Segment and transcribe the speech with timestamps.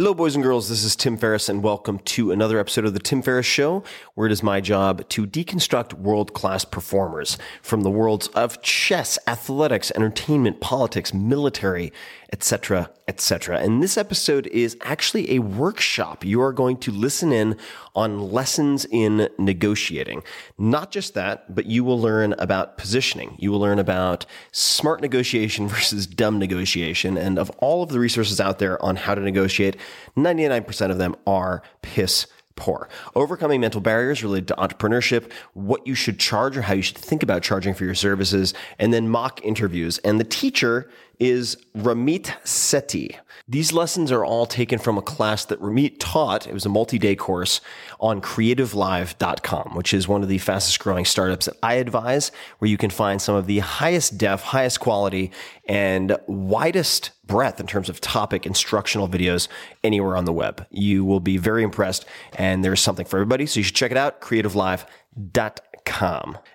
[0.00, 0.70] Hello, boys and girls.
[0.70, 3.84] This is Tim Ferriss, and welcome to another episode of The Tim Ferriss Show,
[4.14, 9.18] where it is my job to deconstruct world class performers from the worlds of chess,
[9.26, 11.92] athletics, entertainment, politics, military,
[12.32, 13.58] etc., etc.
[13.58, 16.24] And this episode is actually a workshop.
[16.24, 17.56] You are going to listen in
[17.94, 20.22] on lessons in negotiating.
[20.56, 23.34] Not just that, but you will learn about positioning.
[23.38, 27.16] You will learn about smart negotiation versus dumb negotiation.
[27.16, 29.76] And of all of the resources out there on how to negotiate,
[30.16, 32.26] 99% of them are piss
[32.60, 32.88] poor.
[33.14, 37.22] Overcoming mental barriers related to entrepreneurship, what you should charge or how you should think
[37.22, 39.98] about charging for your services, and then mock interviews.
[39.98, 43.16] And the teacher is Ramit Sethi.
[43.46, 46.46] These lessons are all taken from a class that Ramit taught.
[46.46, 47.60] It was a multi-day course
[48.00, 52.78] on creativelive.com, which is one of the fastest growing startups that I advise, where you
[52.78, 55.30] can find some of the highest def, highest quality,
[55.68, 59.48] and widest breadth in terms of topic instructional videos
[59.84, 60.66] anywhere on the web.
[60.70, 63.46] You will be very impressed, and there's something for everybody.
[63.46, 64.86] So you should check it out, creativelive.com.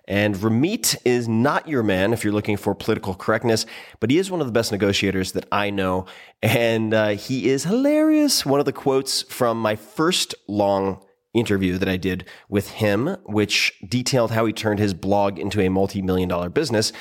[0.07, 3.65] And Ramit is not your man if you're looking for political correctness,
[3.99, 6.05] but he is one of the best negotiators that I know.
[6.41, 8.45] And uh, he is hilarious.
[8.45, 11.03] One of the quotes from my first long
[11.33, 15.69] interview that I did with him, which detailed how he turned his blog into a
[15.69, 16.93] multi million dollar business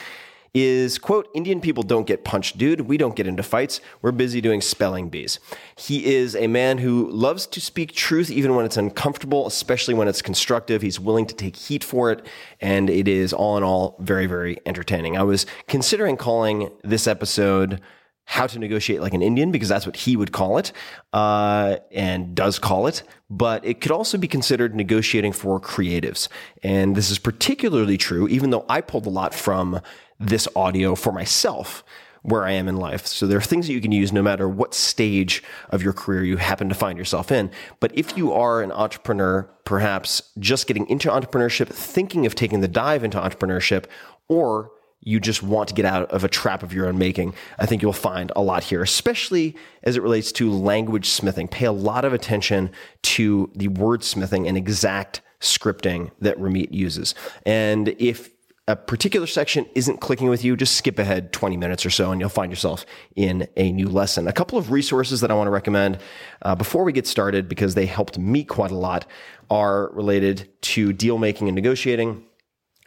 [0.55, 4.41] is quote indian people don't get punched dude we don't get into fights we're busy
[4.41, 5.41] doing spelling bees
[5.77, 10.09] he is a man who loves to speak truth even when it's uncomfortable especially when
[10.09, 12.25] it's constructive he's willing to take heat for it
[12.61, 17.81] and it is all in all very very entertaining i was considering calling this episode
[18.27, 20.73] how to negotiate like an Indian because that's what he would call it
[21.13, 23.03] uh, and does call it.
[23.29, 26.29] But it could also be considered negotiating for creatives.
[26.63, 29.81] And this is particularly true, even though I pulled a lot from
[30.27, 31.85] this audio for myself
[32.25, 33.07] where I am in life.
[33.07, 36.25] So there are things that you can use no matter what stage of your career
[36.25, 37.51] you happen to find yourself in.
[37.81, 42.69] But if you are an entrepreneur, perhaps just getting into entrepreneurship, thinking of taking the
[42.69, 43.85] dive into entrepreneurship,
[44.27, 47.67] or you just want to get out of a trap of your own making, I
[47.67, 51.49] think you'll find a lot here, especially as it relates to language smithing.
[51.49, 52.71] Pay a lot of attention
[53.03, 57.15] to the word smithing and exact scripting that Ramit uses.
[57.45, 58.31] And if
[58.67, 62.21] a particular section isn't clicking with you, just skip ahead 20 minutes or so and
[62.21, 64.27] you'll find yourself in a new lesson.
[64.27, 65.99] A couple of resources that I want to recommend
[66.43, 69.07] uh, before we get started because they helped me quite a lot
[69.51, 72.25] are related to deal making and negotiating.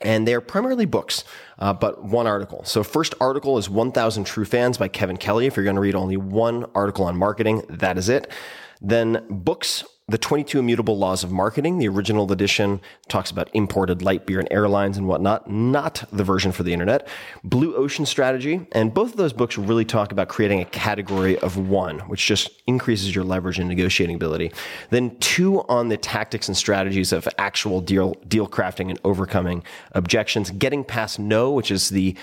[0.02, 1.24] And they're primarily books,
[1.58, 2.64] uh, but one article.
[2.66, 5.48] So, first article is 1000 True Fans by Kevin Kelly.
[5.48, 8.32] If you're going to read only one article on marketing, that is it.
[8.80, 14.26] Then books the 22 Immutable Laws of Marketing, the original edition, talks about imported light
[14.26, 17.10] beer and airlines and whatnot, not the version for the internet.
[17.44, 21.58] Blue Ocean Strategy, and both of those books really talk about creating a category of
[21.58, 24.54] one, which just increases your leverage and negotiating ability.
[24.92, 29.62] Then two on the tactics and strategies of actual deal, deal crafting and overcoming
[29.92, 30.52] objections.
[30.52, 32.16] Getting past no, which is the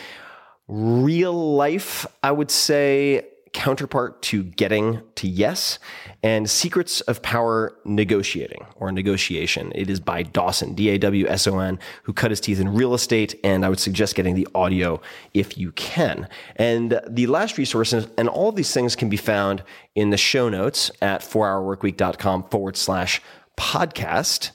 [0.69, 5.78] real life, I would say, counterpart to getting to yes
[6.22, 9.72] and secrets of power negotiating or negotiation.
[9.74, 13.78] It is by dawson d-a-w-s-o-n who cut his teeth in real estate and i would
[13.78, 15.00] suggest getting the audio
[15.32, 16.28] if you can.
[16.56, 19.62] And the last resource and all these things can be found
[19.94, 23.22] in the show notes at 4hourworkweek.com forward slash
[23.56, 24.50] podcast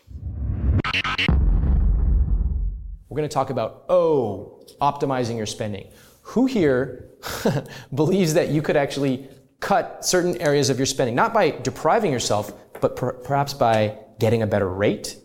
[3.09, 5.87] We're going to talk about, oh, optimizing your spending.
[6.21, 7.09] Who here
[7.95, 9.27] believes that you could actually
[9.61, 12.51] cut certain areas of your spending, not by depriving yourself,
[12.81, 15.17] but per- perhaps by getting a better rate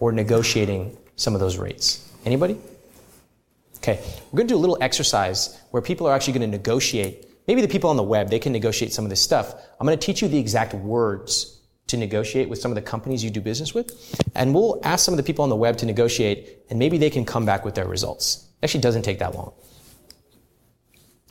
[0.00, 2.12] or negotiating some of those rates?
[2.24, 2.58] Anybody?
[3.76, 3.98] Okay,
[4.30, 7.26] we're going to do a little exercise where people are actually going to negotiate.
[7.48, 9.54] Maybe the people on the web, they can negotiate some of this stuff.
[9.80, 11.59] I'm going to teach you the exact words
[11.90, 14.20] to negotiate with some of the companies you do business with.
[14.34, 17.10] And we'll ask some of the people on the web to negotiate, and maybe they
[17.10, 18.46] can come back with their results.
[18.62, 19.52] Actually doesn't take that long.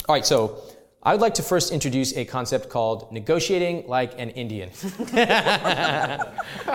[0.07, 0.61] All right, so
[1.01, 4.69] I would like to first introduce a concept called negotiating like an Indian.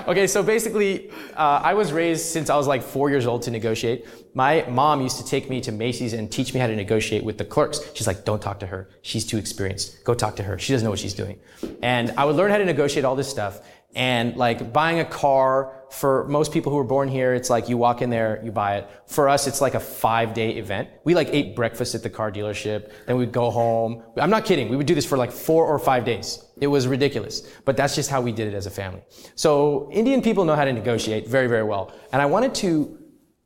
[0.08, 3.50] okay, so basically, uh, I was raised since I was like four years old to
[3.50, 4.06] negotiate.
[4.32, 7.36] My mom used to take me to Macy's and teach me how to negotiate with
[7.36, 7.80] the clerks.
[7.92, 8.88] She's like, don't talk to her.
[9.02, 10.02] She's too experienced.
[10.04, 10.58] Go talk to her.
[10.58, 11.38] She doesn't know what she's doing.
[11.82, 13.60] And I would learn how to negotiate all this stuff.
[13.94, 17.76] And like buying a car for most people who were born here, it's like you
[17.76, 18.90] walk in there, you buy it.
[19.06, 20.88] For us, it's like a five day event.
[21.04, 24.02] We like ate breakfast at the car dealership, then we'd go home.
[24.16, 24.68] I'm not kidding.
[24.68, 26.44] We would do this for like four or five days.
[26.60, 29.02] It was ridiculous, but that's just how we did it as a family.
[29.36, 31.92] So Indian people know how to negotiate very, very well.
[32.12, 32.98] And I wanted to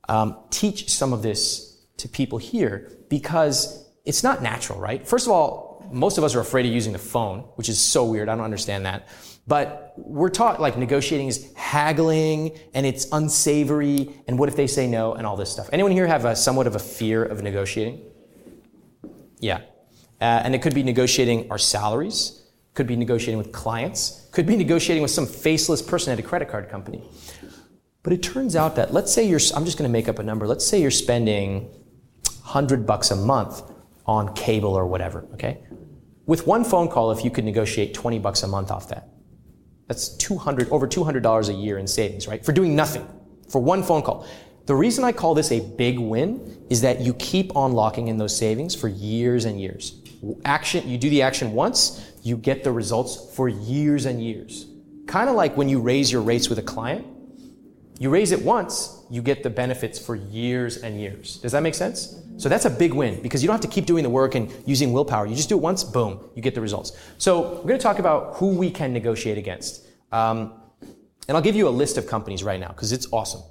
[0.09, 5.07] um, teach some of this to people here because it's not natural, right?
[5.07, 8.05] First of all, most of us are afraid of using the phone, which is so
[8.05, 8.29] weird.
[8.29, 9.09] I don't understand that.
[9.49, 14.87] But we're taught like negotiating is haggling and it's unsavory and what if they say
[14.87, 15.71] no and all this stuff.
[15.73, 18.03] Anyone here have a somewhat of a fear of negotiating?
[19.41, 19.63] Yeah.
[20.21, 24.55] Uh, and it could be negotiating our salaries, could be negotiating with clients, could be
[24.55, 27.03] negotiating with some faceless person at a credit card company.
[28.03, 30.23] But it turns out that let's say you're I'm just going to make up a
[30.23, 30.47] number.
[30.47, 31.71] Let's say you're spending
[32.43, 33.63] 100 bucks a month
[34.05, 35.59] on cable or whatever, okay?
[36.27, 39.09] With one phone call if you could negotiate 20 bucks a month off that.
[39.89, 42.45] That's 200, over $200 a year in savings, right?
[42.45, 43.09] For doing nothing,
[43.49, 44.27] for one phone call.
[44.67, 48.19] The reason I call this a big win is that you keep on locking in
[48.19, 50.03] those savings for years and years.
[50.45, 54.67] action, you do the action once, you get the results for years and years.
[55.07, 57.07] Kind of like when you raise your rates with a client.
[57.99, 61.39] You raise it once, you get the benefits for years and years.
[61.39, 62.21] Does that make sense?
[62.37, 64.53] So that's a big win because you don't have to keep doing the work and
[64.67, 65.27] using willpower.
[65.27, 66.93] You just do it once, boom, you get the results.
[67.19, 69.85] So we're going to talk about who we can negotiate against.
[70.13, 70.53] Um,
[71.27, 73.43] and I'll give you a list of companies right now because it's awesome.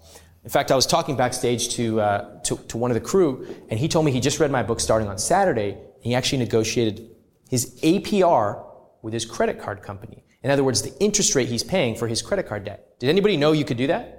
[0.46, 3.78] In fact, I was talking backstage to, uh, to, to one of the crew, and
[3.78, 7.10] he told me he just read my book starting on Saturday, and he actually negotiated
[7.50, 8.64] his APR
[9.02, 10.24] with his credit card company.
[10.44, 12.98] In other words, the interest rate he's paying for his credit card debt.
[13.00, 14.17] Did anybody know you could do that?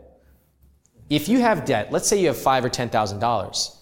[1.11, 3.79] If you have debt, let's say you have five or ten thousand dollars,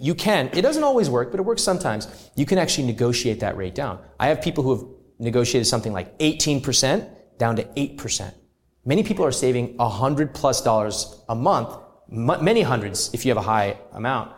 [0.00, 0.48] you can.
[0.52, 2.30] It doesn't always work, but it works sometimes.
[2.36, 3.98] You can actually negotiate that rate down.
[4.18, 4.86] I have people who have
[5.18, 7.08] negotiated something like 18%
[7.38, 8.34] down to 8%.
[8.84, 11.76] Many people are saving a 100 plus dollars a month,
[12.08, 14.32] many hundreds if you have a high amount,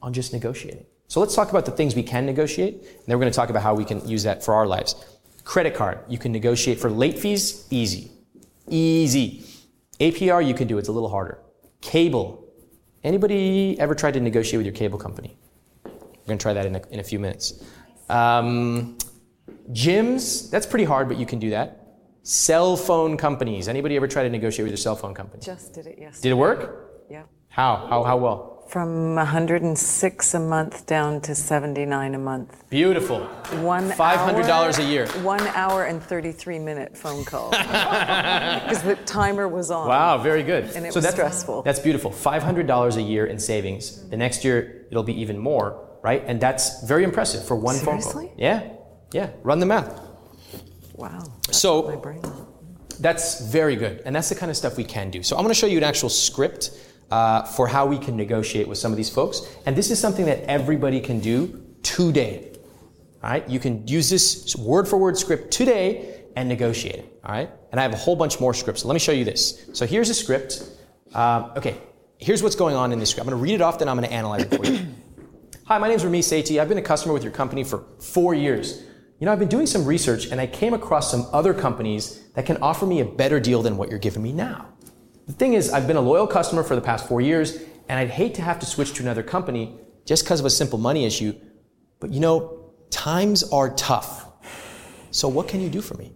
[0.00, 0.86] on just negotiating.
[1.08, 3.50] So let's talk about the things we can negotiate, and then we're going to talk
[3.50, 4.94] about how we can use that for our lives.
[5.44, 8.10] Credit card, you can negotiate for late fees, easy.
[8.68, 9.44] Easy.
[10.00, 11.38] APR, you can do, it's a little harder.
[11.80, 12.46] Cable.
[13.02, 15.36] Anybody ever tried to negotiate with your cable company?
[15.84, 15.92] We're
[16.26, 17.62] going to try that in a, in a few minutes.
[18.08, 18.98] Um,
[19.72, 21.80] gyms, that's pretty hard, but you can do that.
[22.22, 23.68] Cell phone companies.
[23.68, 25.42] Anybody ever try to negotiate with your cell phone company?
[25.44, 26.22] Just did it yesterday.
[26.22, 27.04] Did it work?
[27.10, 27.24] Yeah.
[27.48, 27.86] How?
[27.88, 28.53] How, how well?
[28.74, 32.64] From 106 a month down to 79 a month.
[32.70, 33.20] Beautiful.
[33.62, 35.06] One $500 hour- a year.
[35.22, 37.50] One hour and 33 minute phone call.
[37.52, 39.86] Because the timer was on.
[39.86, 40.64] Wow, very good.
[40.74, 41.62] And it so was that's, stressful.
[41.62, 42.10] That's beautiful.
[42.10, 44.08] $500 a year in savings.
[44.08, 46.24] The next year, it'll be even more, right?
[46.26, 48.10] And that's very impressive for one phone call.
[48.10, 48.32] Seriously?
[48.36, 48.70] Yeah,
[49.12, 49.30] yeah.
[49.44, 50.00] Run the math.
[50.94, 51.22] Wow.
[51.52, 52.22] So- my brain.
[52.98, 54.02] That's very good.
[54.04, 55.22] And that's the kind of stuff we can do.
[55.22, 56.70] So I'm going to show you an actual script
[57.10, 59.42] uh, for how we can negotiate with some of these folks.
[59.66, 62.52] And this is something that everybody can do today.
[63.22, 63.48] All right?
[63.48, 67.20] You can use this word for word script today and negotiate it.
[67.24, 67.50] All right?
[67.70, 68.84] And I have a whole bunch more scripts.
[68.84, 69.66] Let me show you this.
[69.72, 70.68] So here's a script.
[71.14, 71.76] Um, okay,
[72.18, 73.26] here's what's going on in this script.
[73.26, 74.86] I'm going to read it off, then I'm going to analyze it for you.
[75.66, 76.60] Hi, my name is Ramesh Sethi.
[76.60, 78.82] I've been a customer with your company for four years.
[79.18, 82.44] You know, I've been doing some research and I came across some other companies that
[82.44, 84.73] can offer me a better deal than what you're giving me now.
[85.26, 87.56] The thing is, I've been a loyal customer for the past four years
[87.88, 90.78] and I'd hate to have to switch to another company just because of a simple
[90.78, 91.34] money issue.
[92.00, 94.26] But you know, times are tough.
[95.10, 96.12] So what can you do for me?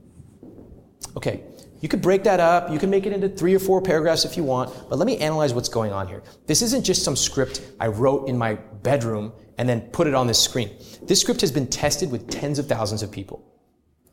[1.16, 1.42] Okay,
[1.80, 2.70] you could break that up.
[2.70, 5.16] You can make it into three or four paragraphs if you want, but let me
[5.18, 6.22] analyze what's going on here.
[6.46, 10.26] This isn't just some script I wrote in my bedroom and then put it on
[10.26, 10.70] this screen.
[11.02, 13.44] This script has been tested with tens of thousands of people.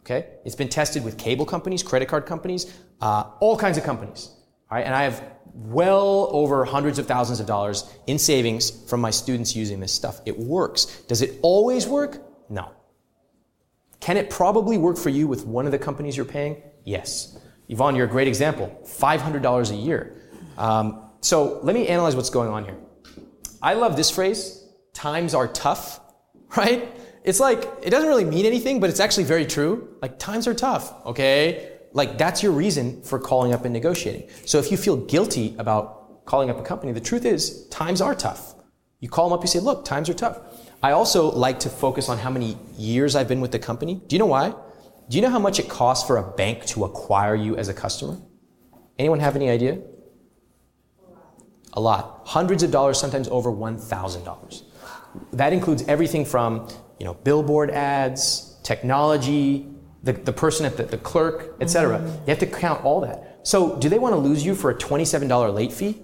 [0.01, 0.27] Okay?
[0.45, 4.29] It's been tested with cable companies, credit card companies, uh, all kinds of companies.
[4.71, 9.55] And I have well over hundreds of thousands of dollars in savings from my students
[9.55, 10.19] using this stuff.
[10.25, 10.85] It works.
[11.07, 12.21] Does it always work?
[12.49, 12.71] No.
[13.99, 16.61] Can it probably work for you with one of the companies you're paying?
[16.83, 17.37] Yes.
[17.69, 18.79] Yvonne, you're a great example.
[18.85, 20.21] $500 a year.
[20.57, 22.77] Um, so let me analyze what's going on here.
[23.61, 25.99] I love this phrase, times are tough,
[26.57, 26.87] right?
[27.23, 29.95] It's like, it doesn't really mean anything, but it's actually very true.
[30.01, 31.74] Like, times are tough, okay?
[31.95, 34.29] Like, that's your reason for calling up and negotiating.
[34.45, 38.13] So if you feel guilty about calling up a company, the truth is, times are
[38.13, 38.53] tough.
[38.99, 40.39] You call them up, you say, look, times are tough.
[40.83, 44.01] I also like to focus on how many years I've been with the company.
[44.07, 44.53] Do you know why?
[45.07, 47.73] Do you know how much it costs for a bank to acquire you as a
[47.73, 48.17] customer?
[48.99, 49.79] Anyone have any idea?
[51.73, 52.23] A lot.
[52.25, 54.63] Hundreds of dollars, sometimes over $1,000.
[55.31, 56.67] That includes everything from,
[56.99, 59.71] you know, billboard ads, technology,
[60.05, 61.99] the, the person at the, the clerk, etc.
[61.99, 63.39] You have to count all that.
[63.43, 66.01] So do they want to lose you for a $27 late fee?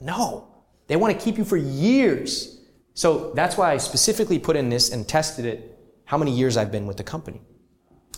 [0.00, 0.46] No.
[0.86, 2.60] They want to keep you for years.
[2.94, 6.70] So that's why I specifically put in this and tested it how many years I've
[6.70, 7.40] been with the company.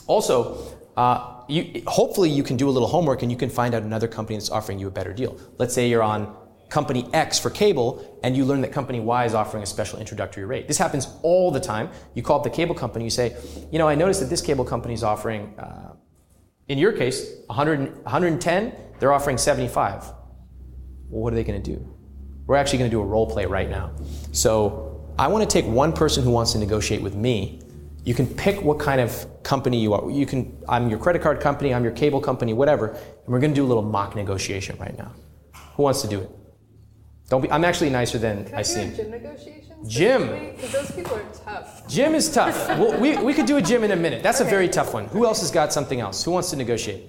[0.06, 0.58] Also,
[0.96, 4.08] uh, you, hopefully you can do a little homework and you can find out another
[4.08, 5.38] company that's offering you a better deal.
[5.58, 6.34] Let's say you're on
[6.72, 10.46] company X for cable and you learn that company Y is offering a special introductory
[10.46, 10.66] rate.
[10.66, 11.90] This happens all the time.
[12.14, 13.36] You call up the cable company, you say,
[13.70, 15.92] you know, I noticed that this cable company is offering, uh,
[16.68, 20.04] in your case, 100, 110, they're offering 75.
[21.10, 21.86] Well, what are they going to do?
[22.46, 23.92] We're actually going to do a role play right now.
[24.32, 27.60] So I want to take one person who wants to negotiate with me.
[28.04, 30.10] You can pick what kind of company you are.
[30.10, 32.88] You can, I'm your credit card company, I'm your cable company, whatever.
[32.88, 35.12] And we're going to do a little mock negotiation right now.
[35.76, 36.30] Who wants to do it?
[37.32, 38.88] Don't be, I'm actually nicer than I, Can I do seem.
[38.90, 39.88] a gym negotiations?
[39.88, 40.54] Gym.
[40.54, 41.88] Because those people are tough.
[41.88, 42.68] Gym is tough.
[42.78, 44.22] well, we, we could do a gym in a minute.
[44.22, 45.06] That's a very tough one.
[45.06, 46.22] Who else has got something else?
[46.24, 47.06] Who wants to negotiate?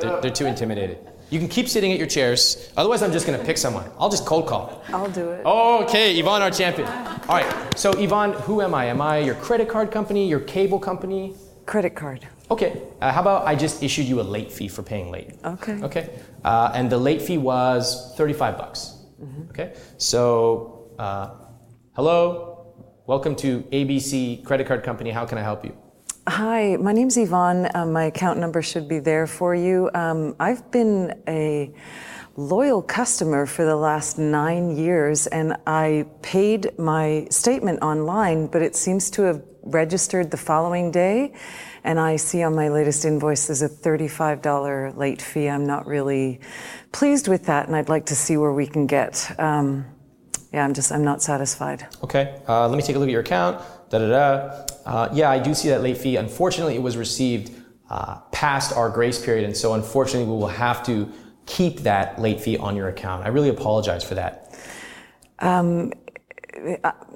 [0.00, 1.08] They're, they're too intimidated.
[1.30, 2.72] You can keep sitting at your chairs.
[2.76, 3.88] Otherwise, I'm just going to pick someone.
[3.96, 4.82] I'll just cold call.
[4.88, 5.46] I'll do it.
[5.46, 6.88] Okay, Yvonne, our champion.
[6.88, 7.78] All right.
[7.78, 8.86] So, Yvonne, who am I?
[8.86, 11.36] Am I your credit card company, your cable company?
[11.66, 12.26] Credit card.
[12.50, 12.82] Okay.
[13.00, 15.30] Uh, how about I just issued you a late fee for paying late?
[15.44, 15.80] Okay.
[15.82, 16.10] Okay.
[16.44, 18.98] Uh, and the late fee was 35 bucks.
[19.50, 19.74] Okay.
[19.98, 21.30] So, uh,
[21.94, 22.74] hello.
[23.06, 25.10] Welcome to ABC Credit Card Company.
[25.10, 25.76] How can I help you?
[26.28, 27.68] Hi, my name's Yvonne.
[27.74, 29.90] Um, my account number should be there for you.
[29.94, 31.72] Um, I've been a
[32.36, 38.74] loyal customer for the last nine years, and I paid my statement online, but it
[38.76, 41.34] seems to have registered the following day.
[41.84, 45.48] And I see on my latest invoice there's a $35 late fee.
[45.48, 46.40] I'm not really
[46.92, 49.34] pleased with that, and I'd like to see where we can get.
[49.38, 49.84] Um,
[50.52, 51.86] yeah, I'm just, I'm not satisfied.
[52.04, 53.62] Okay, uh, let me take a look at your account.
[53.90, 54.64] Da da da.
[54.86, 56.16] Uh, yeah, I do see that late fee.
[56.16, 57.52] Unfortunately, it was received
[57.90, 61.10] uh, past our grace period, and so unfortunately, we will have to
[61.46, 63.24] keep that late fee on your account.
[63.24, 64.58] I really apologize for that.
[65.40, 65.92] Um,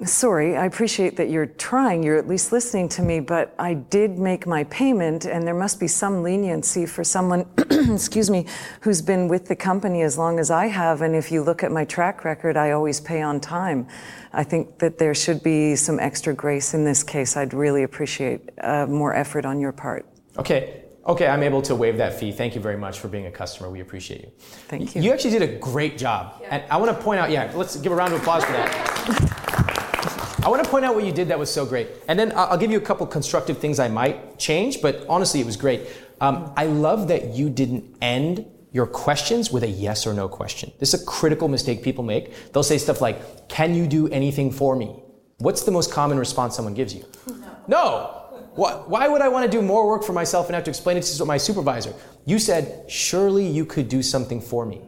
[0.05, 4.17] sorry, I appreciate that you're trying, you're at least listening to me, but I did
[4.17, 8.45] make my payment, and there must be some leniency for someone, excuse me,
[8.81, 11.01] who's been with the company as long as I have.
[11.01, 13.87] And if you look at my track record, I always pay on time.
[14.33, 17.37] I think that there should be some extra grace in this case.
[17.37, 20.05] I'd really appreciate uh, more effort on your part.
[20.37, 20.83] Okay.
[21.07, 22.33] Okay, I'm able to waive that fee.
[22.33, 23.69] Thank you very much for being a customer.
[23.69, 24.31] We appreciate you.
[24.67, 25.01] Thank you.
[25.01, 26.43] You actually did a great job.
[26.49, 30.41] And I want to point out, yeah, let's give a round of applause for that.
[30.43, 31.87] I want to point out what you did that was so great.
[32.09, 35.45] And then I'll give you a couple constructive things I might change, but honestly, it
[35.45, 35.87] was great.
[36.19, 40.71] Um, I love that you didn't end your questions with a yes or no question.
[40.79, 42.51] This is a critical mistake people make.
[42.51, 45.01] They'll say stuff like, Can you do anything for me?
[45.37, 47.05] What's the most common response someone gives you?
[47.69, 48.26] No.
[48.57, 50.97] Why, why would I want to do more work for myself and have to explain
[50.97, 51.93] it to my supervisor?
[52.25, 54.81] You said, Surely you could do something for me.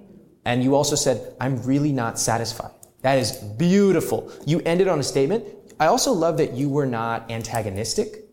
[0.43, 2.71] And you also said, I'm really not satisfied.
[3.03, 4.31] That is beautiful.
[4.47, 5.45] You ended on a statement.
[5.79, 8.25] I also love that you were not antagonistic.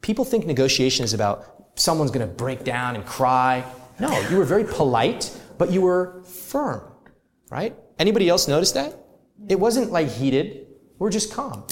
[0.00, 3.62] People think negotiation is about someone's going to break down and cry.
[4.00, 6.80] No, you were very polite, but you were firm,
[7.50, 7.76] right?
[7.98, 8.94] Anybody else notice that?
[9.50, 10.66] It wasn't like heated.
[10.98, 11.66] We're just calm.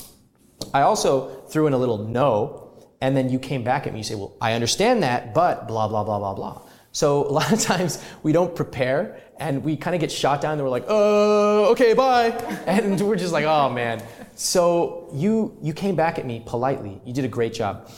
[0.74, 4.00] I also threw in a little no, and then you came back at me.
[4.00, 6.62] You say, Well, I understand that, but blah, blah, blah, blah, blah.
[6.92, 10.52] So a lot of times we don't prepare and we kind of get shot down
[10.52, 12.30] and we're like, oh, okay, bye.
[12.66, 14.02] And we're just like, oh man.
[14.34, 17.00] So you, you came back at me politely.
[17.04, 17.90] You did a great job.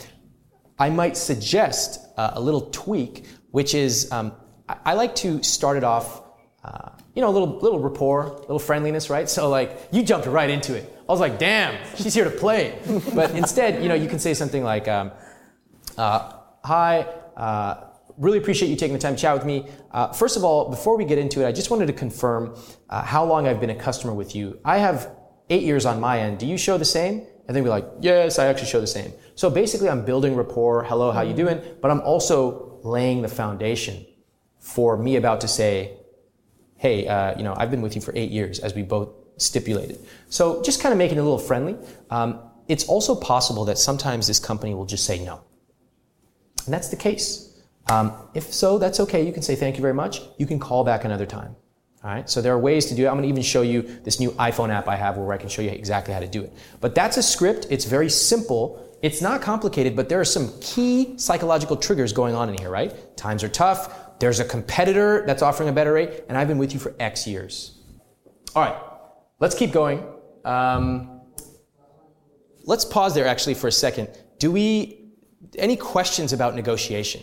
[0.79, 4.33] I might suggest uh, a little tweak, which is um,
[4.67, 6.21] I, I like to start it off,
[6.63, 9.29] uh, you know, a little, little rapport, a little friendliness, right?
[9.29, 10.91] So like you jumped right into it.
[11.07, 12.79] I was like, damn, she's here to play.
[13.13, 15.11] But instead, you know, you can say something like, um,
[15.97, 17.01] uh, hi,
[17.37, 19.67] uh, really appreciate you taking the time to chat with me.
[19.91, 22.57] Uh, first of all, before we get into it, I just wanted to confirm
[22.89, 24.59] uh, how long I've been a customer with you.
[24.65, 25.11] I have
[25.51, 26.39] eight years on my end.
[26.39, 27.27] Do you show the same?
[27.47, 29.13] And they'd be like, yes, I actually show the same.
[29.35, 30.83] So basically, I'm building rapport.
[30.85, 31.61] Hello, how you doing?
[31.81, 34.07] But I'm also laying the foundation
[34.59, 35.99] for me about to say,
[36.77, 39.99] hey, uh, you know, I've been with you for eight years, as we both stipulated.
[40.29, 41.77] So just kind of making it a little friendly.
[42.09, 45.41] Um, it's also possible that sometimes this company will just say no.
[46.65, 47.61] And that's the case.
[47.89, 49.25] Um, if so, that's okay.
[49.25, 50.21] You can say thank you very much.
[50.37, 51.55] You can call back another time.
[52.03, 52.29] All right.
[52.29, 53.07] So there are ways to do it.
[53.07, 55.49] I'm going to even show you this new iPhone app I have where I can
[55.49, 56.53] show you exactly how to do it.
[56.79, 57.67] But that's a script.
[57.69, 58.97] It's very simple.
[59.01, 63.15] It's not complicated, but there are some key psychological triggers going on in here, right?
[63.17, 64.19] Times are tough.
[64.19, 67.27] There's a competitor that's offering a better rate, and I've been with you for X
[67.27, 67.77] years.
[68.55, 68.75] All right.
[69.39, 70.03] Let's keep going.
[70.45, 71.21] Um,
[72.63, 74.09] let's pause there actually for a second.
[74.39, 75.09] Do we,
[75.57, 77.21] any questions about negotiation?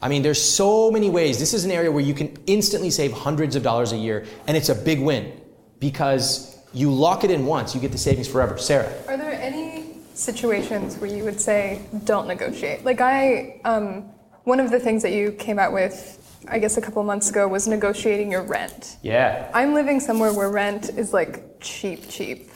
[0.00, 1.38] I mean, there's so many ways.
[1.38, 4.56] This is an area where you can instantly save hundreds of dollars a year, and
[4.56, 5.38] it's a big win
[5.78, 8.56] because you lock it in once, you get the savings forever.
[8.56, 8.90] Sarah.
[9.08, 12.84] Are there any situations where you would say don't negotiate?
[12.84, 14.04] Like I, um,
[14.44, 17.46] one of the things that you came out with, I guess a couple months ago,
[17.46, 18.96] was negotiating your rent.
[19.02, 19.50] Yeah.
[19.54, 22.50] I'm living somewhere where rent is like cheap, cheap.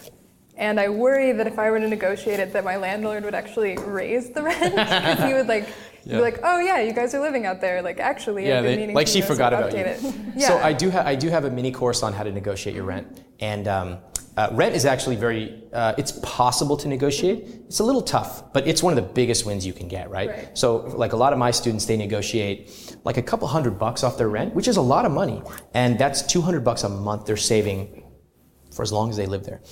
[0.56, 3.76] And I worry that if I were to negotiate it, that my landlord would actually
[3.76, 5.68] raise the rent because he would like
[6.04, 6.16] Yeah.
[6.18, 7.82] be like, "Oh yeah, you guys are living out there.
[7.82, 9.78] Like actually, Yeah, I've been they, meaning like she forgot about you.
[9.78, 10.00] it."
[10.36, 10.48] Yeah.
[10.48, 12.84] So I do have I do have a mini course on how to negotiate your
[12.84, 13.06] rent,
[13.40, 13.98] and um,
[14.36, 15.62] uh, rent is actually very.
[15.72, 17.46] Uh, it's possible to negotiate.
[17.66, 20.28] It's a little tough, but it's one of the biggest wins you can get, right?
[20.28, 20.58] Right.
[20.58, 24.18] So like a lot of my students, they negotiate like a couple hundred bucks off
[24.18, 25.42] their rent, which is a lot of money,
[25.74, 28.04] and that's two hundred bucks a month they're saving
[28.74, 29.62] for as long as they live there.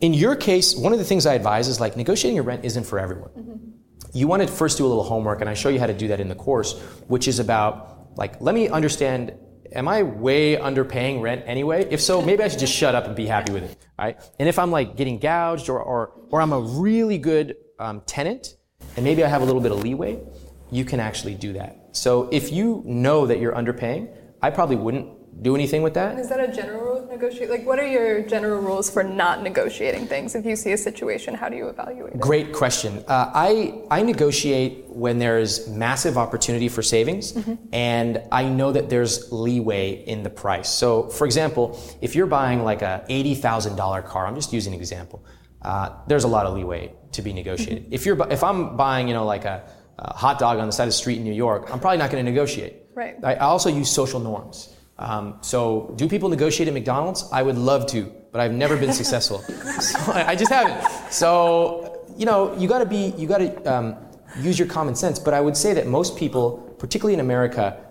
[0.00, 2.84] In your case, one of the things I advise is like negotiating your rent isn't
[2.84, 3.74] for everyone
[4.14, 6.08] you want to first do a little homework, and I show you how to do
[6.08, 9.34] that in the course, which is about like, let me understand.
[9.74, 11.86] Am I way underpaying rent anyway?
[11.90, 14.16] If so, maybe I should just shut up and be happy with it, right?
[14.38, 18.54] And if I'm like getting gouged or, or, or I'm a really good um, tenant
[18.96, 20.22] and maybe I have a little bit of leeway,
[20.70, 21.88] you can actually do that.
[21.90, 26.12] So if you know that you're underpaying, I probably wouldn't do anything with that.
[26.12, 27.50] And is that a general rule of negotiate?
[27.50, 30.34] Like, what are your general rules for not negotiating things?
[30.34, 32.20] If you see a situation, how do you evaluate it?
[32.20, 33.04] Great question.
[33.08, 37.36] Uh, I I negotiate when there's massive opportunity for savings,
[37.72, 40.68] and I know that there's leeway in the price.
[40.68, 44.74] So, for example, if you're buying like a eighty thousand dollar car, I'm just using
[44.74, 45.24] an example.
[45.62, 47.86] Uh, there's a lot of leeway to be negotiated.
[47.90, 49.64] If you're if I'm buying, you know, like a,
[49.98, 52.10] a hot dog on the side of the street in New York, I'm probably not
[52.10, 52.82] going to negotiate.
[52.94, 53.16] Right.
[53.24, 54.73] I also use social norms.
[54.98, 57.28] Um, so, do people negotiate at McDonald's?
[57.32, 59.42] I would love to, but I've never been successful.
[59.80, 61.12] So, I just haven't.
[61.12, 63.96] So, you know, you got to be, you got to um,
[64.40, 65.18] use your common sense.
[65.18, 67.84] But I would say that most people, particularly in America,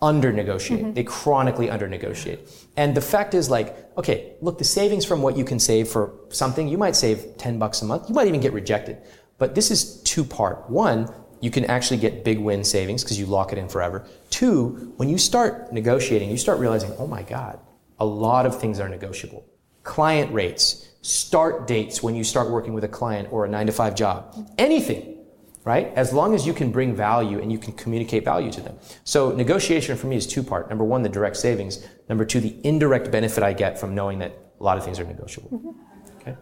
[0.00, 0.94] under negotiate.
[0.94, 2.40] They chronically under negotiate.
[2.76, 6.14] And the fact is, like, okay, look, the savings from what you can save for
[6.28, 8.08] something, you might save 10 bucks a month.
[8.08, 8.98] You might even get rejected.
[9.38, 10.68] But this is two part.
[10.70, 11.12] One,
[11.44, 14.06] you can actually get big win savings because you lock it in forever.
[14.30, 17.60] Two, when you start negotiating, you start realizing, oh my God,
[18.00, 19.44] a lot of things are negotiable.
[19.82, 23.72] Client rates, start dates when you start working with a client or a nine to
[23.72, 25.18] five job, anything,
[25.64, 25.92] right?
[25.96, 28.78] As long as you can bring value and you can communicate value to them.
[29.04, 30.70] So negotiation for me is two part.
[30.70, 31.86] Number one, the direct savings.
[32.08, 35.04] Number two, the indirect benefit I get from knowing that a lot of things are
[35.04, 35.74] negotiable.
[36.22, 36.36] Okay.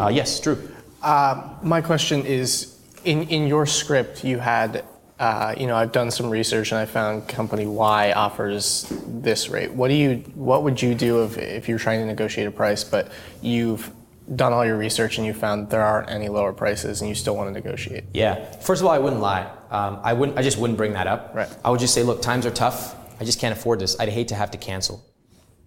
[0.00, 0.56] Uh, yes, Drew.
[1.02, 2.75] Uh, my question is,
[3.06, 4.84] in, in your script, you had,
[5.18, 9.72] uh, you know, I've done some research and I found company Y offers this rate.
[9.72, 12.82] What do you, what would you do if, if you're trying to negotiate a price,
[12.84, 13.90] but you've
[14.34, 17.36] done all your research and you found there aren't any lower prices and you still
[17.36, 18.04] want to negotiate?
[18.12, 18.44] Yeah.
[18.58, 19.48] First of all, I wouldn't lie.
[19.70, 20.36] Um, I wouldn't.
[20.36, 21.32] I just wouldn't bring that up.
[21.34, 21.48] Right.
[21.64, 22.96] I would just say, look, times are tough.
[23.20, 23.98] I just can't afford this.
[23.98, 25.04] I'd hate to have to cancel.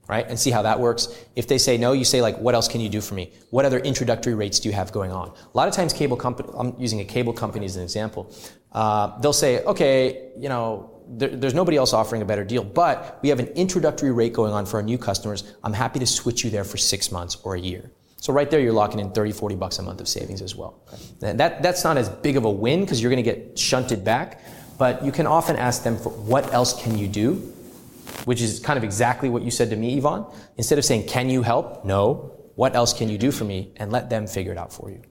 [0.09, 0.25] Right.
[0.27, 1.07] And see how that works.
[1.35, 3.31] If they say no, you say like, what else can you do for me?
[3.51, 5.29] What other introductory rates do you have going on?
[5.29, 6.49] A lot of times, cable company.
[6.57, 8.33] I'm using a cable company as an example.
[8.71, 13.19] Uh, they'll say, okay, you know, there, there's nobody else offering a better deal, but
[13.21, 15.53] we have an introductory rate going on for our new customers.
[15.63, 17.91] I'm happy to switch you there for six months or a year.
[18.17, 20.81] So right there, you're locking in 30, 40 bucks a month of savings as well.
[21.21, 24.03] And that, that's not as big of a win because you're going to get shunted
[24.03, 24.41] back,
[24.79, 27.53] but you can often ask them for what else can you do,
[28.25, 30.25] which is kind of exactly what you said to me, Yvonne.
[30.57, 31.85] Instead of saying, can you help?
[31.85, 32.35] No.
[32.55, 33.71] What else can you do for me?
[33.77, 35.01] And let them figure it out for you.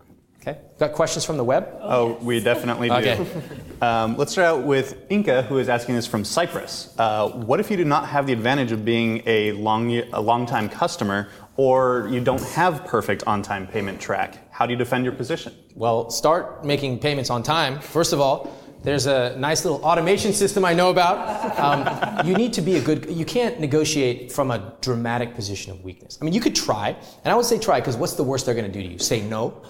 [0.40, 0.60] Okay.
[0.78, 1.68] Got questions from the web?
[1.80, 2.94] Oh, we definitely do.
[2.94, 3.26] Okay.
[3.80, 6.92] Um, let's start out with Inca, who is asking this from Cyprus.
[6.98, 10.68] Uh, what if you do not have the advantage of being a long, a long-time
[10.68, 14.50] customer, or you don't have perfect on-time payment track?
[14.50, 15.54] How do you defend your position?
[15.76, 17.78] Well, start making payments on time.
[17.78, 18.52] First of all,
[18.88, 21.16] there's a nice little automation system I know about.
[21.58, 25.84] Um, you need to be a good, you can't negotiate from a dramatic position of
[25.84, 26.16] weakness.
[26.18, 28.54] I mean, you could try, and I would say try because what's the worst they're
[28.54, 28.98] going to do to you?
[28.98, 29.62] Say no.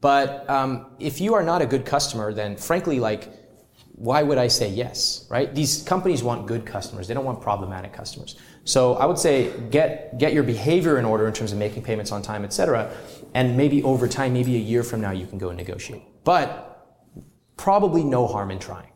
[0.00, 3.32] But um, if you are not a good customer, then frankly, like,
[3.94, 5.54] why would I say yes, right?
[5.54, 7.06] These companies want good customers.
[7.06, 8.34] They don't want problematic customers.
[8.64, 12.10] So I would say get, get your behavior in order in terms of making payments
[12.10, 12.92] on time, et cetera.
[13.34, 16.02] And maybe over time, maybe a year from now, you can go and negotiate.
[16.24, 16.70] But
[17.62, 18.90] probably no harm in trying.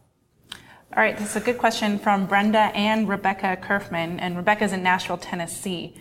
[0.51, 4.83] All right, this is a good question from Brenda and Rebecca Kerfman, and Rebecca's in
[4.83, 5.95] Nashville, Tennessee.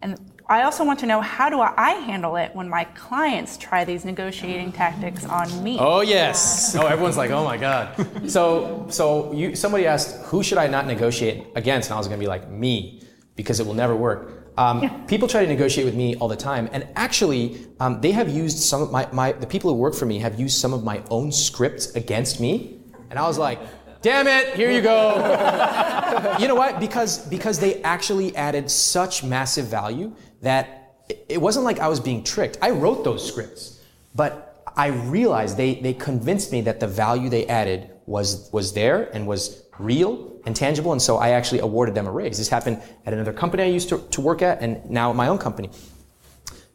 [0.00, 0.16] And
[0.48, 4.04] I also want to know how do I handle it when my clients try these
[4.04, 5.76] negotiating tactics on me?
[5.80, 6.76] Oh yes.
[6.78, 8.30] Oh, everyone's like, oh my god.
[8.30, 11.88] So, so you somebody asked, who should I not negotiate against?
[11.88, 13.02] And I was going to be like, me,
[13.34, 14.43] because it will never work.
[14.56, 18.28] Um, people try to negotiate with me all the time, and actually, um, they have
[18.28, 20.84] used some of my, my the people who work for me have used some of
[20.84, 22.78] my own scripts against me,
[23.10, 23.58] and I was like,
[24.00, 26.36] damn it, here you go.
[26.40, 26.78] you know what?
[26.78, 30.12] Because because they actually added such massive value
[30.42, 32.56] that it- it wasn't like I was being tricked.
[32.62, 33.80] I wrote those scripts,
[34.14, 39.10] but I realized they they convinced me that the value they added was was there
[39.14, 42.38] and was real and tangible, and so I actually awarded them a raise.
[42.38, 45.28] This happened at another company I used to, to work at, and now at my
[45.28, 45.70] own company.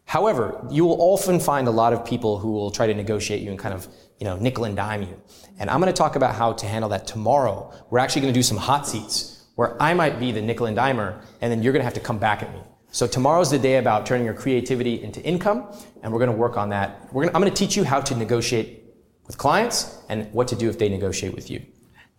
[0.05, 3.51] However, you will often find a lot of people who will try to negotiate you
[3.51, 3.88] and kind of,
[4.19, 5.21] you know, nickel and dime you.
[5.59, 7.71] And I'm going to talk about how to handle that tomorrow.
[7.91, 10.75] We're actually going to do some hot seats where I might be the nickel and
[10.75, 12.62] dimer, and then you're going to have to come back at me.
[12.91, 15.67] So tomorrow's the day about turning your creativity into income,
[16.01, 17.12] and we're going to work on that.
[17.12, 18.83] To, I'm going to teach you how to negotiate
[19.27, 21.62] with clients and what to do if they negotiate with you.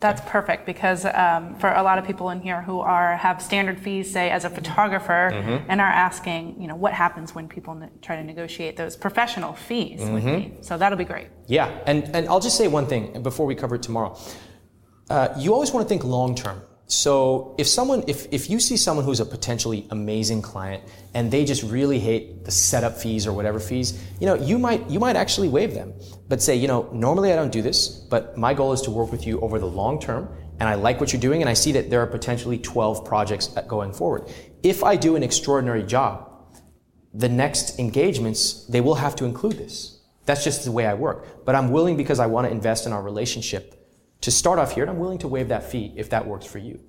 [0.00, 3.78] That's perfect because um, for a lot of people in here who are have standard
[3.78, 5.64] fees, say as a photographer, Mhm.
[5.68, 9.52] and are asking, you know, what happens when people ne- try to negotiate those professional
[9.52, 10.34] fees with Mhm.
[10.36, 10.52] me.
[10.62, 11.28] So that'll be great.
[11.46, 14.16] Yeah, and, and I'll just say one thing before we cover it tomorrow.
[15.10, 16.62] Uh, you always want to think long term.
[16.90, 20.82] So if someone, if, if you see someone who's a potentially amazing client
[21.14, 24.90] and they just really hate the setup fees or whatever fees, you know, you might,
[24.90, 25.94] you might actually waive them,
[26.28, 29.12] but say, you know, normally I don't do this, but my goal is to work
[29.12, 31.70] with you over the long term and I like what you're doing and I see
[31.72, 34.28] that there are potentially 12 projects going forward.
[34.64, 36.28] If I do an extraordinary job,
[37.14, 40.00] the next engagements, they will have to include this.
[40.26, 41.44] That's just the way I work.
[41.44, 43.79] But I'm willing because I want to invest in our relationship
[44.20, 46.58] to start off here, and I'm willing to waive that fee if that works for
[46.58, 46.80] you.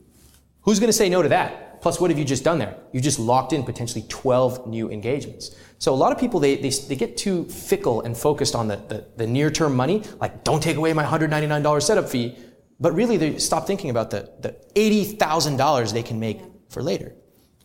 [0.62, 1.82] Who's going to say no to that?
[1.82, 2.78] Plus, what have you just done there?
[2.92, 5.56] You just locked in potentially 12 new engagements.
[5.80, 8.76] So a lot of people, they, they, they get too fickle and focused on the,
[8.76, 12.38] the, the near-term money, like don't take away my $199 setup fee,
[12.80, 16.40] but really they stop thinking about the, the $80,000 they can make
[16.70, 17.16] for later.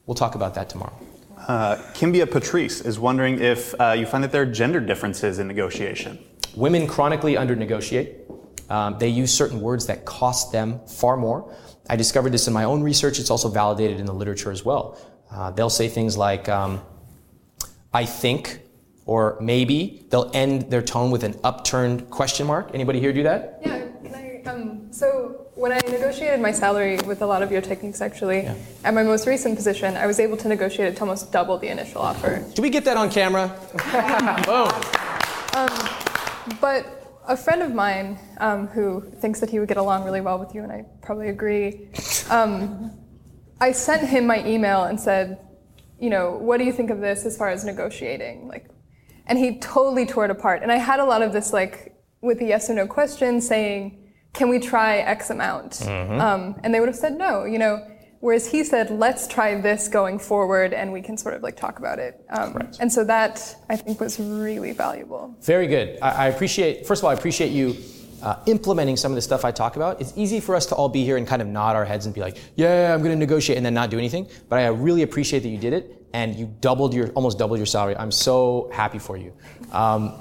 [0.07, 0.99] We'll talk about that tomorrow.
[1.37, 5.47] Uh, Kimbia Patrice is wondering if uh, you find that there are gender differences in
[5.47, 6.19] negotiation.
[6.55, 8.26] Women chronically under negotiate.
[8.69, 11.55] Um, they use certain words that cost them far more.
[11.89, 13.19] I discovered this in my own research.
[13.19, 14.99] It's also validated in the literature as well.
[15.31, 16.81] Uh, they'll say things like, um,
[17.93, 18.61] I think,
[19.05, 20.05] or maybe.
[20.11, 22.71] They'll end their tone with an upturned question mark.
[22.75, 23.61] Anybody here do that?
[23.65, 23.85] Yeah.
[24.15, 28.43] I, um, so when I negotiated my salary with a lot of your techniques, actually,
[28.43, 28.55] yeah.
[28.85, 31.69] at my most recent position, I was able to negotiate it to almost double the
[31.69, 32.45] initial offer.
[32.55, 33.49] Do we get that on camera?
[34.47, 34.71] Boom.
[35.57, 36.96] Um, but
[37.27, 40.55] a friend of mine um, who thinks that he would get along really well with
[40.55, 41.89] you, and I probably agree.
[42.31, 42.93] Um,
[43.61, 45.39] I sent him my email and said,
[45.99, 48.49] you know, what do you think of this as far as negotiating?
[48.49, 48.69] Like,
[49.27, 50.63] and he totally tore it apart.
[50.63, 54.13] And I had a lot of this like with the yes or no question saying,
[54.33, 55.73] can we try X amount?
[55.73, 56.21] Mm-hmm.
[56.21, 57.45] Um, and they would have said no.
[57.45, 57.87] You know,
[58.21, 61.79] Whereas he said, let's try this going forward and we can sort of like talk
[61.79, 62.25] about it.
[62.31, 65.37] Um, and so that I think was really valuable.
[65.43, 65.99] Very good.
[66.01, 67.77] I, I appreciate, first of all, I appreciate you
[68.23, 70.01] uh, implementing some of the stuff I talk about.
[70.01, 72.15] It's easy for us to all be here and kind of nod our heads and
[72.15, 74.29] be like, yeah, I'm going to negotiate and then not do anything.
[74.49, 77.67] But I really appreciate that you did it and you doubled your, almost doubled your
[77.67, 77.97] salary.
[77.97, 79.35] I'm so happy for you.
[79.71, 80.15] Um,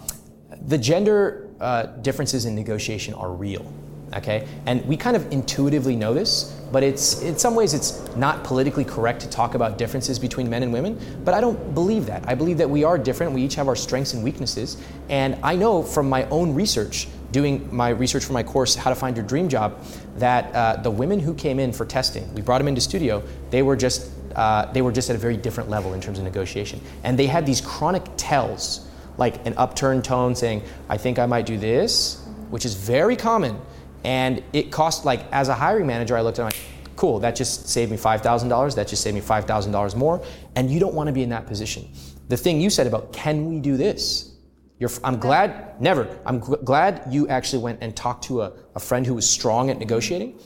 [0.62, 3.72] the gender uh, differences in negotiation are real
[4.16, 4.48] okay?
[4.66, 8.86] And we kind of intuitively know this, but it's in some ways it's not politically
[8.86, 12.28] correct to talk about differences between men and women, but I don't believe that.
[12.28, 14.78] I believe that we are different, we each have our strengths and weaknesses,
[15.10, 18.96] and I know from my own research, doing my research for my course, How to
[18.96, 19.78] Find Your Dream Job,
[20.18, 23.62] that uh, the women who came in for testing, we brought them into studio, they
[23.62, 26.82] were just uh, they were just at a very different level in terms of negotiation.
[27.06, 28.86] And they had these chronic tells,
[29.18, 33.58] like an upturned tone saying, I think I might do this, which is very common
[34.06, 37.36] and it cost, like, as a hiring manager, I looked at it, like, cool, that
[37.36, 40.24] just saved me $5,000, that just saved me $5,000 more.
[40.56, 41.90] And you don't want to be in that position.
[42.28, 44.36] The thing you said about, can we do this?
[44.78, 46.20] You're, I'm glad, never.
[46.26, 49.72] I'm gl- glad you actually went and talked to a, a friend who was strong
[49.72, 50.40] at negotiating.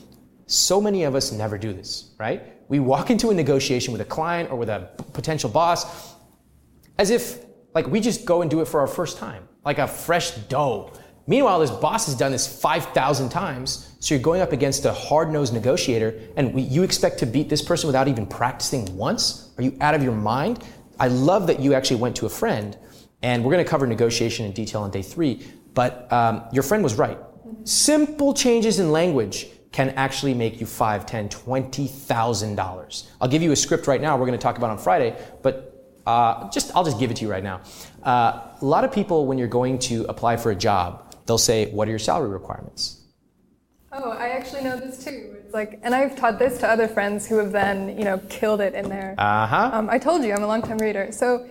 [0.46, 2.54] So many of us never do this, right?
[2.68, 6.14] We walk into a negotiation with a client or with a potential boss
[6.98, 7.44] as if,
[7.74, 10.92] like, we just go and do it for our first time, like a fresh dough.
[11.30, 15.30] Meanwhile, this boss has done this 5,000 times, so you're going up against a hard
[15.30, 19.52] nosed negotiator, and we, you expect to beat this person without even practicing once?
[19.56, 20.64] Are you out of your mind?
[20.98, 22.76] I love that you actually went to a friend,
[23.22, 26.82] and we're going to cover negotiation in detail on day three, but um, your friend
[26.82, 27.16] was right.
[27.62, 33.08] Simple changes in language can actually make you five, ten, twenty thousand dollars.
[33.20, 34.16] I'll give you a script right now.
[34.16, 37.22] We're going to talk about on Friday, but uh, just I'll just give it to
[37.22, 37.60] you right now.
[38.02, 41.70] Uh, a lot of people, when you're going to apply for a job, they'll say,
[41.70, 43.00] What are your salary requirements?
[43.92, 45.36] Oh, I actually know this too.
[45.44, 48.60] It's like, and I've taught this to other friends who have then, you know, killed
[48.60, 49.16] it in there.
[49.18, 49.70] Uh huh.
[49.72, 51.10] Um, I told you I'm a long-time reader.
[51.10, 51.48] So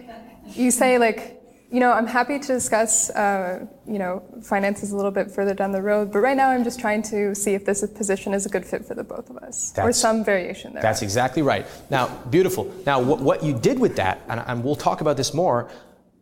[0.55, 1.39] you say like,
[1.71, 5.71] you know, I'm happy to discuss, uh, you know, finances a little bit further down
[5.71, 8.49] the road, but right now I'm just trying to see if this position is a
[8.49, 10.81] good fit for the both of us, that's, or some variation there.
[10.81, 11.67] That's exactly right.
[11.91, 12.73] Now, beautiful.
[12.87, 15.69] Now, what, what you did with that, and, and we'll talk about this more.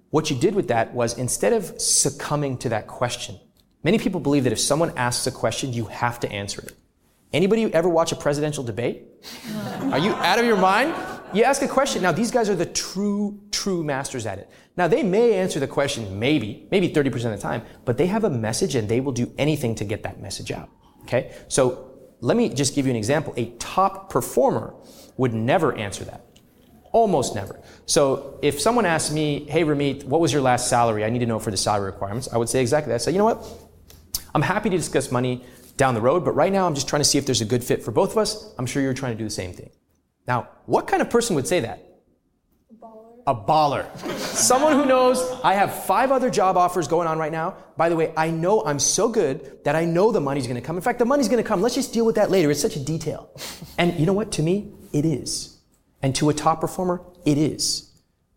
[0.09, 3.39] What you did with that was instead of succumbing to that question,
[3.87, 6.73] Many people believe that if someone asks a question, you have to answer it.
[7.31, 9.03] Anybody ever watch a presidential debate?
[9.93, 10.93] Are you out of your mind?
[11.33, 12.01] You ask a question.
[12.01, 14.49] Now, these guys are the true, true masters at it.
[14.75, 18.25] Now, they may answer the question maybe, maybe 30% of the time, but they have
[18.25, 20.69] a message and they will do anything to get that message out.
[21.03, 21.33] Okay?
[21.47, 23.33] So, let me just give you an example.
[23.37, 24.73] A top performer
[25.15, 26.26] would never answer that.
[26.97, 27.59] Almost never.
[27.85, 31.05] So, if someone asks me, hey, Ramit, what was your last salary?
[31.05, 32.27] I need to know for the salary requirements.
[32.33, 32.95] I would say exactly that.
[32.95, 33.45] I say, you know what?
[34.33, 35.45] I'm happy to discuss money
[35.77, 37.63] down the road, but right now I'm just trying to see if there's a good
[37.63, 38.51] fit for both of us.
[38.57, 39.69] I'm sure you're trying to do the same thing.
[40.27, 41.83] Now, what kind of person would say that?
[43.27, 43.85] a baller.
[44.17, 47.57] Someone who knows I have five other job offers going on right now.
[47.75, 50.77] By the way, I know I'm so good that I know the money's gonna come.
[50.77, 51.61] In fact, the money's gonna come.
[51.61, 52.49] Let's just deal with that later.
[52.49, 53.29] It's such a detail.
[53.77, 54.31] And you know what?
[54.33, 55.56] To me, it is.
[56.01, 57.91] And to a top performer, it is.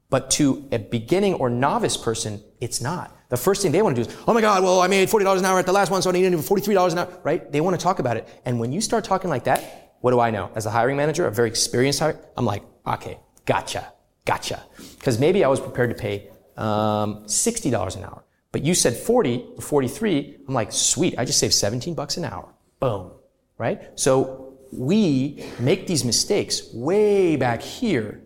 [0.09, 3.16] But to a beginning or novice person, it's not.
[3.29, 5.38] The first thing they want to do is, oh my God, well, I made $40
[5.38, 7.51] an hour at the last one, so I need $43 an hour, right?
[7.53, 8.29] They want to talk about it.
[8.44, 10.51] And when you start talking like that, what do I know?
[10.57, 13.92] As a hiring manager, a very experienced hire, I'm like, okay, gotcha,
[14.25, 14.62] gotcha.
[14.99, 18.25] Because maybe I was prepared to pay um, $60 an hour.
[18.51, 22.25] But you said 40 or 43, I'm like, sweet, I just saved 17 bucks an
[22.25, 22.53] hour.
[22.81, 23.12] Boom,
[23.59, 23.81] right?
[23.94, 28.22] So we make these mistakes way back here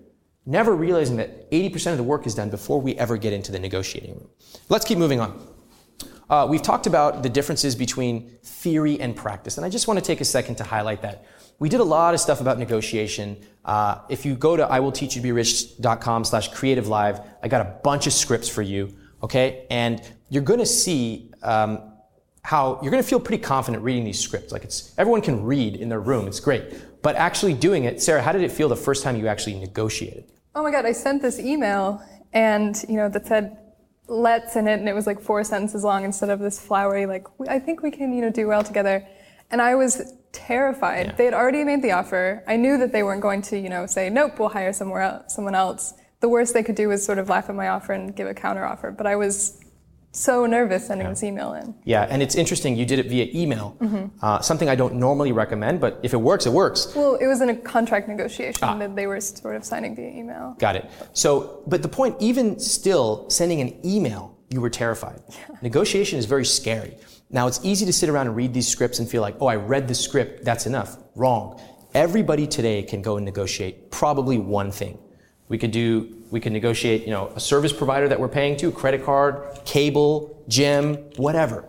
[0.46, 3.58] never realizing that 80% of the work is done before we ever get into the
[3.58, 4.28] negotiating room.
[4.68, 5.48] Let's keep moving on.
[6.28, 10.04] Uh, we've talked about the differences between theory and practice, and I just want to
[10.04, 11.26] take a second to highlight that.
[11.58, 13.36] We did a lot of stuff about negotiation.
[13.64, 18.48] Uh, if you go to iwillteachyoutoberich.com slash creative live, I got a bunch of scripts
[18.48, 19.66] for you, okay?
[19.70, 21.93] And you're going to see um,
[22.44, 24.52] how you're going to feel pretty confident reading these scripts.
[24.52, 26.28] Like it's everyone can read in their room.
[26.28, 27.02] It's great.
[27.02, 30.24] But actually doing it, Sarah, how did it feel the first time you actually negotiated?
[30.54, 32.02] Oh my god, I sent this email
[32.34, 33.56] and you know that said
[34.08, 37.26] let's in it and it was like four sentences long instead of this flowery like
[37.48, 39.06] I think we can you know do well together.
[39.50, 41.06] And I was terrified.
[41.06, 41.12] Yeah.
[41.12, 42.42] They had already made the offer.
[42.46, 45.34] I knew that they weren't going to, you know, say nope, we'll hire somewhere else,
[45.34, 45.94] someone else.
[46.20, 48.34] The worst they could do was sort of laugh at my offer and give a
[48.34, 48.90] counter offer.
[48.90, 49.63] But I was
[50.14, 51.74] so nervous sending this email in.
[51.84, 53.76] Yeah, and it's interesting you did it via email.
[53.80, 54.10] Mhm.
[54.22, 56.94] Uh, something I don't normally recommend, but if it works, it works.
[56.94, 58.78] Well, it was in a contract negotiation Ah.
[58.78, 60.54] that they were sort of signing via email.
[60.58, 60.86] Got it.
[61.12, 65.20] So, but the point, even still, sending an email, you were terrified.
[65.30, 65.56] Yeah.
[65.62, 66.96] Negotiation is very scary.
[67.30, 69.56] Now, it's easy to sit around and read these scripts and feel like, oh, I
[69.56, 70.96] read the script, that's enough.
[71.16, 71.60] Wrong.
[71.94, 74.98] Everybody today can go and negotiate probably one thing.
[75.54, 78.72] We could do, we could negotiate, you know, a service provider that we're paying to,
[78.72, 81.64] credit card, cable, gym, whatever.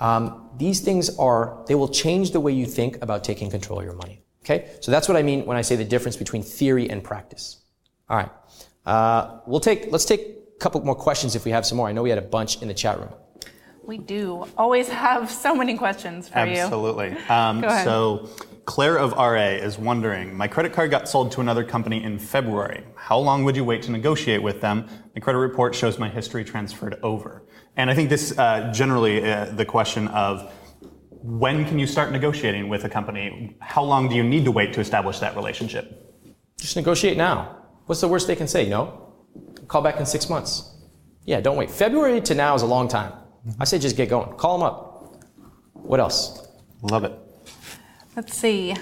[0.00, 3.84] Um, these things are, they will change the way you think about taking control of
[3.84, 4.22] your money.
[4.42, 4.70] Okay?
[4.80, 7.58] So that's what I mean when I say the difference between theory and practice.
[8.08, 8.30] All right.
[8.86, 11.88] Uh, we'll take, let's take a couple more questions if we have some more.
[11.88, 13.12] I know we had a bunch in the chat room.
[13.82, 16.56] We do always have so many questions for you.
[16.56, 17.14] Absolutely.
[17.28, 17.84] Um, Go ahead.
[17.84, 18.30] So,
[18.66, 22.84] Claire of RA is wondering My credit card got sold to another company in February.
[22.96, 24.88] How long would you wait to negotiate with them?
[25.14, 27.44] The credit report shows my history transferred over.
[27.76, 30.52] And I think this uh, generally uh, the question of
[31.10, 33.56] when can you start negotiating with a company?
[33.60, 36.14] How long do you need to wait to establish that relationship?
[36.58, 37.56] Just negotiate now.
[37.86, 38.68] What's the worst they can say?
[38.68, 39.14] No?
[39.68, 40.74] Call back in six months.
[41.24, 41.70] Yeah, don't wait.
[41.70, 43.12] February to now is a long time.
[43.60, 44.36] I say just get going.
[44.36, 45.24] Call them up.
[45.72, 46.48] What else?
[46.82, 47.12] Love it.
[48.16, 48.74] Let's see.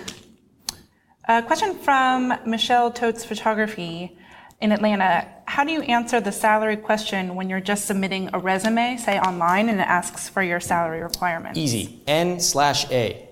[1.26, 4.16] A question from Michelle Totes Photography
[4.60, 5.26] in Atlanta.
[5.46, 9.68] How do you answer the salary question when you're just submitting a resume, say online,
[9.68, 11.58] and it asks for your salary requirements?
[11.58, 12.00] Easy.
[12.06, 13.28] N slash A.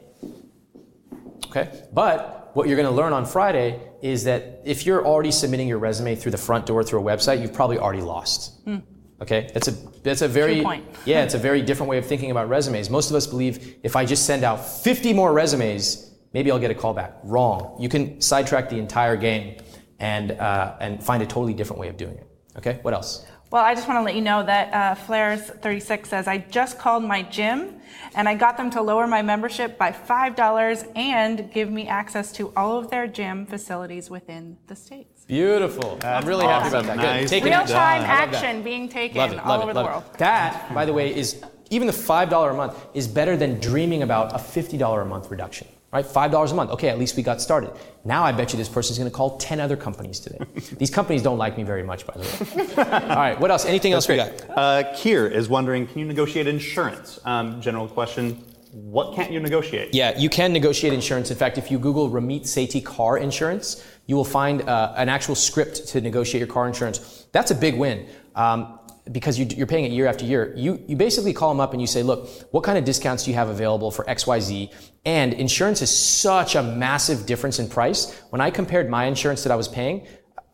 [1.47, 1.71] Okay?
[1.93, 5.79] But what you're going to learn on Friday is that if you're already submitting your
[5.79, 8.61] resume through the front door through a website, you've probably already lost.
[8.65, 8.79] Hmm.
[9.23, 9.49] Okay?
[9.55, 10.85] That's a that's a very point.
[11.07, 12.91] yeah, it's a very different way of thinking about resumes.
[12.91, 16.73] Most of us believe if I just send out 50 more resumes, maybe I'll get
[16.73, 17.15] a call back.
[17.23, 17.77] Wrong.
[17.79, 19.59] You can sidetrack the entire game
[20.01, 22.27] and uh, and find a totally different way of doing it.
[22.59, 22.81] Okay?
[22.83, 23.25] What else?
[23.53, 27.05] Well, I just want to let you know that uh, Flares36 says, I just called
[27.05, 27.83] my gym
[28.15, 32.51] and I got them to lower my membership by $5 and give me access to
[32.57, 35.12] all of their gym facilities within the States.
[35.33, 35.99] Beautiful.
[36.05, 36.97] I'm really happy about that.
[36.99, 37.03] Good.
[37.05, 37.69] Nice Taking Real it.
[37.69, 38.35] time I love that.
[38.45, 40.05] action being taken Love it, all love over it, the world.
[40.13, 40.19] it.
[40.19, 44.03] That, by the way, is even the five dollar a month is better than dreaming
[44.03, 45.67] about a fifty dollar a month reduction.
[45.91, 46.71] Right, five dollars a month.
[46.73, 47.71] Okay, at least we got started.
[48.05, 50.39] Now I bet you this person's going to call ten other companies today.
[50.79, 52.85] These companies don't like me very much, by the way.
[52.85, 53.65] All right, what else?
[53.65, 54.33] Anything else we got?
[54.51, 57.21] Uh, Kier is wondering Can you negotiate insurance?
[57.25, 58.37] Um, general question
[58.73, 59.95] What can't you negotiate?
[59.95, 61.31] Yeah, you can negotiate insurance.
[61.31, 65.35] In fact, if you Google Ramit Sethi car insurance, you will find uh, an actual
[65.35, 67.27] script to negotiate your car insurance.
[67.33, 68.07] That's a big win.
[68.35, 68.79] Um,
[69.11, 71.81] because you, you're paying it year after year, you, you basically call them up and
[71.81, 74.71] you say, look, what kind of discounts do you have available for XYZ?
[75.07, 78.15] And insurance is such a massive difference in price.
[78.29, 80.07] When I compared my insurance that I was paying,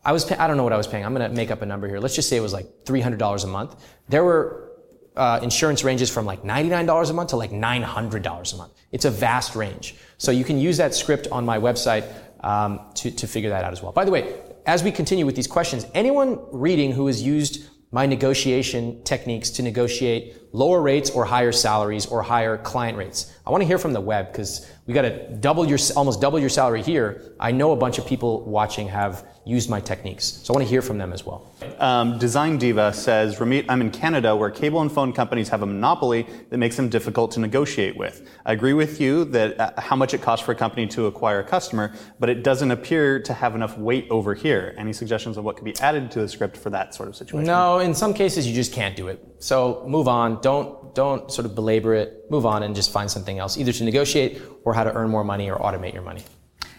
[0.05, 1.03] I was, pay- I don't know what I was paying.
[1.03, 1.99] I'm going to make up a number here.
[1.99, 3.75] Let's just say it was like $300 a month.
[4.07, 4.71] There were
[5.17, 8.71] uh, insurance ranges from like $99 a month to like $900 a month.
[8.93, 9.95] It's a vast range.
[10.17, 12.05] So you can use that script on my website
[12.41, 13.91] um, to, to figure that out as well.
[13.91, 18.05] By the way, as we continue with these questions, anyone reading who has used my
[18.05, 23.35] negotiation techniques to negotiate lower rates or higher salaries or higher client rates.
[23.47, 26.39] I want to hear from the web because we got to double your, almost double
[26.39, 27.21] your salary here.
[27.39, 30.25] I know a bunch of people watching have used my techniques.
[30.25, 31.53] So I want to hear from them as well.
[31.77, 35.65] Um, Design Diva says, Ramit, I'm in Canada where cable and phone companies have a
[35.67, 38.27] monopoly that makes them difficult to negotiate with.
[38.47, 41.39] I agree with you that uh, how much it costs for a company to acquire
[41.39, 44.73] a customer, but it doesn't appear to have enough weight over here.
[44.75, 47.45] Any suggestions of what could be added to the script for that sort of situation?
[47.45, 49.23] No, in some cases you just can't do it.
[49.37, 50.41] So move on.
[50.41, 52.29] Don't don't sort of belabor it.
[52.29, 55.23] Move on and just find something else, either to negotiate or how to earn more
[55.23, 56.23] money or automate your money.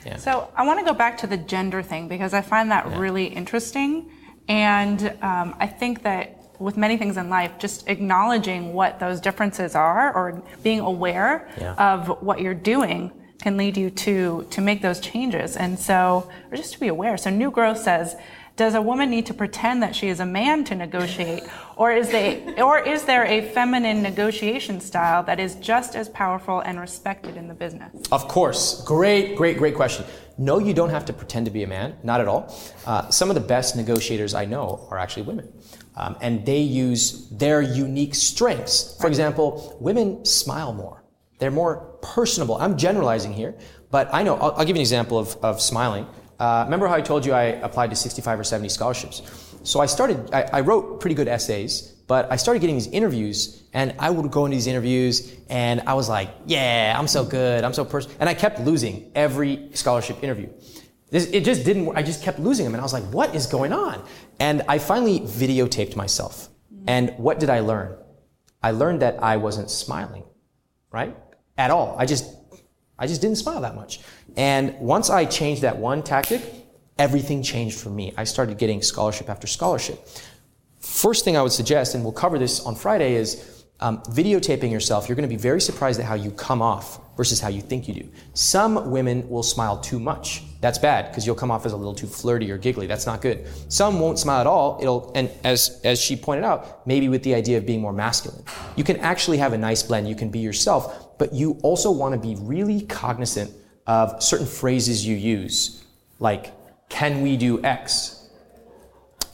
[0.07, 0.17] Yeah.
[0.17, 3.27] So I want to go back to the gender thing because I find that really
[3.27, 4.11] interesting,
[4.49, 9.75] and um, I think that with many things in life, just acknowledging what those differences
[9.75, 11.75] are or being aware Yeah.
[11.93, 13.11] of what you're doing
[13.43, 15.57] can lead you to to make those changes.
[15.57, 17.17] And so, or just to be aware.
[17.17, 18.15] So New Growth says.
[18.61, 21.45] Does a woman need to pretend that she is a man to negotiate,
[21.77, 26.61] or is they, or is there a feminine negotiation style that is just as powerful
[26.61, 27.91] and respected in the business?
[28.13, 28.85] Of course.
[28.85, 30.05] Great, great, great question.
[30.37, 31.97] No, you don't have to pretend to be a man.
[32.03, 32.55] Not at all.
[32.85, 35.51] Uh, some of the best negotiators I know are actually women.
[35.97, 38.95] Um, and they use their unique strengths.
[39.01, 41.03] For example, women smile more.
[41.39, 42.57] They're more personable.
[42.57, 43.55] I'm generalizing here,
[43.91, 46.07] but I know, I'll, I'll give you an example of, of smiling.
[46.41, 49.23] Uh, remember how I told you I applied to 65 or 70 scholarships?
[49.63, 53.63] So I started, I, I wrote pretty good essays, but I started getting these interviews,
[53.75, 57.63] and I would go into these interviews, and I was like, yeah, I'm so good,
[57.63, 60.49] I'm so person, and I kept losing every scholarship interview.
[61.11, 61.95] This, it just didn't.
[61.97, 64.03] I just kept losing them, and I was like, what is going on?
[64.39, 66.49] And I finally videotaped myself.
[66.87, 67.97] And what did I learn?
[68.63, 70.25] I learned that I wasn't smiling,
[70.91, 71.17] right?
[71.59, 71.97] At all.
[71.99, 72.25] I just,
[73.01, 74.01] I just didn't smile that much.
[74.37, 76.43] And once I changed that one tactic,
[76.99, 78.13] everything changed for me.
[78.17, 79.99] I started getting scholarship after scholarship.
[80.81, 85.09] First thing I would suggest, and we'll cover this on Friday, is um, videotaping yourself.
[85.09, 87.89] You're going to be very surprised at how you come off versus how you think
[87.89, 88.09] you do.
[88.35, 90.43] Some women will smile too much.
[90.61, 92.87] That's bad because you'll come off as a little too flirty or giggly.
[92.87, 93.47] That's not good.
[93.73, 94.79] Some won't smile at all.
[94.81, 98.45] It'll, and as as she pointed out, maybe with the idea of being more masculine.
[98.77, 100.07] You can actually have a nice blend.
[100.09, 103.53] You can be yourself, but you also want to be really cognizant
[103.87, 105.85] of certain phrases you use,
[106.19, 106.55] like
[106.89, 108.27] "Can we do X?"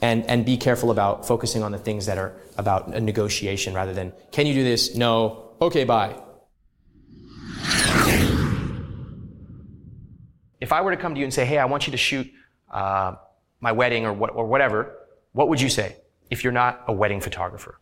[0.03, 3.95] and and be careful about focusing on the things that are about a negotiation rather
[3.95, 4.97] than can you do this?
[4.97, 5.53] No.
[5.61, 6.15] Okay bye.
[10.61, 12.27] If i were to come to you and say hey i want you to shoot
[12.73, 13.15] uh,
[13.61, 14.79] my wedding or what or whatever
[15.33, 15.97] what would you say
[16.31, 17.79] if you're not a wedding photographer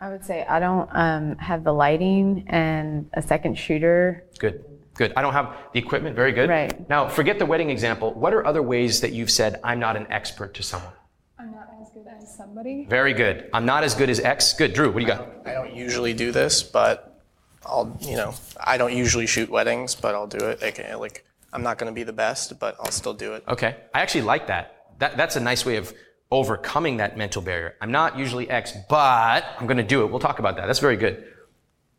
[0.00, 4.24] I would say I don't um, have the lighting and a second shooter.
[4.38, 6.88] good good i don't have the equipment very good Right.
[6.90, 10.06] now forget the wedding example what are other ways that you've said i'm not an
[10.10, 10.92] expert to someone
[11.38, 12.86] I'm not as good as somebody.
[12.88, 15.52] very good i'm not as good as x good drew what do you got I
[15.54, 17.22] don't usually do this, but
[17.64, 20.62] I'll, you know, I don't usually shoot weddings, but I'll do it.
[20.62, 23.44] Like, like I'm not going to be the best, but I'll still do it.
[23.48, 23.76] Okay.
[23.94, 24.64] I actually like that.
[24.98, 25.16] that.
[25.16, 25.92] That's a nice way of
[26.30, 27.74] overcoming that mental barrier.
[27.80, 30.10] I'm not usually X, but I'm going to do it.
[30.10, 30.66] We'll talk about that.
[30.66, 31.24] That's very good.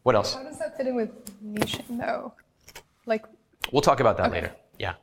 [0.04, 0.34] What else?
[0.34, 1.10] How does that fit in with
[1.44, 2.34] niching though?
[3.06, 3.26] Like,
[3.72, 4.52] We'll talk about that later.
[4.80, 4.94] Yeah.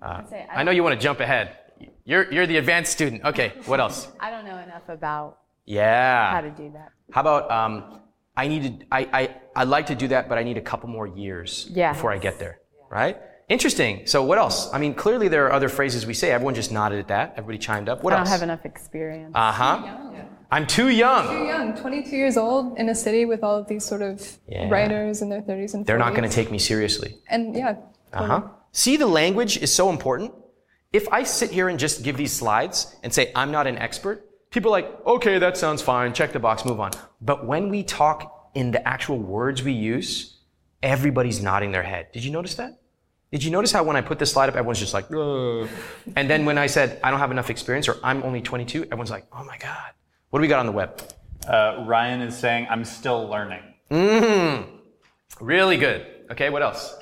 [0.00, 1.56] Uh, I know you want to jump ahead.
[2.04, 3.24] You're, you're the advanced student.
[3.24, 3.52] Okay.
[3.66, 4.08] What else?
[4.20, 6.30] I don't know enough about Yeah.
[6.30, 6.92] how to do that.
[7.10, 8.00] How about um,
[8.36, 11.06] I needed I, I I like to do that, but I need a couple more
[11.06, 11.92] years Yeah.
[11.92, 12.60] before I get there.
[12.90, 13.16] Right?
[13.48, 14.06] Interesting.
[14.06, 14.70] So what else?
[14.74, 16.30] I mean, clearly there are other phrases we say.
[16.30, 17.32] Everyone just nodded at that.
[17.36, 18.02] Everybody chimed up.
[18.02, 18.30] What I don't else?
[18.30, 19.32] have enough experience.
[19.34, 19.94] Uh huh.
[20.50, 21.28] I'm too young.
[21.28, 24.68] too young, 22 years old in a city with all of these sort of Yeah.
[24.70, 25.86] writers in their 30s and 40s.
[25.86, 27.18] They're not going to take me seriously.
[27.28, 27.76] And yeah,
[28.14, 28.42] Uh huh.
[28.72, 30.32] See, the language is so important.
[30.92, 34.24] If I sit here and just give these slides and say I'm not an expert,
[34.50, 36.14] people are like, okay, that sounds fine.
[36.14, 36.92] Check the box, move on.
[37.20, 40.38] But when we talk in the actual words we use,
[40.82, 42.08] everybody's nodding their head.
[42.12, 42.77] Did you notice that?
[43.30, 45.68] Did you notice how when I put this slide up, everyone's just like, Ugh.
[46.16, 49.10] and then when I said I don't have enough experience or I'm only 22, everyone's
[49.10, 49.92] like, oh my god.
[50.30, 51.00] What do we got on the web?
[51.46, 53.62] Uh, Ryan is saying, I'm still learning.
[53.90, 54.66] Mmm.
[55.40, 56.06] Really good.
[56.30, 56.94] Okay, what else?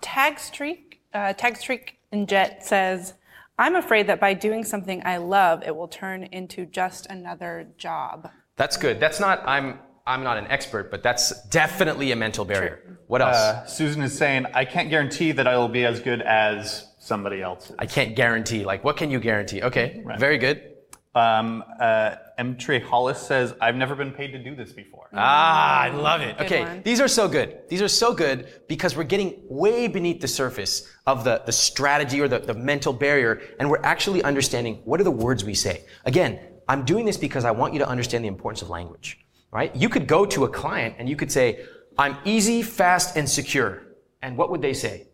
[0.00, 3.14] Tag Streak, uh, Tag Streak in Jet says,
[3.58, 8.28] I'm afraid that by doing something I love, it will turn into just another job.
[8.56, 8.98] That's good.
[9.00, 12.98] That's not I'm I'm not an expert, but that's definitely a mental barrier.
[13.06, 13.36] What else?
[13.36, 17.40] Uh, Susan is saying, I can't guarantee that I will be as good as somebody
[17.40, 17.72] else.
[17.78, 18.64] I can't guarantee.
[18.64, 19.62] Like, what can you guarantee?
[19.62, 20.68] Okay, very good.
[21.14, 22.56] Um, uh, M.
[22.56, 25.10] Trey Hollis says, I've never been paid to do this before.
[25.12, 26.38] Ah, I love it.
[26.38, 26.82] Good Okay, one.
[26.82, 27.58] these are so good.
[27.68, 32.18] These are so good because we're getting way beneath the surface of the, the strategy
[32.20, 35.84] or the, the mental barrier, and we're actually understanding what are the words we say.
[36.06, 39.18] Again, I'm doing this because I want you to understand the importance of language,
[39.52, 39.74] right?
[39.76, 41.64] You could go to a client and you could say,
[41.98, 43.82] I'm easy, fast, and secure.
[44.22, 45.06] And what would they say?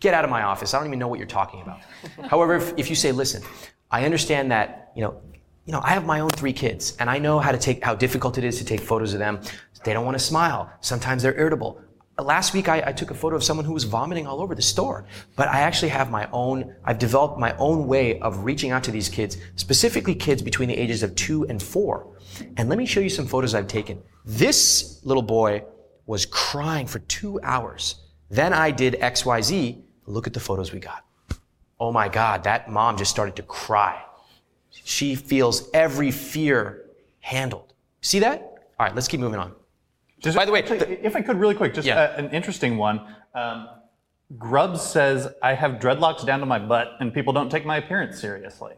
[0.00, 0.72] Get out of my office.
[0.72, 1.80] I don't even know what you're talking about.
[2.30, 3.42] However, if, if you say, listen,
[3.90, 5.20] I understand that, you know,
[5.66, 7.94] you know, I have my own three kids and I know how to take, how
[7.94, 9.40] difficult it is to take photos of them.
[9.84, 10.72] They don't want to smile.
[10.80, 11.80] Sometimes they're irritable.
[12.22, 14.62] Last week, I, I took a photo of someone who was vomiting all over the
[14.62, 15.06] store.
[15.36, 18.90] But I actually have my own, I've developed my own way of reaching out to
[18.90, 22.06] these kids, specifically kids between the ages of two and four.
[22.56, 24.02] And let me show you some photos I've taken.
[24.24, 25.64] This little boy
[26.06, 27.96] was crying for two hours.
[28.30, 29.82] Then I did XYZ.
[30.06, 31.04] Look at the photos we got.
[31.78, 34.02] Oh my God, that mom just started to cry.
[34.70, 36.90] She feels every fear
[37.20, 37.72] handled.
[38.02, 38.40] See that?
[38.78, 39.54] All right, let's keep moving on.
[40.20, 42.00] Just, By the way, actually, if I could really quick, just Yeah.
[42.00, 43.00] uh, an interesting one.
[43.34, 43.68] Um,
[44.38, 48.20] Grubbs says, I have dreadlocks down to my butt and people don't take my appearance
[48.20, 48.74] seriously.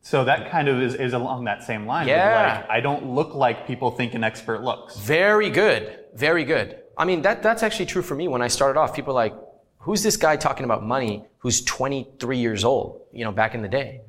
[0.00, 2.08] So that kind of is, is along that same line.
[2.08, 2.58] Yeah.
[2.62, 4.98] Like, I don't look like people think an expert looks.
[4.98, 6.00] Very good.
[6.14, 6.78] Very good.
[6.98, 8.26] I mean, that, that's actually true for me.
[8.26, 9.34] When I started off, people are like,
[9.78, 13.68] who's this guy talking about money who's 23 years old, you know, back in the
[13.68, 14.00] day?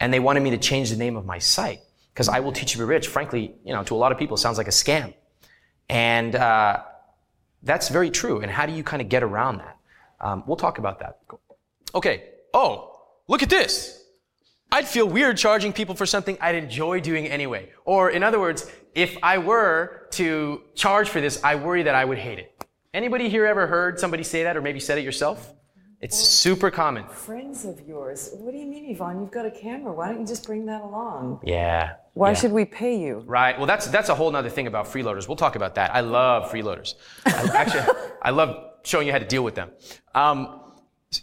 [0.00, 1.80] And they wanted me to change the name of my site
[2.12, 3.08] because I will teach you to be rich.
[3.08, 5.12] Frankly, you know, to a lot of people, sounds like a scam.
[5.88, 6.82] And uh,
[7.62, 8.40] that's very true.
[8.40, 9.76] And how do you kind of get around that?
[10.20, 11.18] Um, we'll talk about that.
[11.94, 12.30] Okay.
[12.52, 14.04] Oh, look at this.
[14.72, 17.70] I'd feel weird charging people for something I'd enjoy doing anyway.
[17.84, 22.04] Or in other words, if I were to charge for this, I worry that I
[22.04, 22.64] would hate it.
[22.92, 25.52] Anybody here ever heard somebody say that or maybe said it yourself?
[26.00, 27.06] It's super common.
[27.08, 28.30] Friends of yours.
[28.34, 29.20] What do you mean, Yvonne?
[29.20, 29.92] You've got a camera.
[29.92, 31.40] Why don't you just bring that along?
[31.42, 31.94] Yeah.
[32.12, 32.34] Why yeah.
[32.34, 33.22] should we pay you?
[33.26, 33.56] Right.
[33.56, 35.28] Well, that's that's a whole other thing about freeloaders.
[35.28, 35.94] We'll talk about that.
[35.94, 36.94] I love freeloaders.
[37.26, 37.84] I, actually,
[38.22, 39.70] I love showing you how to deal with them.
[40.14, 40.60] Um,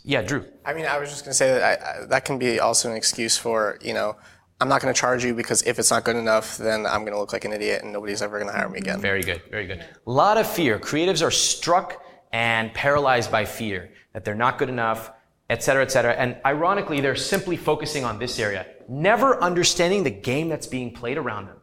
[0.03, 0.45] yeah, Drew.
[0.65, 2.89] I mean, I was just going to say that I, I, that can be also
[2.89, 4.15] an excuse for, you know,
[4.59, 7.13] I'm not going to charge you because if it's not good enough, then I'm going
[7.13, 9.01] to look like an idiot and nobody's ever going to hire me again.
[9.01, 9.41] Very good.
[9.49, 9.83] Very good.
[10.05, 10.79] A lot of fear.
[10.79, 15.11] Creatives are struck and paralyzed by fear that they're not good enough,
[15.49, 16.13] et cetera, et cetera.
[16.13, 21.17] And ironically, they're simply focusing on this area, never understanding the game that's being played
[21.17, 21.57] around them.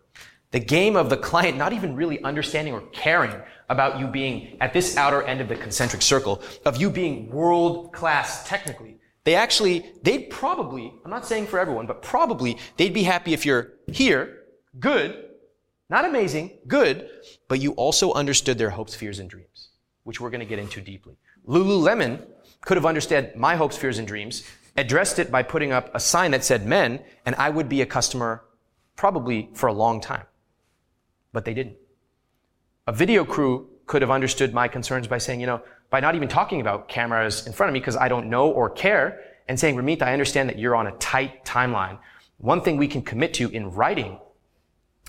[0.50, 3.34] The game of the client not even really understanding or caring
[3.68, 7.92] about you being at this outer end of the concentric circle, of you being world
[7.92, 8.96] class technically.
[9.24, 13.44] They actually, they'd probably, I'm not saying for everyone, but probably they'd be happy if
[13.44, 14.44] you're here,
[14.80, 15.26] good,
[15.90, 17.10] not amazing, good,
[17.46, 19.68] but you also understood their hopes, fears, and dreams,
[20.04, 21.18] which we're going to get into deeply.
[21.46, 22.26] Lululemon
[22.60, 24.44] could have understood my hopes, fears, and dreams,
[24.76, 27.86] addressed it by putting up a sign that said men, and I would be a
[27.86, 28.44] customer
[28.96, 30.26] probably for a long time.
[31.32, 31.76] But they didn't.
[32.86, 36.28] A video crew could have understood my concerns by saying, you know, by not even
[36.28, 39.76] talking about cameras in front of me because I don't know or care, and saying,
[39.76, 41.98] Ramit, I understand that you're on a tight timeline.
[42.36, 44.18] One thing we can commit to in writing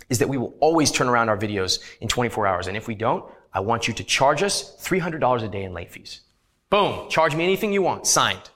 [0.09, 2.67] is that we will always turn around our videos in 24 hours.
[2.67, 3.23] And if we don't,
[3.53, 6.21] I want you to charge us $300 a day in late fees.
[6.69, 8.49] Boom, charge me anything you want, signed.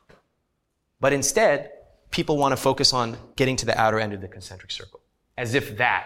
[0.99, 1.71] But instead,
[2.11, 4.99] people want to focus on getting to the outer end of the concentric circle,
[5.37, 6.05] as if that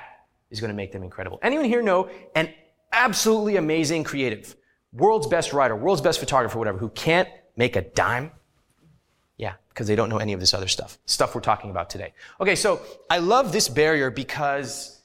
[0.50, 1.38] is going to make them incredible.
[1.44, 2.54] Anyone here know an
[2.94, 4.56] absolutely amazing creative,
[4.94, 7.28] world's best writer, world's best photographer, whatever, who can't
[7.58, 8.32] make a dime?
[9.36, 12.14] Yeah, because they don't know any of this other stuff, stuff we're talking about today.
[12.40, 14.97] Okay, so I love this barrier because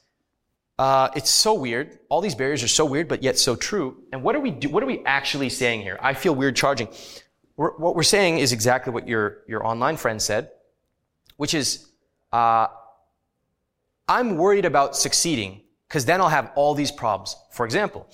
[0.79, 1.99] uh, it's so weird.
[2.09, 4.03] All these barriers are so weird, but yet so true.
[4.11, 5.97] And what are we do, What are we actually saying here?
[6.01, 6.87] I feel weird charging.
[7.55, 10.49] We're, what we're saying is exactly what your your online friend said,
[11.37, 11.87] which is,
[12.31, 12.67] uh,
[14.07, 17.35] I'm worried about succeeding because then I'll have all these problems.
[17.51, 18.09] For example,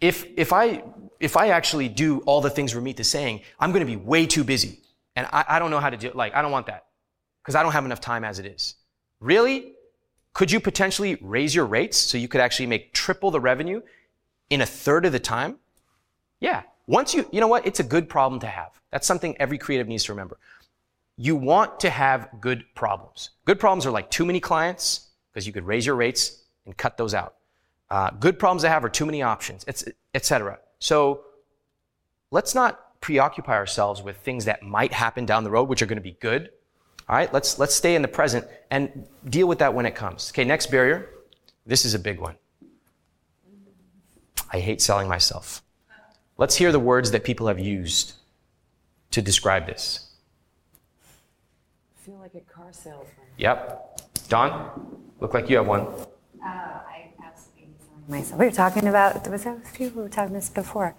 [0.00, 0.84] if if I
[1.18, 4.26] if I actually do all the things Ramit is saying, I'm going to be way
[4.26, 4.78] too busy,
[5.16, 6.06] and I, I don't know how to do.
[6.06, 6.14] It.
[6.14, 6.84] Like I don't want that
[7.42, 8.76] because I don't have enough time as it is.
[9.18, 9.72] Really?
[10.38, 13.82] Could you potentially raise your rates so you could actually make triple the revenue
[14.50, 15.56] in a third of the time?
[16.38, 16.62] Yeah.
[16.86, 17.66] Once you, you know what?
[17.66, 18.70] It's a good problem to have.
[18.92, 20.38] That's something every creative needs to remember.
[21.16, 23.30] You want to have good problems.
[23.46, 26.96] Good problems are like too many clients because you could raise your rates and cut
[26.96, 27.34] those out.
[27.90, 29.66] Uh, good problems to have are too many options,
[30.14, 30.60] etc.
[30.78, 31.24] So
[32.30, 35.96] let's not preoccupy ourselves with things that might happen down the road, which are going
[35.98, 36.50] to be good.
[37.08, 40.30] All right, let's let's stay in the present and deal with that when it comes.
[40.30, 41.08] Okay, next barrier.
[41.64, 42.34] This is a big one.
[44.52, 45.62] I hate selling myself.
[46.36, 48.14] Let's hear the words that people have used
[49.10, 50.10] to describe this.
[51.96, 53.26] I feel like a car salesman.
[53.38, 54.00] Yep.
[54.28, 55.86] Don, look like you have one.
[56.44, 56.80] Uh,
[58.08, 58.38] myself.
[58.40, 59.88] We were talking about was that with you?
[59.94, 60.94] We were talking this before.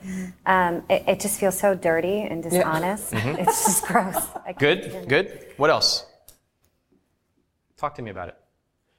[0.45, 3.11] Um, it, it just feels so dirty and dishonest.
[3.13, 3.39] Mhm.
[3.47, 4.27] It's just gross.
[4.57, 5.45] Good, good.
[5.57, 6.05] What else?
[7.77, 8.37] Talk to me about it.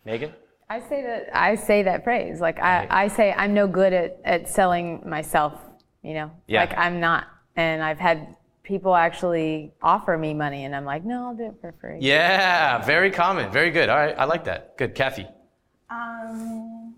[0.05, 0.33] Megan?
[0.69, 2.41] I say that I say that phrase.
[2.41, 5.55] Like I, I say I'm no good at, at selling myself,
[6.03, 6.31] you know.
[6.47, 6.61] Yeah.
[6.61, 7.27] Like I'm not.
[7.57, 11.55] And I've had people actually offer me money and I'm like, no, I'll do it
[11.61, 11.99] for free.
[12.01, 13.51] Yeah, very common.
[13.51, 13.89] Very good.
[13.89, 14.77] All right, I like that.
[14.79, 14.95] Good.
[14.95, 15.27] Kathy?
[15.91, 16.90] Um,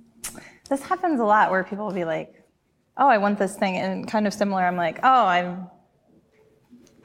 [0.72, 2.42] this happens a lot where people will be like,
[2.96, 4.62] "Oh, I want this thing," and kind of similar.
[4.64, 5.68] I'm like, "Oh, I'm."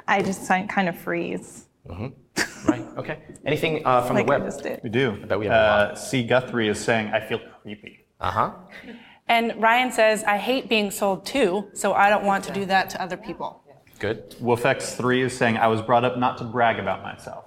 [0.07, 1.67] I just kind kind of freeze.
[1.85, 2.07] hmm
[2.67, 3.19] Right, okay.
[3.45, 4.43] Anything uh, from Like the web?
[4.45, 4.83] just.
[4.83, 5.19] We do.
[5.21, 6.23] I bet we have uh, C.
[6.23, 8.05] Guthrie is saying, I feel creepy.
[8.19, 8.51] Uh huh.
[9.27, 12.89] And Ryan says, I hate being sold too, so I don't want to do that
[12.91, 13.63] to other people.
[13.99, 14.31] Good.
[14.41, 17.45] WolfX3 is saying, I was brought up not to brag about myself.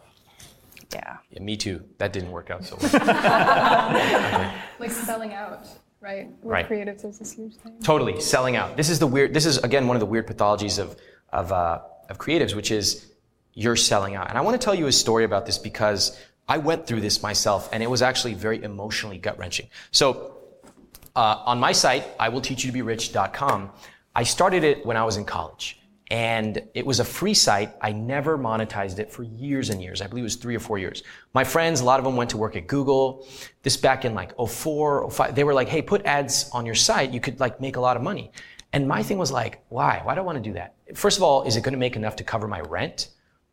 [0.92, 1.18] Yeah.
[1.30, 1.82] Yeah, me too.
[1.98, 2.90] That didn't work out so well.
[4.80, 5.66] Like selling out,
[6.00, 6.28] right?
[6.28, 6.68] With Right.
[6.68, 7.74] creatives is this huge thing.
[7.82, 8.76] Totally, selling out.
[8.76, 9.34] This is the weird.
[9.34, 10.96] This is again one of the weird pathologies of
[11.32, 13.06] of uh, of creatives, which is
[13.54, 14.28] you're selling out.
[14.28, 17.22] And I want to tell you a story about this because I went through this
[17.22, 19.68] myself, and it was actually very emotionally gut wrenching.
[19.90, 20.36] So,
[21.16, 23.70] uh, on my site, iwillteachyoutoberich.com,
[24.14, 25.79] I started it when I was in college.
[26.10, 27.72] And it was a free site.
[27.80, 30.02] I never monetized it for years and years.
[30.02, 31.04] I believe it was three or four years.
[31.34, 33.28] My friends, a lot of them went to work at Google.
[33.62, 35.34] This back in like 04, 05.
[35.36, 37.12] They were like, hey, put ads on your site.
[37.12, 38.32] You could like make a lot of money.
[38.72, 40.00] And my thing was like, why?
[40.02, 40.74] Why do I want to do that?
[40.94, 43.10] First of all, is it going to make enough to cover my rent?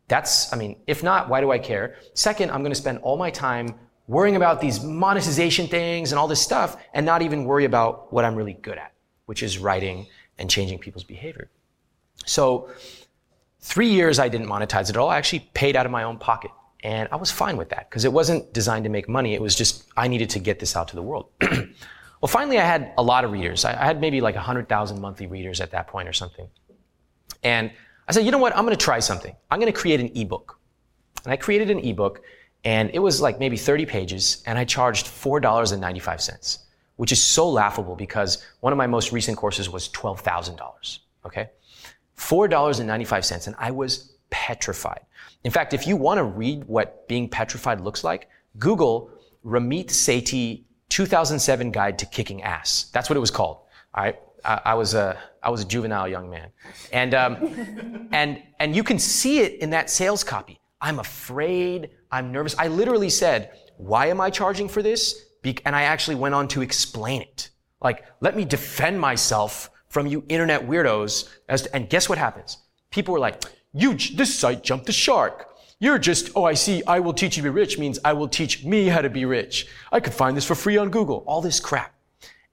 [0.08, 1.96] That's, I mean, if not, why do I care?
[2.14, 3.74] Second, I'm going to spend all my time
[4.08, 8.24] worrying about these monetization things and all this stuff and not even worry about what
[8.24, 8.92] I'm really good at,
[9.26, 10.06] which is writing
[10.38, 11.50] and changing people's behavior.
[12.28, 12.70] So,
[13.60, 15.08] three years I didn't monetize it at all.
[15.08, 16.50] I actually paid out of my own pocket.
[16.84, 19.34] And I was fine with that because it wasn't designed to make money.
[19.34, 21.30] It was just, I needed to get this out to the world.
[21.40, 23.64] well, finally, I had a lot of readers.
[23.64, 26.48] I, had maybe like 100,000 monthly readers at that point or something.
[27.42, 27.72] And
[28.06, 28.56] I said, you know what?
[28.56, 29.34] I'm going to try something.
[29.50, 30.58] I'm going to create an ebook.
[31.24, 32.22] And I created an ebook,
[32.64, 36.58] and it was like maybe 30 pages, and I charged $4.95,
[36.96, 40.98] which is so laughable because one of my most recent courses was $12,000.
[41.26, 41.50] Okay?
[42.18, 45.00] $4.95, and I was petrified.
[45.44, 49.10] In fact, if you want to read what being petrified looks like, Google
[49.44, 52.90] Ramit Sethi 2007 Guide to Kicking Ass.
[52.92, 53.58] That's what it was called.
[53.94, 54.14] I,
[54.44, 56.50] I was a I was a juvenile young man,
[56.92, 60.60] and um, and and you can see it in that sales copy.
[60.80, 61.90] I'm afraid.
[62.10, 62.54] I'm nervous.
[62.58, 66.48] I literally said, "Why am I charging for this?" Be- and I actually went on
[66.48, 67.50] to explain it.
[67.80, 71.28] Like, let me defend myself from you internet weirdos.
[71.48, 72.58] As to, and guess what happens?
[72.90, 75.48] People were like, "You this site jumped the shark."
[75.80, 78.26] You're just, oh, I see, I will teach you to be rich means I will
[78.26, 79.68] teach me how to be rich.
[79.92, 81.22] I could find this for free on Google.
[81.24, 81.94] All this crap.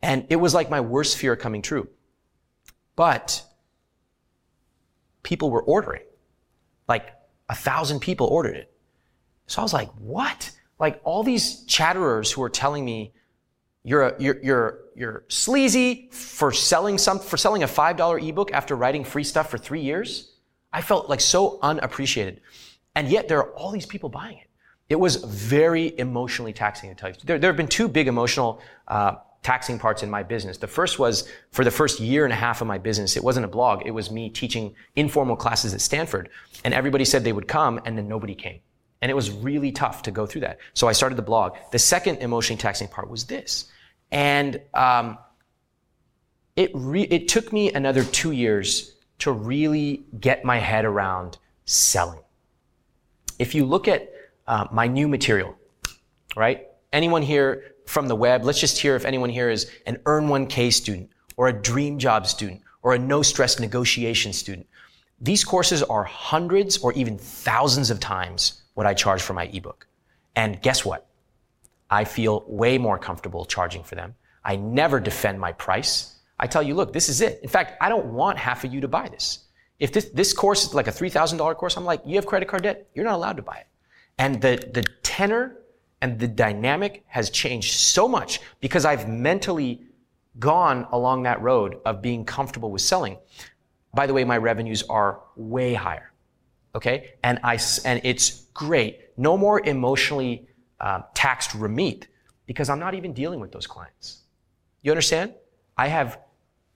[0.03, 1.87] And it was like my worst fear coming true.
[2.95, 3.43] But
[5.23, 6.03] people were ordering.
[6.87, 7.15] Like
[7.49, 8.71] a thousand people ordered it.
[9.47, 10.51] So I was like, what?
[10.77, 13.11] Like all these chatterers who are telling me
[13.85, 18.51] you're a, you're you're you're sleazy for selling some for selling a five dollar ebook
[18.51, 20.33] after writing free stuff for three years.
[20.73, 22.41] I felt like so unappreciated,
[22.95, 24.47] and yet there are all these people buying it.
[24.89, 27.15] It was very emotionally taxing to tell you.
[27.23, 30.57] There, there have been two big emotional uh, taxing parts in my business.
[30.57, 33.15] The first was for the first year and a half of my business.
[33.15, 33.83] It wasn't a blog.
[33.85, 36.29] It was me teaching informal classes at Stanford,
[36.63, 38.59] and everybody said they would come, and then nobody came.
[39.03, 40.57] And it was really tough to go through that.
[40.73, 41.55] So I started the blog.
[41.71, 43.71] The second emotionally taxing part was this.
[44.11, 45.17] And um,
[46.55, 52.19] it, re- it took me another two years to really get my head around selling.
[53.39, 54.09] If you look at
[54.47, 55.55] uh, my new material,
[56.35, 56.67] right?
[56.93, 60.71] Anyone here from the web, let's just hear if anyone here is an Earn 1K
[60.71, 64.67] student or a Dream Job student or a no stress negotiation student.
[65.19, 69.87] These courses are hundreds or even thousands of times what I charge for my ebook.
[70.35, 71.07] And guess what?
[71.95, 74.15] I feel way more comfortable charging for them.
[74.43, 76.15] I never defend my price.
[76.37, 77.39] I tell you, look, this is it.
[77.41, 79.45] In fact, I don't want half of you to buy this.
[79.79, 82.63] If this, this course is like a $3,000 course, I'm like, you have credit card
[82.63, 83.67] debt, you're not allowed to buy it.
[84.17, 85.57] And the, the tenor
[86.01, 89.81] and the dynamic has changed so much because I've mentally
[90.37, 93.17] gone along that road of being comfortable with selling.
[93.93, 96.11] By the way, my revenues are way higher.
[96.75, 97.13] Okay.
[97.23, 98.99] And I, and it's great.
[99.15, 100.49] No more emotionally
[100.85, 102.03] uh, taxed Ramit
[102.45, 104.21] because I'm not even dealing with those clients.
[104.83, 105.33] You understand?
[105.75, 106.19] I have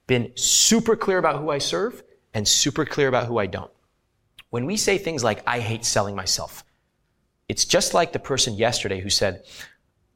[0.07, 2.03] been super clear about who I serve
[2.33, 3.71] and super clear about who I don't.
[4.49, 6.65] When we say things like, I hate selling myself,
[7.47, 9.43] it's just like the person yesterday who said,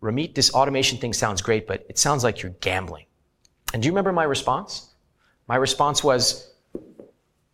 [0.02, 3.06] Ramit, this automation thing sounds great, but it sounds like you're gambling.
[3.74, 4.90] And do you remember my response?
[5.48, 6.53] My response was,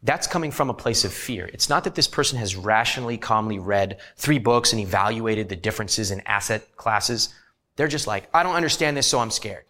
[0.03, 1.49] that's coming from a place of fear.
[1.53, 6.11] It's not that this person has rationally, calmly read three books and evaluated the differences
[6.11, 7.33] in asset classes.
[7.75, 9.65] They're just like, I don't understand this, so I'm scared.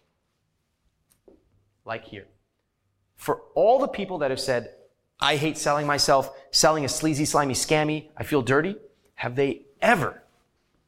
[1.84, 2.26] Like here.
[3.16, 4.70] For all the people that have said,
[5.20, 8.76] I hate selling myself, selling is sleazy, slimy, scammy, I feel dirty,
[9.14, 10.22] have they ever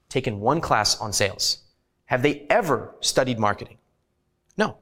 [0.08, 1.58] taken one class on sales?
[2.06, 3.78] Have they ever studied marketing?
[4.56, 4.78] No.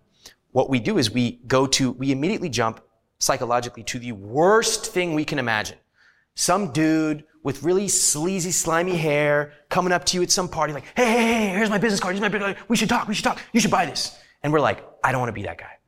[0.52, 2.80] What we do is we go to, we immediately jump
[3.20, 5.78] psychologically to the worst thing we can imagine.
[6.34, 10.84] Some dude with really sleazy, slimy hair coming up to you at some party like,
[10.96, 13.14] hey, hey, hey, here's my business card, here's my business card, we should talk, we
[13.14, 14.18] should talk, you should buy this.
[14.42, 15.78] And we're like, I don't want to be that guy.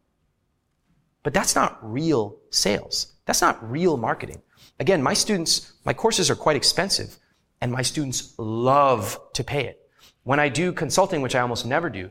[1.23, 3.15] But that's not real sales.
[3.25, 4.43] That's not real marketing.
[4.79, 7.19] Again, my students, my courses are quite expensive
[7.61, 9.79] and my students love to pay it.
[10.25, 12.11] When I do consulting, which I almost never do,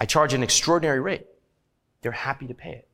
[0.00, 1.26] I charge an extraordinary rate.
[2.02, 2.88] They're happy to pay it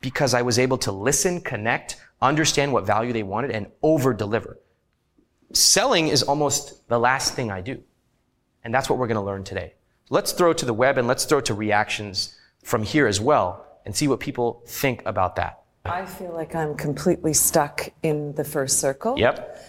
[0.00, 4.58] because I was able to listen, connect, understand what value they wanted, and over deliver.
[5.52, 7.82] Selling is almost the last thing I do.
[8.64, 9.74] And that's what we're going to learn today.
[10.10, 13.94] Let's throw to the web and let's throw to reactions from here as well and
[13.94, 15.62] see what people think about that.
[15.84, 19.18] I feel like I'm completely stuck in the first circle.
[19.18, 19.64] Yep.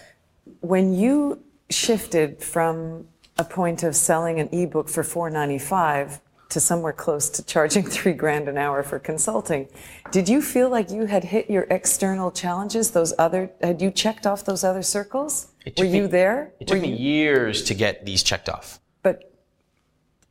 [0.60, 3.06] When you shifted from
[3.38, 6.20] a point of selling an ebook for 495
[6.50, 9.68] to somewhere close to charging three grand an hour for consulting.
[10.10, 12.90] Did you feel like you had hit your external challenges?
[12.90, 15.48] Those other had you checked off those other circles?
[15.78, 16.52] Were me- you there?
[16.60, 18.78] It took Were me you- years to get these checked off.
[19.02, 19.32] but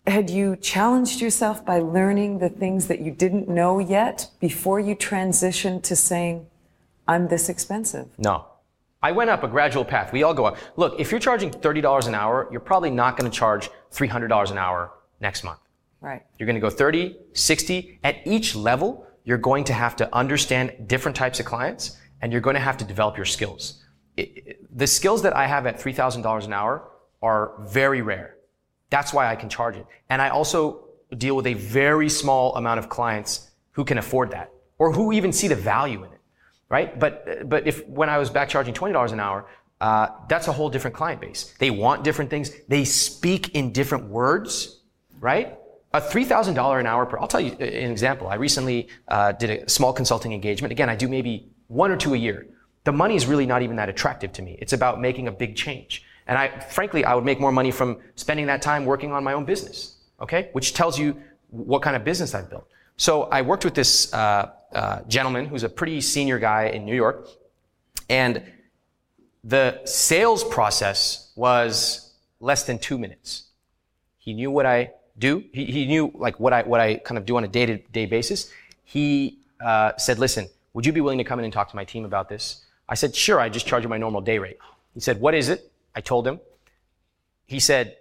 [0.07, 4.95] had you challenged yourself by learning the things that you didn't know yet before you
[4.95, 6.47] transitioned to saying,
[7.07, 8.07] "I'm this expensive"?
[8.17, 8.45] No.
[9.01, 10.11] I went up a gradual path.
[10.11, 10.57] We all go up.
[10.75, 14.57] Look, if you're charging $30 an hour, you're probably not going to charge $300 an
[14.57, 14.91] hour
[15.21, 15.59] next month.
[16.01, 16.23] Right.
[16.37, 17.99] You're going to go 30, 60.
[18.03, 22.41] At each level, you're going to have to understand different types of clients and you're
[22.41, 23.83] going to have to develop your skills.
[24.17, 26.89] It- it- the skills that I have at $3,000 an hour
[27.21, 28.35] are very rare.
[28.89, 29.85] That's why I can charge it.
[30.09, 30.85] And I also
[31.17, 35.33] deal with a very small amount of clients who can afford that or who even
[35.33, 36.19] see the value in it,
[36.69, 36.97] right?
[36.97, 39.45] But, but if when I was back charging $20 an hour,
[39.81, 41.53] uh, that's a whole different client base.
[41.59, 42.51] They want different things.
[42.67, 44.79] They speak in different words,
[45.19, 45.58] right?
[45.91, 48.27] A $3,000 an hour per, I'll tell you an example.
[48.27, 50.71] I recently uh, did a small consulting engagement.
[50.71, 52.45] Again, I do maybe one or two a year.
[52.83, 54.57] The money is really not even that attractive to me.
[54.61, 56.03] It's about making a big change.
[56.27, 59.33] And I, frankly, I would make more money from spending that time working on my
[59.33, 59.95] own business.
[60.21, 60.49] Okay?
[60.53, 61.19] Which tells you
[61.49, 62.67] what kind of business I've built.
[62.97, 66.95] So I worked with this uh, uh, gentleman who's a pretty senior guy in New
[66.95, 67.27] York.
[68.09, 68.43] And
[69.43, 73.45] the sales process was less than two minutes.
[74.19, 75.43] He knew what I do.
[75.53, 77.77] He, he knew like what I what I kind of do on a day to
[77.77, 78.51] day basis.
[78.83, 81.85] He uh, said, "Listen, would you be willing to come in and talk to my
[81.85, 83.39] team about this?" I said, "Sure.
[83.39, 84.57] I just charge you my normal day rate."
[84.93, 86.39] He said, "What is it?" I told him.
[87.45, 87.97] He said,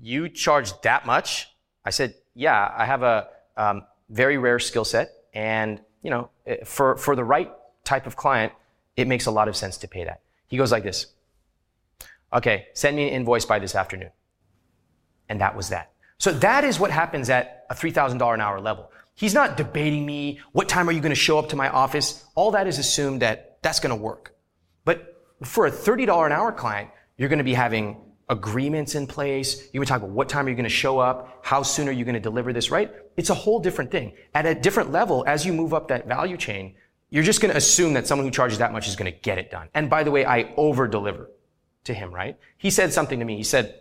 [0.00, 1.50] "You charge that much?"
[1.84, 2.72] I said, "Yeah.
[2.76, 7.24] I have a um, very rare skill set, and you know, eh, for for the
[7.24, 7.50] right
[7.84, 8.52] type of client,
[8.96, 11.06] it makes a lot of sense to pay that." He goes like this.
[12.32, 14.10] Okay, send me an invoice by this afternoon.
[15.28, 15.90] And that was that.
[16.18, 18.90] So that is what happens at a $3,000 an hour level.
[19.14, 20.40] He's not debating me.
[20.52, 22.24] What time are you going to show up to my office?
[22.34, 24.34] All that is assumed that that's going to work.
[24.84, 27.96] But for a $30 an hour client, you're going to be having
[28.28, 29.68] agreements in place.
[29.72, 31.40] You're going to talk about what time are you going to show up?
[31.42, 32.92] How soon are you going to deliver this, right?
[33.16, 34.12] It's a whole different thing.
[34.34, 36.74] At a different level, as you move up that value chain,
[37.08, 39.38] you're just going to assume that someone who charges that much is going to get
[39.38, 39.68] it done.
[39.74, 41.30] And by the way, I over deliver
[41.84, 42.36] to him, right?
[42.58, 43.36] He said something to me.
[43.36, 43.78] He said,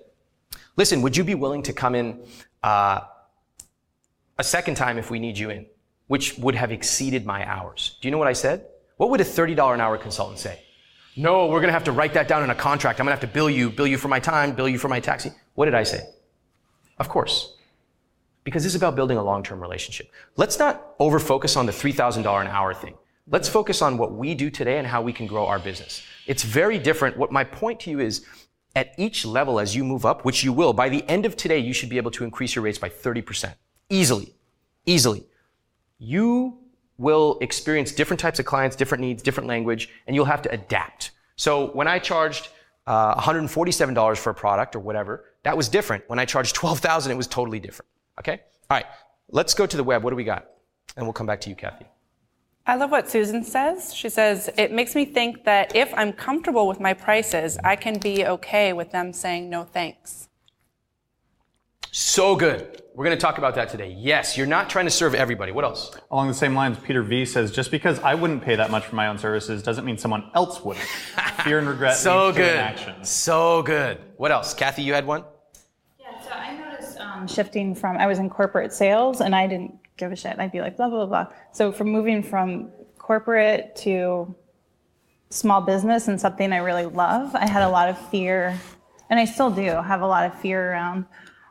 [0.76, 2.26] listen, would you be willing to come in
[2.63, 3.01] uh,
[4.38, 5.65] a second time if we need you in,
[6.07, 7.97] which would have exceeded my hours?
[8.01, 8.65] Do you know what I said?
[8.97, 10.61] What would a $30 an hour consultant say?
[11.17, 12.99] No, we're going to have to write that down in a contract.
[12.99, 14.89] I'm going to have to bill you, bill you for my time, bill you for
[14.89, 15.32] my taxi.
[15.53, 16.01] What did I say?
[16.97, 17.55] Of course.
[18.43, 20.11] Because this is about building a long-term relationship.
[20.36, 22.95] Let's not over focus on the $3,000 an hour thing.
[23.28, 26.03] Let's focus on what we do today and how we can grow our business.
[26.28, 27.17] It's very different.
[27.17, 28.26] What my point to you is
[28.76, 31.59] at each level as you move up, which you will, by the end of today,
[31.59, 33.53] you should be able to increase your rates by 30%.
[33.89, 34.36] Easily.
[34.86, 35.26] Easily.
[35.97, 36.59] You
[36.97, 41.11] will experience different types of clients, different needs, different language, and you'll have to adapt.
[41.36, 42.49] So when I charged
[42.88, 46.03] uh, $147 for a product or whatever, that was different.
[46.07, 47.89] When I charged 12,000, it was totally different.
[48.19, 48.41] Okay?
[48.69, 48.86] All right.
[49.30, 50.03] Let's go to the web.
[50.03, 50.49] What do we got?
[50.95, 51.86] And we'll come back to you, Kathy.
[52.68, 53.93] I love what Susan says.
[53.93, 57.99] She says, it makes me think that if I'm comfortable with my prices, I can
[57.99, 60.30] be okay with them saying no thanks.
[61.91, 62.82] So good.
[62.95, 63.89] We're going to talk about that today.
[63.97, 65.51] Yes, you're not trying to serve everybody.
[65.51, 65.95] What else?
[66.09, 68.95] Along the same lines, Peter V says, just because I wouldn't pay that much for
[68.95, 70.86] my own services doesn't mean someone else wouldn't.
[71.43, 72.53] Fear and regret So leads to good.
[72.55, 73.03] inaction.
[73.05, 73.99] So good.
[74.18, 74.53] What else?
[74.53, 75.24] Kathy, you had one?
[75.99, 79.78] Yeah, so I noticed um, shifting from I was in corporate sales and I didn't
[79.98, 80.38] give a shit.
[80.39, 81.28] I'd be like blah blah blah.
[81.52, 84.34] So from moving from corporate to
[85.30, 88.58] small business and something I really love, I had a lot of fear,
[89.10, 91.06] and I still do have a lot of fear around.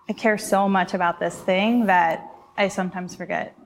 [0.08, 3.56] I care so much about this thing that I sometimes forget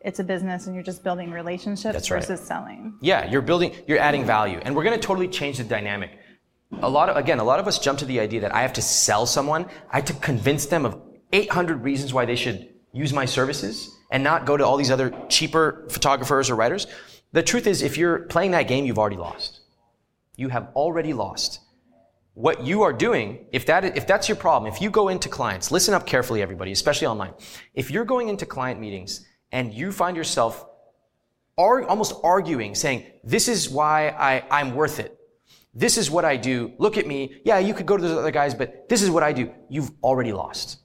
[0.00, 2.20] it's a business and you're just building relationships That's right.
[2.20, 2.94] versus selling.
[3.00, 4.58] Yeah, you're building, you're adding value.
[4.62, 6.12] And we're going to totally change the dynamic.
[6.80, 8.72] A lot of, again, a lot of us jump to the idea that I have
[8.74, 9.66] to sell someone.
[9.90, 11.00] I have to convince them of
[11.32, 15.10] 800 reasons why they should use my services and not go to all these other
[15.28, 16.86] cheaper photographers or writers.
[17.32, 19.60] The truth is, if you're playing that game, you've already lost.
[20.36, 21.60] You have already lost.
[22.34, 25.70] What you are doing, if that, if that's your problem, if you go into clients,
[25.70, 27.34] listen up carefully, everybody, especially online.
[27.74, 30.64] If you're going into client meetings and you find yourself
[31.58, 35.16] ar- almost arguing, saying, this is why I, I'm worth it.
[35.74, 36.72] This is what I do.
[36.78, 37.42] Look at me.
[37.44, 39.52] Yeah, you could go to those other guys, but this is what I do.
[39.68, 40.78] You've already lost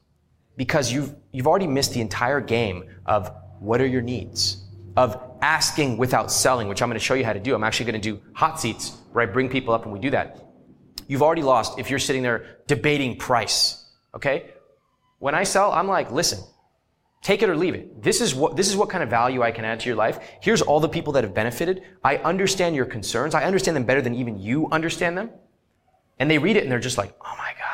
[0.58, 4.64] because you've, you've already missed the entire game of what are your needs,
[4.96, 7.54] of asking without selling, which I'm going to show you how to do.
[7.54, 10.10] I'm actually going to do hot seats where I bring people up and we do
[10.12, 10.42] that.
[11.08, 13.86] You've already lost if you're sitting there debating price.
[14.16, 14.52] Okay?
[15.20, 16.40] When I sell, I'm like, listen,
[17.22, 18.02] take it or leave it.
[18.02, 20.20] This is what, this is what kind of value I can add to your life.
[20.42, 21.84] Here's all the people that have benefited.
[22.04, 23.36] I understand your concerns.
[23.36, 25.30] I understand them better than even you understand them.
[26.18, 27.65] And they read it and they're just like, oh my God,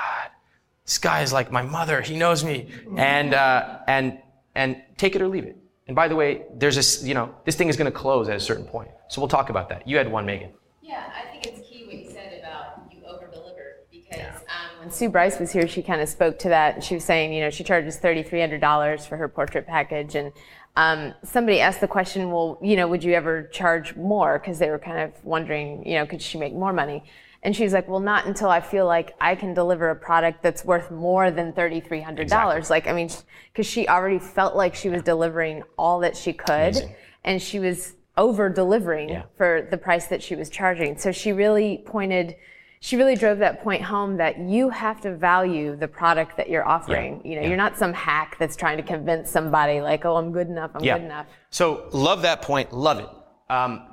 [0.86, 2.02] this guy is like my mother.
[2.02, 2.68] He knows me.
[2.98, 4.20] And, uh, and,
[4.56, 5.58] and take it or leave it.
[5.88, 8.36] And by the way, there's this, you know, this thing is going to close at
[8.36, 8.90] a certain point.
[9.10, 9.88] So we'll talk about that.
[9.88, 10.52] You had one, Megan.
[10.82, 14.92] Yeah, I think it's key what you said about you over deliver because um, when
[14.92, 16.76] Sue Bryce was here, she kind of spoke to that.
[16.76, 20.16] And she was saying, you know, she charges $3,300 for her portrait package.
[20.16, 20.32] And
[20.76, 24.40] um, somebody asked the question, well, you know, would you ever charge more?
[24.40, 27.04] Because they were kind of wondering, you know, could she make more money?
[27.44, 30.64] And she's like, well, not until I feel like I can deliver a product that's
[30.64, 32.70] worth more than $3,300.
[32.70, 33.10] Like, I mean,
[33.52, 36.76] because she already felt like she was delivering all that she could.
[36.76, 36.96] Amazing.
[37.24, 40.98] And she was over delivering for the price that she was charging.
[40.98, 42.36] So she really pointed,
[42.80, 46.68] she really drove that point home that you have to value the product that you're
[46.68, 47.22] offering.
[47.26, 50.48] You know, you're not some hack that's trying to convince somebody like, oh, I'm good
[50.48, 50.98] enough, I'm Yeah.
[50.98, 51.26] good enough.
[51.50, 52.72] So love that point.
[52.72, 53.10] Love it.
[53.52, 53.88] Um,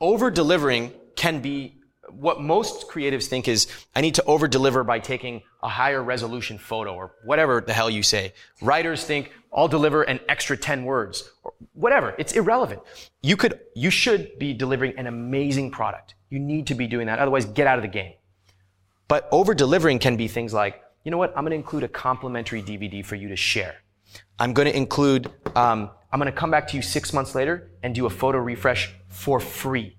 [0.00, 1.76] over delivering can be
[2.18, 6.58] what most creatives think is I need to over deliver by taking a higher resolution
[6.58, 8.34] photo or whatever the hell you say.
[8.60, 12.14] Writers think I'll deliver an extra 10 words or whatever.
[12.18, 12.82] It's irrelevant.
[13.22, 16.14] You could, you should be delivering an amazing product.
[16.30, 17.18] You need to be doing that.
[17.18, 18.14] Otherwise, get out of the game.
[19.08, 21.30] But over delivering can be things like, you know what?
[21.36, 23.76] I'm going to include a complimentary DVD for you to share.
[24.38, 27.70] I'm going to include, um, I'm going to come back to you six months later
[27.82, 29.96] and do a photo refresh for free.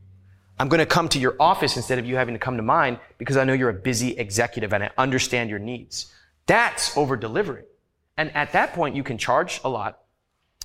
[0.58, 2.99] I'm going to come to your office instead of you having to come to mine
[3.18, 6.14] because I know you're a busy executive and I understand your needs.
[6.45, 7.66] That's over delivering.
[8.18, 9.99] And at that point, you can charge a lot.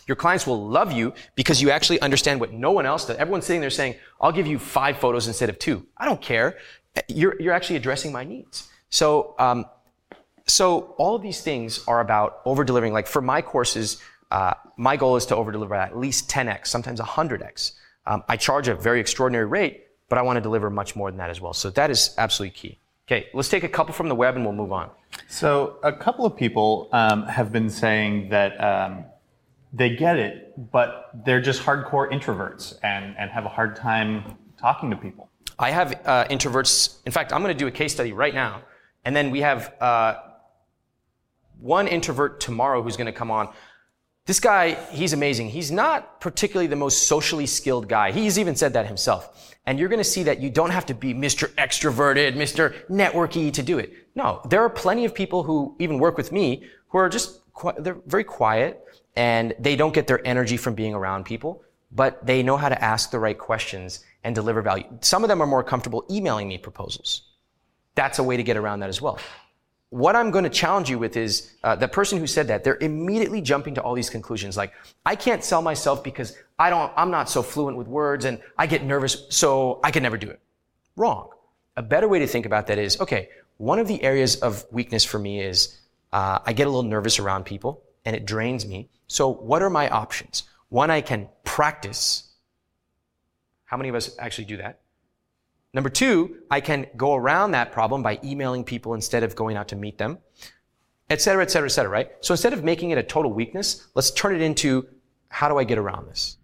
[0.07, 3.17] Your clients will love you because you actually understand what no one else does.
[3.17, 5.87] Everyone's sitting there saying, I'll give you five photos instead of two.
[5.97, 6.59] I don't care.
[7.09, 8.69] You're, you're actually addressing my needs.
[8.91, 9.67] So, um,
[10.47, 12.93] so all of these things are about over delivering.
[12.93, 17.01] Like for my courses, uh, my goal is to over deliver at least 10x, sometimes
[17.01, 17.73] 100x.
[18.11, 21.19] Um, I charge a very extraordinary rate, but I want to deliver much more than
[21.19, 21.53] that as well.
[21.53, 22.79] So that is absolutely key.
[23.07, 24.91] Okay, let's take a couple from the web and we'll move on.
[25.29, 29.05] So a couple of people um, have been saying that um,
[29.73, 34.91] they get it, but they're just hardcore introverts and, and have a hard time talking
[34.91, 35.31] to people.
[35.57, 36.99] I have uh, introverts.
[37.07, 38.63] In fact, I'm going to do a case study right now,
[39.05, 40.15] and then we have uh,
[41.61, 43.53] one introvert tomorrow who's going to come on.
[44.31, 45.49] This guy, he's amazing.
[45.49, 48.13] He's not particularly the most socially skilled guy.
[48.13, 49.57] He's even said that himself.
[49.67, 51.49] And you're going to see that you don't have to be Mr.
[51.55, 52.87] Extroverted, Mr.
[52.89, 53.93] Networky to do it.
[54.15, 57.41] No, there are plenty of people who even work with me who are just
[57.81, 58.85] they're very quiet
[59.17, 62.81] and they don't get their energy from being around people, but they know how to
[62.81, 64.85] ask the right questions and deliver value.
[65.01, 67.33] Some of them are more comfortable emailing me proposals.
[67.97, 69.19] That's a way to get around that as well.
[69.91, 72.79] What I'm going to challenge you with is uh, the person who said that they're
[72.81, 74.73] immediately jumping to all these conclusions like
[75.05, 78.67] I can't sell myself because I don't I'm not so fluent with words and I
[78.67, 80.41] get nervous so I can never do it.
[80.97, 81.31] Wrong.
[81.77, 83.31] A better way to think about that is okay.
[83.57, 85.77] One of the areas of weakness for me is
[86.13, 88.89] uh, I get a little nervous around people and it drains me.
[89.09, 90.45] So what are my options?
[90.69, 92.29] One, I can practice.
[93.65, 94.81] How many of us actually do that?
[95.73, 99.69] Number two, I can go around that problem by emailing people instead of going out
[99.69, 100.19] to meet them.
[101.11, 102.11] et cetera, et cetera, et cetera, right?
[102.21, 104.87] So instead of making it a total weakness, let's turn it into
[105.29, 106.37] how do I get around this?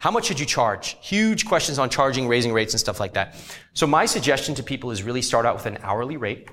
[0.00, 0.96] How much should you charge?
[1.00, 3.34] Huge questions on charging, raising rates, and stuff like that.
[3.74, 6.48] So my suggestion to people is really start out with an hourly rate.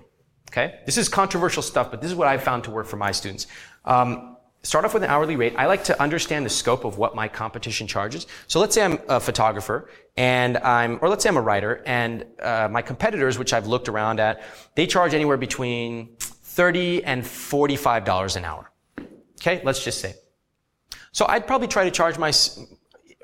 [0.50, 0.80] Okay?
[0.86, 3.48] This is controversial stuff, but this is what I found to work for my students.
[3.86, 4.35] Um,
[4.66, 5.54] start off with an hourly rate.
[5.58, 8.26] I like to understand the scope of what my competition charges.
[8.48, 12.26] So let's say I'm a photographer and I'm, or let's say I'm a writer and
[12.42, 14.42] uh, my competitors, which I've looked around at,
[14.76, 18.72] they charge anywhere between 30 and $45 an hour.
[19.40, 19.62] Okay?
[19.64, 20.16] Let's just say.
[21.12, 22.34] So I'd probably try to charge my,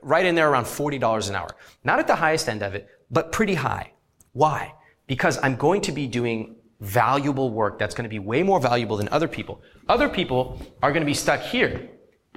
[0.04, 1.50] right in there around $40 an hour.
[1.84, 3.94] Not at the highest end of it, but pretty high.
[4.34, 4.76] Why?
[5.08, 8.98] Because I'm going to be doing valuable work that's going to be way more valuable
[8.98, 9.62] than other people.
[9.88, 11.90] Other people are going to be stuck here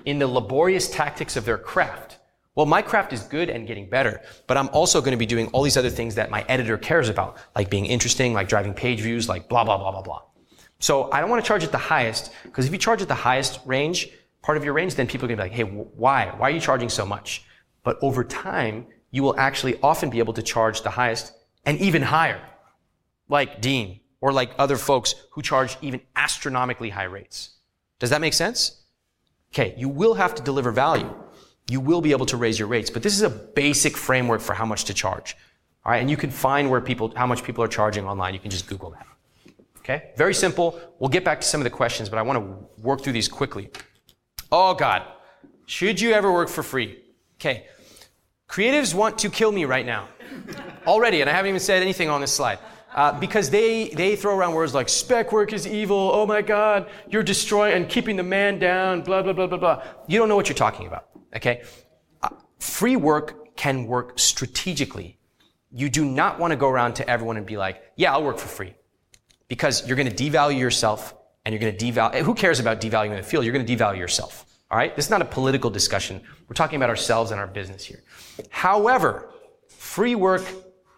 [0.04, 2.18] in the laborious tactics of their craft.
[2.54, 5.48] Well, my craft is good and getting better, but I'm also going to be doing
[5.48, 9.00] all these other things that my editor cares about, like being interesting, like driving page
[9.00, 10.22] views, like blah, blah, blah, blah, blah.
[10.78, 13.14] So I don't want to charge at the highest, because if you charge at the
[13.14, 14.10] highest range,
[14.42, 16.32] part of your range, then people are going to be like, hey, why?
[16.36, 17.44] Why are you charging so much?
[17.82, 21.32] But over time, you will actually often be able to charge the highest
[21.64, 22.40] and even higher,
[23.28, 27.50] like Dean or like other folks who charge even astronomically high rates.
[27.98, 28.80] Does that make sense?
[29.52, 31.14] Okay, you will have to deliver value.
[31.68, 34.54] You will be able to raise your rates, but this is a basic framework for
[34.54, 35.36] how much to charge.
[35.84, 38.32] All right, and you can find where people, how much people are charging online.
[38.32, 39.06] You can just Google that.
[39.80, 40.80] Okay, very simple.
[40.98, 43.28] We'll get back to some of the questions, but I want to work through these
[43.28, 43.68] quickly.
[44.50, 45.02] Oh God,
[45.66, 46.98] should you ever work for free?
[47.38, 47.66] Okay,
[48.48, 50.08] creatives want to kill me right now
[50.86, 52.58] already, and I haven't even said anything on this slide.
[52.94, 56.88] Uh, because they, they throw around words like spec work is evil, oh my God,
[57.08, 59.82] you're destroying and keeping the man down, blah, blah, blah, blah, blah.
[60.06, 61.64] You don't know what you're talking about, okay?
[62.22, 62.28] Uh,
[62.60, 65.18] free work can work strategically.
[65.72, 68.38] You do not want to go around to everyone and be like, yeah, I'll work
[68.38, 68.74] for free.
[69.48, 71.14] Because you're going to devalue yourself
[71.44, 73.44] and you're going to devalue, who cares about devaluing the field?
[73.44, 74.46] You're going to devalue yourself.
[74.70, 74.94] All right?
[74.94, 76.20] This is not a political discussion.
[76.48, 78.04] We're talking about ourselves and our business here.
[78.50, 79.30] However,
[79.68, 80.44] free work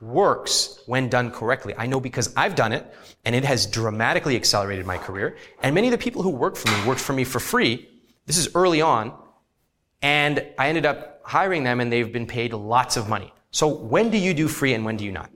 [0.06, 1.74] works when done correctly.
[1.76, 2.86] I know because I've done it
[3.24, 5.36] and it has dramatically accelerated my career.
[5.62, 7.88] And many of the people who work for me worked for me for free.
[8.26, 9.12] This is early on.
[10.02, 13.32] And I ended up hiring them and they've been paid lots of money.
[13.50, 15.30] So when do you do free and when do you not?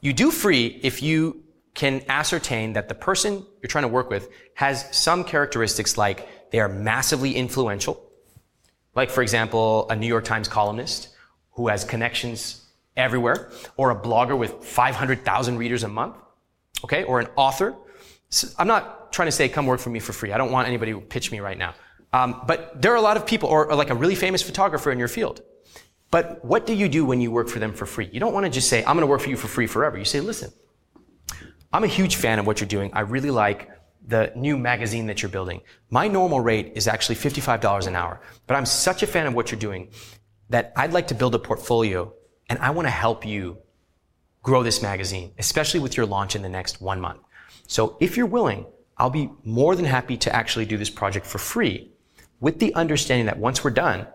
[0.00, 1.42] You do free if you
[1.74, 6.60] can ascertain that the person you're trying to work with has some characteristics like they
[6.60, 8.02] are massively influential.
[8.94, 11.10] Like, for example, a New York Times columnist
[11.52, 12.65] who has connections
[12.96, 16.16] everywhere, or a blogger with 500,000 readers a month,
[16.84, 17.74] okay, or an author.
[18.30, 20.32] So I'm not trying to say, come work for me for free.
[20.32, 21.74] I don't want anybody to pitch me right now.
[22.12, 24.90] Um, but there are a lot of people, or, or like a really famous photographer
[24.90, 25.42] in your field.
[26.10, 28.08] But what do you do when you work for them for free?
[28.12, 29.98] You don't want to just say, I'm going to work for you for free forever.
[29.98, 30.52] You say, listen,
[31.72, 32.90] I'm a huge fan of what you're doing.
[32.94, 33.70] I really like
[34.06, 35.60] the new magazine that you're building.
[35.90, 39.50] My normal rate is actually $55 an hour, but I'm such a fan of what
[39.50, 39.90] you're doing
[40.48, 42.12] that I'd like to build a portfolio
[42.48, 43.58] and I want to help you
[44.42, 47.20] grow this magazine, especially with your launch in the next one month.
[47.66, 48.66] So if you're willing,
[48.96, 51.90] I'll be more than happy to actually do this project for free
[52.40, 54.06] with the understanding that once we're done,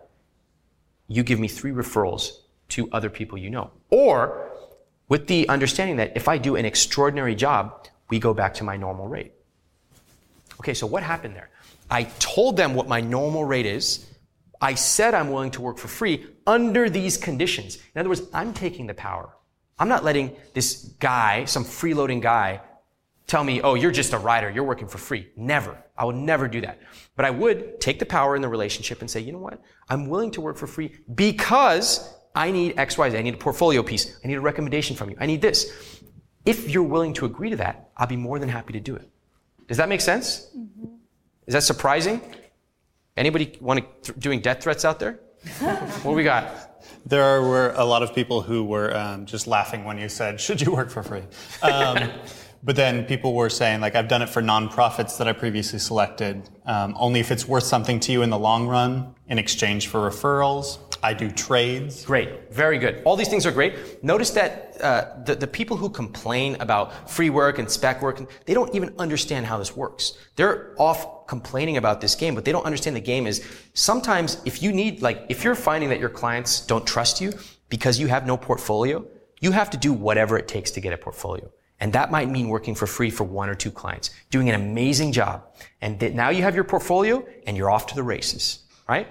[1.07, 2.31] you give me three referrals
[2.69, 3.71] to other people you know.
[3.89, 4.49] Or
[5.09, 8.77] with the understanding that if I do an extraordinary job, we go back to my
[8.77, 9.33] normal rate.
[10.59, 11.49] Okay, so what happened there?
[11.89, 14.05] I told them what my normal rate is.
[14.61, 17.79] I said I'm willing to work for free under these conditions.
[17.95, 19.35] In other words, I'm taking the power.
[19.79, 22.61] I'm not letting this guy, some freeloading guy,
[23.25, 25.29] tell me, oh, you're just a writer, you're working for free.
[25.35, 25.81] Never.
[25.97, 26.79] I would never do that.
[27.15, 29.59] But I would take the power in the relationship and say, you know what?
[29.89, 33.17] I'm willing to work for free because I need X, Y, Z.
[33.17, 34.19] I need a portfolio piece.
[34.23, 35.17] I need a recommendation from you.
[35.19, 36.01] I need this.
[36.45, 39.09] If you're willing to agree to that, I'll be more than happy to do it.
[39.67, 40.49] Does that make sense?
[40.55, 40.95] Mm-hmm.
[41.47, 42.21] Is that surprising?
[43.17, 45.19] Anybody want to th- doing death threats out there?
[46.03, 46.81] what we got?
[47.05, 50.61] There were a lot of people who were um, just laughing when you said, "Should
[50.61, 51.23] you work for free?"
[51.61, 52.09] Um,
[52.63, 56.47] but then people were saying, like, "I've done it for nonprofits that I previously selected.
[56.65, 60.09] Um, only if it's worth something to you in the long run, in exchange for
[60.09, 62.05] referrals." I do trades.
[62.05, 63.01] Great, very good.
[63.05, 64.03] All these things are great.
[64.03, 68.53] Notice that uh, the, the people who complain about free work and spec work, they
[68.53, 70.17] don't even understand how this works.
[70.35, 74.61] They're off complaining about this game, but they don't understand the game is sometimes if
[74.61, 77.33] you need, like, if you're finding that your clients don't trust you
[77.69, 79.05] because you have no portfolio,
[79.39, 81.51] you have to do whatever it takes to get a portfolio.
[81.79, 85.13] And that might mean working for free for one or two clients, doing an amazing
[85.13, 85.43] job.
[85.81, 89.07] And th- now you have your portfolio and you're off to the races, right?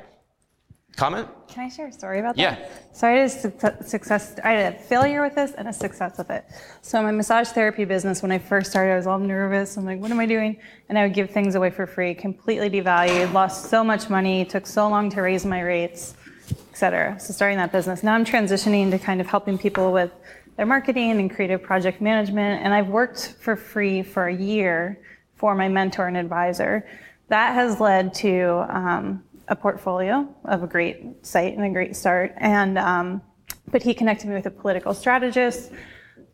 [1.00, 1.28] Comment?
[1.48, 2.42] Can I share a story about that?
[2.42, 2.68] Yeah.
[2.92, 6.18] So I had a success, success, I had a failure with this and a success
[6.18, 6.44] with it.
[6.82, 9.78] So my massage therapy business, when I first started, I was all nervous.
[9.78, 10.58] I'm like, what am I doing?
[10.90, 14.66] And I would give things away for free, completely devalued, lost so much money, took
[14.66, 16.16] so long to raise my rates,
[16.50, 17.18] et cetera.
[17.18, 18.02] So starting that business.
[18.02, 20.12] Now I'm transitioning to kind of helping people with
[20.56, 22.62] their marketing and creative project management.
[22.62, 25.00] And I've worked for free for a year
[25.36, 26.86] for my mentor and advisor.
[27.28, 32.32] That has led to um, a portfolio of a great site and a great start.
[32.38, 33.20] And um,
[33.70, 35.70] but he connected me with a political strategist,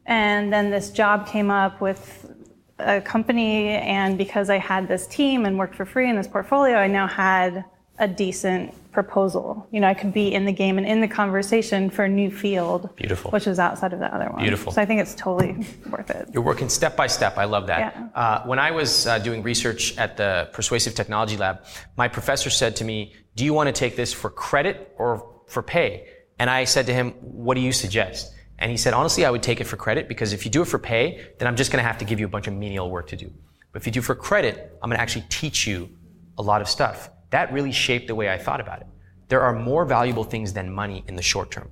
[0.07, 2.33] and then this job came up with
[2.79, 3.71] a company.
[3.71, 7.07] And because I had this team and worked for free in this portfolio, I now
[7.07, 7.65] had
[7.99, 9.69] a decent proposal.
[9.73, 12.31] You know, I could be in the game and in the conversation for a new
[12.31, 13.31] field, Beautiful.
[13.31, 14.41] which is outside of the other one.
[14.41, 14.73] Beautiful.
[14.73, 15.53] So I think it's totally
[15.91, 16.31] worth it.
[16.33, 17.37] You're working step by step.
[17.37, 17.95] I love that.
[17.95, 18.09] Yeah.
[18.15, 21.63] Uh, when I was uh, doing research at the Persuasive Technology Lab,
[21.99, 25.63] my professor said to me, Do you want to take this for credit or for
[25.63, 26.09] pay?
[26.39, 28.33] And I said to him, What do you suggest?
[28.59, 30.69] And he said, Honestly, I would take it for credit because if you do it
[30.69, 32.91] for pay, then I'm just going to have to give you a bunch of menial
[32.91, 33.31] work to do.
[33.73, 35.91] But if you do for credit, I'm going to actually teach you
[36.39, 37.11] a lot of stuff.
[37.31, 38.87] That really shaped the way I thought about it.
[39.29, 41.71] There are more valuable things than money in the short term.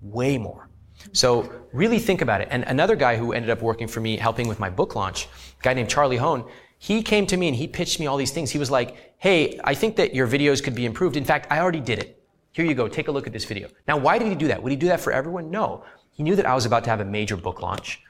[0.00, 0.68] Way more.
[1.12, 2.48] So really think about it.
[2.50, 5.28] And another guy who ended up working for me, helping with my book launch,
[5.62, 6.48] guy named Charlie Hoehn,
[6.78, 8.50] he came to me and he pitched me all these things.
[8.50, 11.16] He was like, hey, I think that your videos could be improved.
[11.16, 12.22] In fact, I already did it.
[12.52, 12.88] Here you go.
[12.88, 13.68] Take a look at this video.
[13.88, 14.62] Now, why did he do that?
[14.62, 15.50] Would he do that for everyone?
[15.50, 15.84] No.
[16.10, 18.02] He knew that I was about to have a major book launch.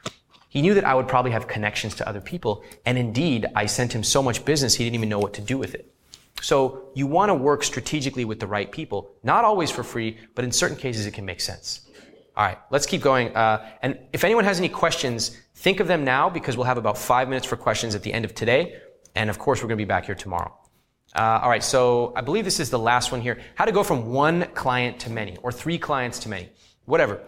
[0.49, 2.65] He knew that I would probably have connections to other people.
[2.85, 5.57] And indeed, I sent him so much business, he didn't even know what to do
[5.57, 5.95] with it.
[6.43, 10.45] So you want to work strategically with the right people, not always for free, but
[10.45, 11.89] in certain cases it can make sense.
[12.37, 13.35] All right, let's keep going.
[13.37, 16.99] Uh, and if anyone has any questions, think of them now because we'll have about
[16.99, 18.77] five minutes for questions at the end of today.
[19.15, 20.53] And of course, we're going to be back here tomorrow.
[21.15, 23.39] Uh, all right, so I believe this is the last one here.
[23.55, 26.49] How to go from one client to many, or three clients to many,
[26.87, 27.21] whatever.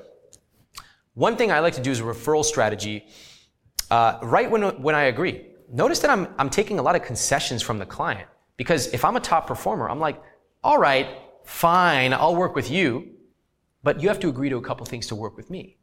[1.12, 3.06] One thing I like to do is a referral strategy
[3.90, 5.46] uh, right when, when I agree.
[5.70, 8.26] Notice that I'm, I'm taking a lot of concessions from the client.
[8.57, 10.22] Because if I'm a top performer, I'm like,
[10.62, 11.09] all right,
[11.44, 13.11] fine, I'll work with you,
[13.82, 15.76] but you have to agree to a couple things to work with me.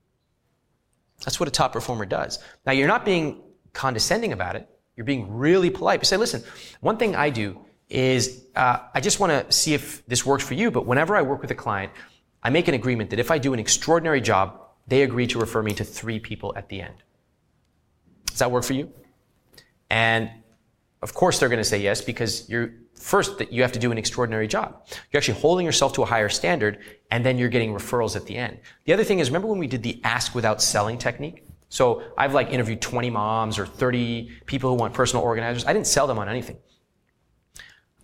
[1.23, 2.39] That's what a top performer does.
[2.65, 3.43] Now, you're not being
[3.73, 4.67] condescending about it.
[4.95, 6.01] You're being really polite.
[6.01, 6.43] You say, listen,
[6.79, 7.59] one thing I do
[7.89, 11.21] is uh, I just want to see if this works for you, but whenever I
[11.21, 11.91] work with a client,
[12.41, 15.61] I make an agreement that if I do an extraordinary job, they agree to refer
[15.61, 16.95] me to three people at the end.
[18.25, 18.91] Does that work for you?
[19.89, 20.31] And
[21.01, 23.91] of course they're going to say yes because you're first that you have to do
[23.91, 24.87] an extraordinary job.
[25.11, 26.79] You're actually holding yourself to a higher standard
[27.09, 28.59] and then you're getting referrals at the end.
[28.85, 31.45] The other thing is remember when we did the ask without selling technique?
[31.69, 35.65] So I've like interviewed 20 moms or 30 people who want personal organizers.
[35.65, 36.57] I didn't sell them on anything.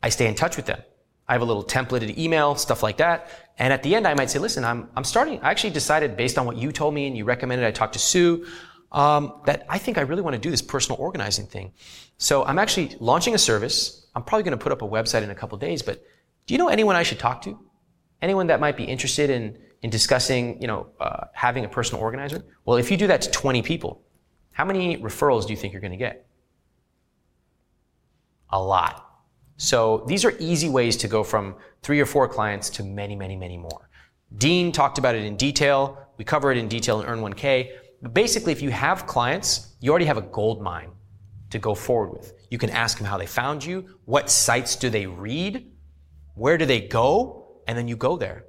[0.01, 0.81] I stay in touch with them.
[1.27, 3.29] I have a little templated email, stuff like that.
[3.59, 6.37] And at the end, I might say, listen, I'm, I'm starting, I actually decided based
[6.37, 8.47] on what you told me and you recommended, I talked to Sue,
[8.91, 11.73] um, that I think I really want to do this personal organizing thing.
[12.17, 14.07] So I'm actually launching a service.
[14.15, 16.03] I'm probably going to put up a website in a couple days, but
[16.45, 17.59] do you know anyone I should talk to?
[18.21, 22.43] Anyone that might be interested in, in discussing, you know, uh, having a personal organizer?
[22.65, 24.01] Well, if you do that to 20 people,
[24.53, 26.25] how many referrals do you think you're going to get?
[28.49, 29.03] A lot.
[29.57, 33.35] So these are easy ways to go from three or four clients to many, many,
[33.35, 33.89] many more.
[34.35, 35.97] Dean talked about it in detail.
[36.17, 37.71] We cover it in detail in Earn 1K.
[38.01, 40.91] But basically, if you have clients, you already have a gold mine
[41.49, 42.33] to go forward with.
[42.49, 45.71] You can ask them how they found you, what sites do they read,
[46.35, 48.45] where do they go, and then you go there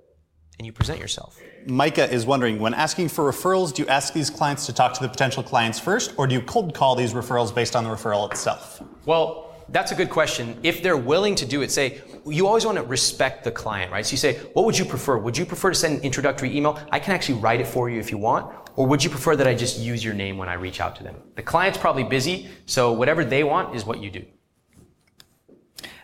[0.59, 1.41] and you present yourself.
[1.67, 5.03] Micah is wondering when asking for referrals, do you ask these clients to talk to
[5.03, 8.31] the potential clients first, or do you cold call these referrals based on the referral
[8.31, 8.83] itself?
[9.07, 10.59] Well, that's a good question.
[10.63, 14.05] If they're willing to do it, say, you always want to respect the client, right?
[14.05, 15.19] So you say, what would you prefer?
[15.19, 16.79] Would you prefer to send an introductory email?
[16.91, 18.53] I can actually write it for you if you want.
[18.77, 21.03] Or would you prefer that I just use your name when I reach out to
[21.03, 21.17] them?
[21.35, 24.25] The client's probably busy, so whatever they want is what you do.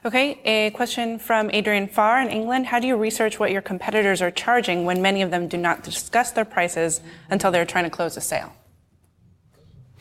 [0.04, 2.66] Okay, a question from Adrian Farr in England.
[2.66, 5.82] How do you research what your competitors are charging when many of them do not
[5.82, 8.52] discuss their prices until they're trying to close a sale?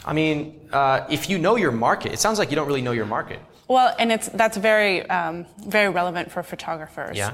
[0.03, 2.91] I mean, uh, if you know your market, it sounds like you don't really know
[2.91, 3.39] your market.
[3.68, 7.18] Well, and it's that's very um, very relevant for photographers.
[7.18, 7.34] Yeah.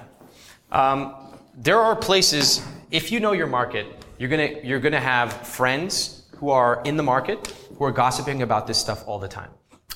[0.71, 1.15] Um,
[1.55, 2.61] there are places.
[2.91, 3.87] If you know your market,
[4.17, 8.67] you're gonna you're gonna have friends who are in the market who are gossiping about
[8.67, 9.49] this stuff all the time.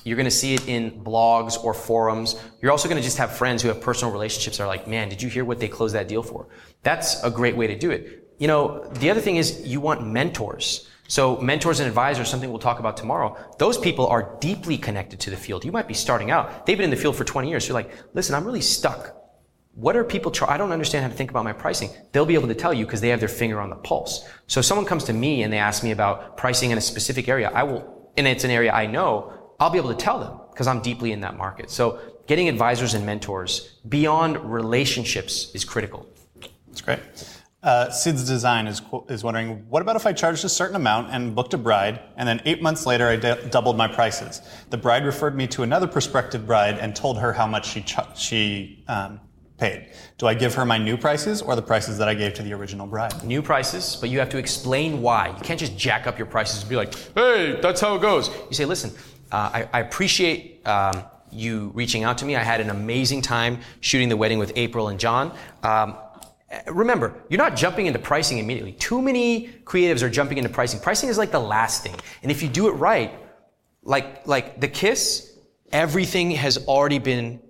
[0.04, 2.36] You're gonna see it in blogs or forums.
[2.60, 5.22] You're also gonna just have friends who have personal relationships that are like, man, did
[5.22, 6.46] you hear what they closed that deal for?
[6.82, 8.34] That's a great way to do it.
[8.38, 10.88] You know, the other thing is you want mentors.
[11.14, 15.30] So mentors and advisors, something we'll talk about tomorrow, those people are deeply connected to
[15.30, 15.64] the field.
[15.64, 16.66] You might be starting out.
[16.66, 17.68] They've been in the field for 20 years.
[17.68, 19.14] You're like, listen, I'm really stuck.
[19.74, 20.50] what are people trying?
[20.50, 21.90] I don't understand how to think about my pricing.
[22.10, 24.28] They'll be able to tell you because they have their finger on the pulse.
[24.48, 27.28] So if someone comes to me and they ask me about pricing in a specific
[27.28, 30.40] area, I will, and it's an area I know, I'll be able to tell them
[30.50, 31.70] because I'm deeply in that market.
[31.70, 36.08] So getting advisors and mentors beyond relationships is critical.
[36.66, 37.00] That's great.
[37.64, 41.34] Uh, Sid's Design is, is wondering, what about if I charged a certain amount and
[41.34, 44.42] booked a bride, and then eight months later I d- doubled my prices?
[44.68, 47.96] The bride referred me to another prospective bride and told her how much she ch-
[48.16, 49.18] she um,
[49.56, 49.88] paid.
[50.18, 52.52] Do I give her my new prices or the prices that I gave to the
[52.52, 53.24] original bride?
[53.24, 55.28] New prices, but you have to explain why.
[55.28, 58.28] You can't just jack up your prices and be like, "Hey, that's how it goes."
[58.28, 58.90] You say, "Listen,
[59.32, 62.36] uh, I, I, appreciate." Um, you reaching out to me.
[62.36, 65.36] I had an amazing time shooting the wedding with April and John.
[65.64, 65.96] Um,
[66.66, 68.72] remember, you're not jumping into pricing immediately.
[68.72, 70.80] Too many creatives are jumping into pricing.
[70.80, 71.94] Pricing is like the last thing.
[72.22, 73.12] And if you do it right,
[73.82, 75.38] like, like the kiss,
[75.72, 77.40] everything has already been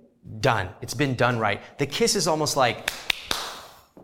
[0.41, 0.69] done.
[0.81, 1.61] It's been done right.
[1.79, 2.91] The kiss is almost like,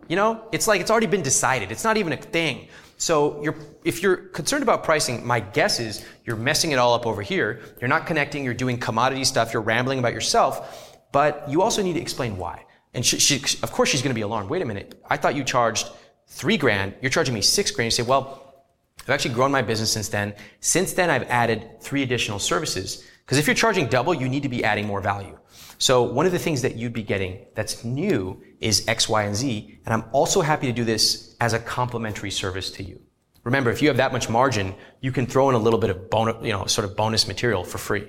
[0.07, 1.71] you know, it's like it's already been decided.
[1.71, 2.67] It's not even a thing.
[2.97, 7.07] So you're, if you're concerned about pricing, my guess is you're messing it all up
[7.07, 7.61] over here.
[7.79, 8.43] You're not connecting.
[8.43, 9.53] You're doing commodity stuff.
[9.53, 10.99] You're rambling about yourself.
[11.11, 12.65] But you also need to explain why.
[12.93, 14.49] And she, she, of course, she's going to be alarmed.
[14.49, 15.01] Wait a minute.
[15.09, 15.89] I thought you charged
[16.27, 16.93] three grand.
[17.01, 17.87] You're charging me six grand.
[17.87, 18.65] You say, well,
[19.01, 20.35] I've actually grown my business since then.
[20.59, 23.07] Since then, I've added three additional services.
[23.25, 25.37] Because if you're charging double, you need to be adding more value.
[25.77, 29.35] So one of the things that you'd be getting that's new is X, Y, and
[29.35, 29.79] Z.
[29.85, 33.01] And I'm also happy to do this as a complimentary service to you.
[33.43, 36.09] Remember, if you have that much margin, you can throw in a little bit of
[36.09, 38.07] bonus, you know, sort of bonus material for free.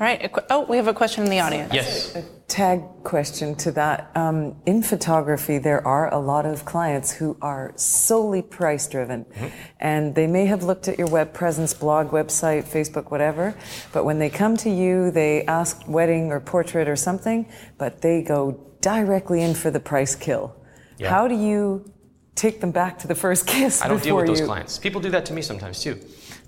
[0.00, 0.34] All right.
[0.50, 1.72] Oh, we have a question in the audience.
[1.72, 2.16] Yes.
[2.16, 4.10] A tag question to that.
[4.16, 9.24] Um, in photography, there are a lot of clients who are solely price driven.
[9.24, 9.46] Mm-hmm.
[9.78, 13.54] And they may have looked at your web presence, blog, website, Facebook, whatever.
[13.92, 17.46] But when they come to you, they ask wedding or portrait or something,
[17.78, 20.56] but they go directly in for the price kill.
[20.98, 21.10] Yeah.
[21.10, 21.88] How do you
[22.34, 23.80] take them back to the first kiss?
[23.80, 24.46] I don't deal with those you...
[24.46, 24.76] clients.
[24.76, 26.00] People do that to me sometimes too.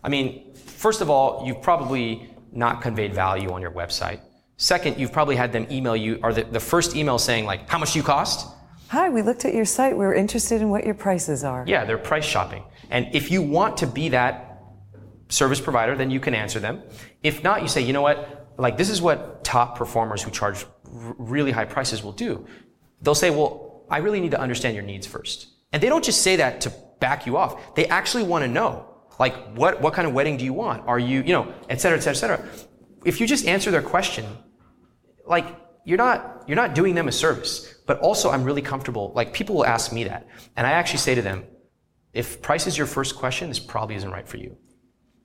[0.02, 4.20] I mean, first of all, you've probably not conveyed value on your website.
[4.56, 7.78] Second, you've probably had them email you, or the, the first email saying, like, how
[7.78, 8.48] much do you cost?
[8.88, 9.96] Hi, we looked at your site.
[9.96, 11.64] We are interested in what your prices are.
[11.66, 12.62] Yeah, they're price shopping.
[12.88, 14.62] And if you want to be that
[15.28, 16.82] service provider, then you can answer them.
[17.22, 18.46] If not, you say, you know what?
[18.58, 22.46] Like, this is what top performers who charge r- really high prices will do.
[23.02, 25.48] They'll say, well, I really need to understand your needs first.
[25.72, 27.74] And they don't just say that to back you off.
[27.74, 28.95] They actually want to know.
[29.18, 30.86] Like, what, what kind of wedding do you want?
[30.86, 32.48] Are you, you know, et cetera, et cetera, et cetera.
[33.04, 34.26] If you just answer their question,
[35.24, 35.46] like,
[35.84, 37.74] you're not, you're not doing them a service.
[37.86, 39.12] But also, I'm really comfortable.
[39.14, 40.26] Like, people will ask me that.
[40.56, 41.44] And I actually say to them,
[42.12, 44.56] if price is your first question, this probably isn't right for you.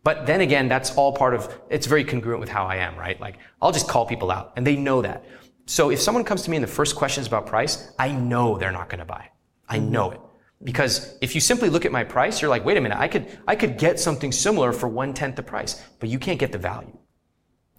[0.03, 3.19] But then again, that's all part of, it's very congruent with how I am, right?
[3.19, 5.23] Like, I'll just call people out, and they know that.
[5.67, 8.57] So if someone comes to me and the first question is about price, I know
[8.57, 9.29] they're not going to buy.
[9.69, 10.19] I know it.
[10.63, 13.39] Because if you simply look at my price, you're like, wait a minute, I could,
[13.47, 16.57] I could get something similar for one tenth the price, but you can't get the
[16.57, 16.97] value.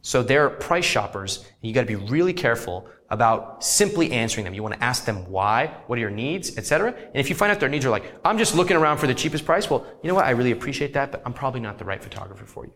[0.01, 4.53] So they're price shoppers, and you gotta be really careful about simply answering them.
[4.53, 6.93] You wanna ask them why, what are your needs, etc.
[6.93, 9.15] And if you find out their needs are like, I'm just looking around for the
[9.15, 11.85] cheapest price, well, you know what, I really appreciate that, but I'm probably not the
[11.85, 12.73] right photographer for you.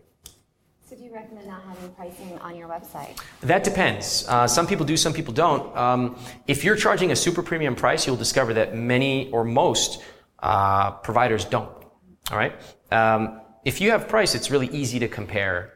[1.16, 3.18] Recommend not having pricing on your website?
[3.40, 4.28] That depends.
[4.28, 5.74] Uh, some people do, some people don't.
[5.74, 10.02] Um, if you're charging a super premium price, you'll discover that many or most
[10.40, 11.70] uh, providers don't.
[12.30, 12.52] All right.
[12.92, 15.72] Um, if you have price, it's really easy to compare.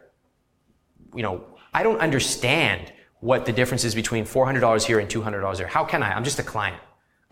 [1.14, 5.66] You know, I don't understand what the difference is between $400 here and $200 there.
[5.66, 6.12] How can I?
[6.12, 6.82] I'm just a client.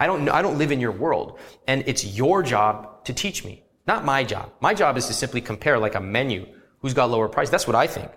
[0.01, 1.39] I don't, I don't live in your world.
[1.67, 4.51] And it's your job to teach me, not my job.
[4.63, 6.47] My job is to simply compare like a menu
[6.81, 7.51] who's got lower price.
[7.51, 8.11] That's what I think.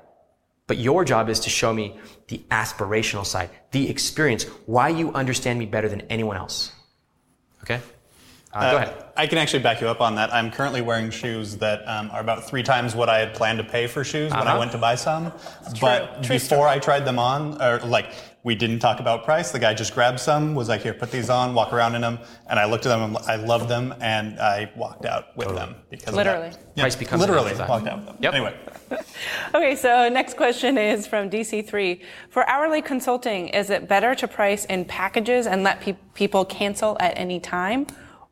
[0.68, 1.98] But your job is to show me
[2.28, 6.72] the aspirational side, the experience, why you understand me better than anyone else.
[7.64, 7.82] Okay?
[8.54, 9.06] Uh, uh, go ahead.
[9.16, 10.34] I can actually back you up on that.
[10.34, 13.64] I'm currently wearing shoes that um, are about three times what I had planned to
[13.64, 14.42] pay for shoes uh-huh.
[14.42, 14.60] when I uh-huh.
[14.60, 15.32] went to buy some.
[15.80, 18.14] but true before I tried them on, or like
[18.44, 19.52] we didn't talk about price.
[19.52, 22.20] The guy just grabbed some, was like, "Here, put these on, walk around in them."
[22.50, 25.66] And I looked at them, and I loved them, and I walked out with totally.
[25.66, 26.72] them because literally of that.
[26.76, 28.18] Yeah, price becomes literally walked out with them.
[28.20, 28.34] Yep.
[28.34, 28.56] Anyway.
[29.56, 32.02] okay, so next question is from DC3.
[32.30, 36.98] For hourly consulting, is it better to price in packages and let pe- people cancel
[37.00, 37.88] at any time?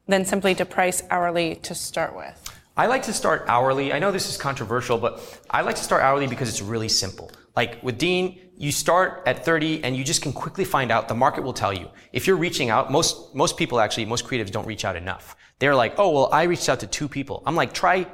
[0.10, 2.52] than simply to price hourly to start with?
[2.76, 3.94] I like to start hourly.
[3.94, 7.32] I know this is controversial, but I like to start hourly because it's really simple.
[7.56, 11.16] Like with Dean, you start at 30 and you just can quickly find out the
[11.16, 11.90] market will tell you.
[12.12, 15.36] If you're reaching out, most, most people actually, most creatives don't reach out enough.
[15.60, 17.44] They're like, oh, well, I reached out to two people.
[17.46, 18.08] I'm like, try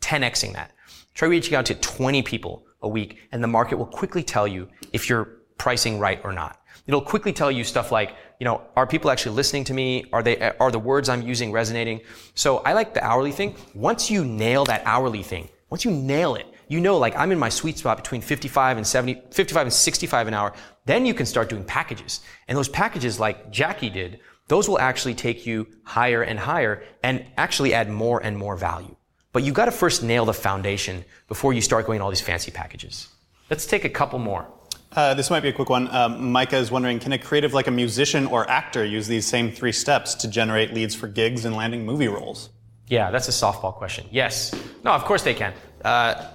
[0.00, 0.72] 10xing that.
[1.14, 4.68] Try reaching out to 20 people a week and the market will quickly tell you
[4.92, 6.60] if you're pricing right or not.
[6.86, 10.06] It'll quickly tell you stuff like, you know, are people actually listening to me?
[10.12, 12.00] Are they, are the words I'm using resonating?
[12.34, 13.54] So I like the hourly thing.
[13.74, 17.38] Once you nail that hourly thing, once you nail it, you know, like I'm in
[17.38, 20.52] my sweet spot between 55 and 70, 55 and 65 an hour.
[20.84, 22.20] Then you can start doing packages.
[22.48, 27.24] And those packages, like Jackie did, those will actually take you higher and higher and
[27.36, 28.96] actually add more and more value.
[29.32, 32.50] But you got to first nail the foundation before you start going all these fancy
[32.50, 33.08] packages.
[33.48, 34.46] Let's take a couple more.
[34.94, 35.88] Uh, this might be a quick one.
[35.88, 39.50] Um, Micah is wondering Can a creative like a musician or actor use these same
[39.50, 42.50] three steps to generate leads for gigs and landing movie roles?
[42.88, 44.06] Yeah, that's a softball question.
[44.10, 44.54] Yes.
[44.84, 45.54] No, of course they can.
[45.82, 46.26] Uh,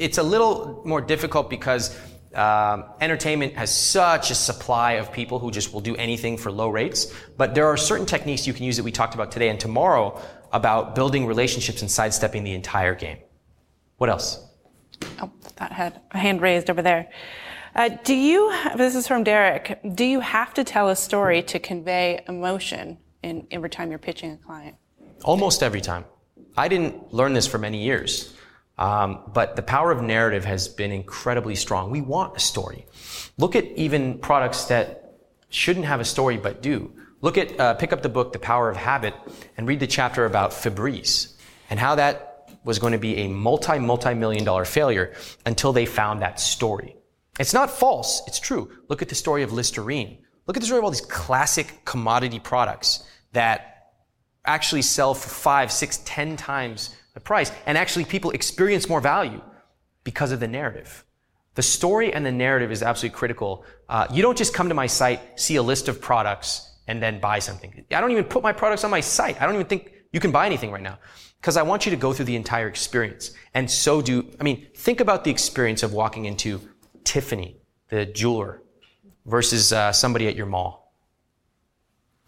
[0.00, 1.96] it's a little more difficult because
[2.34, 6.70] um, entertainment has such a supply of people who just will do anything for low
[6.70, 7.12] rates.
[7.36, 10.20] But there are certain techniques you can use that we talked about today and tomorrow
[10.52, 13.18] about building relationships and sidestepping the entire game.
[13.98, 14.42] What else?
[15.20, 17.10] Oh, that had a hand raised over there.
[17.74, 21.58] Uh, do you, this is from Derek, do you have to tell a story to
[21.58, 24.76] convey emotion in every time you're pitching a client?
[25.24, 26.04] Almost every time.
[26.56, 28.34] I didn't learn this for many years,
[28.80, 31.90] um, but the power of narrative has been incredibly strong.
[31.90, 32.86] We want a story.
[33.36, 35.18] Look at even products that
[35.50, 36.90] shouldn't have a story but do.
[37.20, 39.14] Look at, uh, pick up the book, The Power of Habit,
[39.58, 41.34] and read the chapter about Febreze
[41.68, 45.84] and how that was going to be a multi, multi million dollar failure until they
[45.84, 46.96] found that story.
[47.38, 48.70] It's not false, it's true.
[48.88, 50.18] Look at the story of Listerine.
[50.46, 53.92] Look at the story of all these classic commodity products that
[54.46, 59.40] actually sell for five, six, ten times the price, and actually people experience more value
[60.04, 61.04] because of the narrative.
[61.54, 63.64] The story and the narrative is absolutely critical.
[63.88, 67.20] Uh, you don't just come to my site, see a list of products, and then
[67.20, 67.84] buy something.
[67.90, 69.40] I don't even put my products on my site.
[69.40, 70.98] I don't even think you can buy anything right now.
[71.40, 73.32] Because I want you to go through the entire experience.
[73.54, 76.60] And so do, I mean, think about the experience of walking into
[77.02, 77.56] Tiffany,
[77.88, 78.62] the jeweler,
[79.24, 80.92] versus uh, somebody at your mall.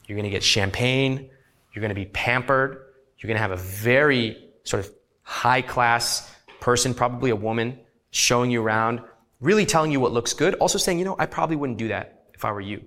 [0.07, 1.29] You're going to get champagne.
[1.73, 2.87] You're going to be pampered.
[3.19, 7.79] You're going to have a very sort of high class person, probably a woman,
[8.11, 9.01] showing you around,
[9.41, 10.55] really telling you what looks good.
[10.55, 12.85] Also saying, you know, I probably wouldn't do that if I were you.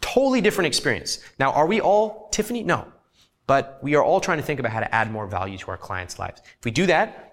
[0.00, 1.20] Totally different experience.
[1.38, 2.62] Now, are we all Tiffany?
[2.62, 2.86] No.
[3.46, 5.76] But we are all trying to think about how to add more value to our
[5.76, 6.40] clients' lives.
[6.58, 7.32] If we do that,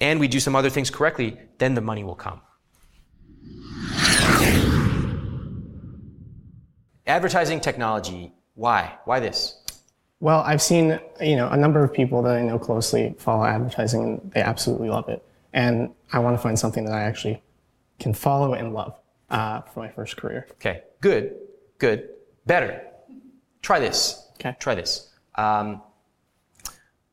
[0.00, 2.40] and we do some other things correctly, then the money will come.
[7.06, 8.32] Advertising technology.
[8.54, 8.98] Why?
[9.04, 9.61] Why this?
[10.22, 14.04] Well, I've seen you know a number of people that I know closely follow advertising,
[14.04, 15.20] and they absolutely love it.
[15.52, 17.42] And I want to find something that I actually
[17.98, 18.96] can follow and love
[19.30, 20.46] uh, for my first career.
[20.52, 21.34] Okay, good,
[21.78, 22.08] good,
[22.46, 22.86] better.
[23.62, 24.28] Try this.
[24.34, 25.10] Okay, try this.
[25.34, 25.82] Um,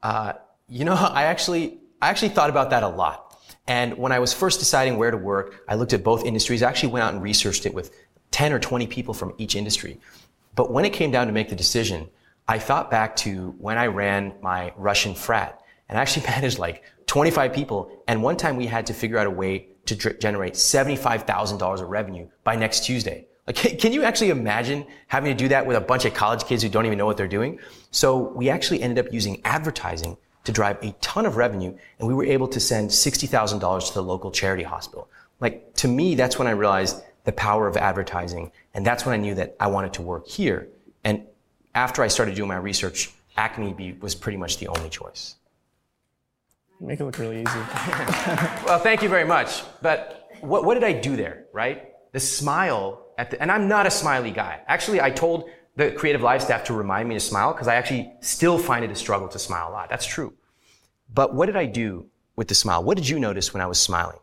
[0.03, 0.34] uh,
[0.68, 3.36] you know, I actually I actually thought about that a lot.
[3.65, 6.61] And when I was first deciding where to work, I looked at both industries.
[6.61, 7.91] I actually went out and researched it with
[8.30, 9.99] 10 or 20 people from each industry.
[10.53, 12.07] But when it came down to make the decision,
[12.49, 16.84] I thought back to when I ran my Russian frat and I actually managed like
[17.05, 17.91] 25 people.
[18.07, 22.27] And one time we had to figure out a way to generate $75,000 of revenue
[22.43, 23.27] by next Tuesday.
[23.45, 26.63] Like, can you actually imagine having to do that with a bunch of college kids
[26.63, 27.59] who don't even know what they're doing?
[27.91, 32.15] So we actually ended up using advertising to drive a ton of revenue, and we
[32.15, 35.07] were able to send $60,000 to the local charity hospital.
[35.39, 39.17] Like, to me, that's when I realized the power of advertising, and that's when I
[39.17, 40.67] knew that I wanted to work here.
[41.03, 41.26] And
[41.76, 45.36] after I started doing my research, Acme was pretty much the only choice.
[46.82, 47.46] Make it look really easy.
[48.66, 49.64] well, thank you very much.
[49.82, 51.94] But what, what did I do there, right?
[52.14, 54.62] The smile at the, and I'm not a smiley guy.
[54.68, 58.58] Actually, I told the CreativeLive staff to remind me to smile because I actually still
[58.58, 59.90] find it a struggle to smile a lot.
[59.90, 60.34] That's true.
[61.14, 62.06] But what did I do
[62.36, 62.84] with the smile?
[62.84, 64.20] What did you notice when I was smiling?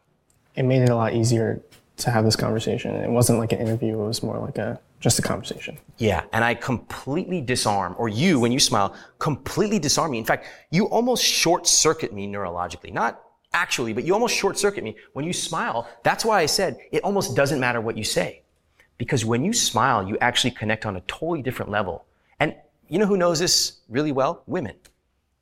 [0.54, 1.62] It made it a lot easier
[1.98, 2.94] to have this conversation.
[2.94, 5.78] It wasn't like an interview, it was more like a just a conversation.
[5.98, 10.18] Yeah, and I completely disarm, or you, when you smile, completely disarm me.
[10.18, 12.92] In fact, you almost short circuit me neurologically.
[12.92, 13.20] Not
[13.52, 14.96] actually, but you almost short circuit me.
[15.12, 18.42] When you smile, that's why I said it almost doesn't matter what you say.
[18.98, 22.06] Because when you smile, you actually connect on a totally different level.
[22.40, 22.54] And
[22.88, 24.42] you know who knows this really well?
[24.46, 24.74] Women.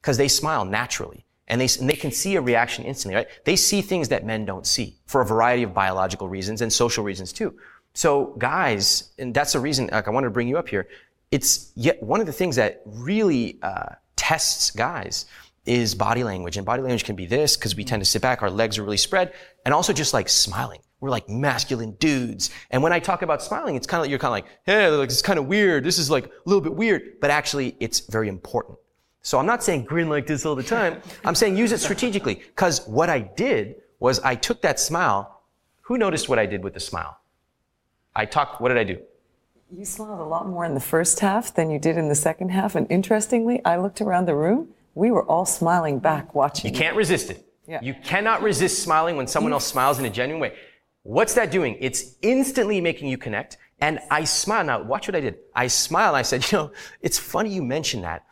[0.01, 1.25] Because they smile naturally.
[1.47, 3.29] And they, and they can see a reaction instantly, right?
[3.45, 7.05] They see things that men don't see for a variety of biological reasons and social
[7.05, 7.55] reasons too.
[7.95, 10.89] So guys, and that's the reason like, I wanted to bring you up here.
[11.31, 15.27] It's yet one of the things that really uh, tests guys
[15.65, 16.57] is body language.
[16.57, 18.83] And body language can be this because we tend to sit back, our legs are
[18.83, 19.33] really spread,
[19.65, 20.81] and also just like smiling.
[21.01, 22.51] We're like masculine dudes.
[22.71, 24.89] And when I talk about smiling, it's kind of like, you're kind of like, hey,
[24.89, 25.85] like, it's kind of weird.
[25.85, 28.79] This is like a little bit weird, but actually it's very important.
[29.23, 31.01] So I'm not saying grin like this all the time.
[31.25, 32.37] I'm saying use it strategically.
[32.57, 35.43] Cause what I did was I took that smile.
[35.83, 37.19] Who noticed what I did with the smile?
[38.17, 38.99] I talked, what did I do?
[39.71, 42.51] You smiled a lot more in the first half than you did in the second
[42.51, 42.75] half.
[42.75, 44.69] And interestingly, I looked around the room.
[44.95, 46.73] We were all smiling back watching.
[46.73, 47.45] You can't resist it.
[47.67, 47.81] Yeah.
[47.83, 50.55] You cannot resist smiling when someone else smiles in a genuine way.
[51.03, 51.77] What's that doing?
[51.81, 53.57] It's instantly making you connect.
[53.81, 54.65] And I smile.
[54.65, 55.39] Now, watch what I did.
[55.55, 58.25] I smiled I said, you know, it's funny you mentioned that.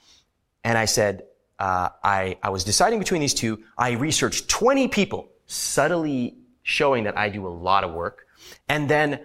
[0.64, 1.24] And I said,
[1.58, 3.62] uh, I, I was deciding between these two.
[3.76, 8.26] I researched 20 people, subtly showing that I do a lot of work.
[8.68, 9.20] And then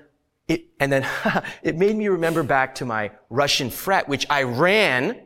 [0.48, 1.08] it, and then
[1.64, 5.20] it made me remember back to my Russian frat, which I ran,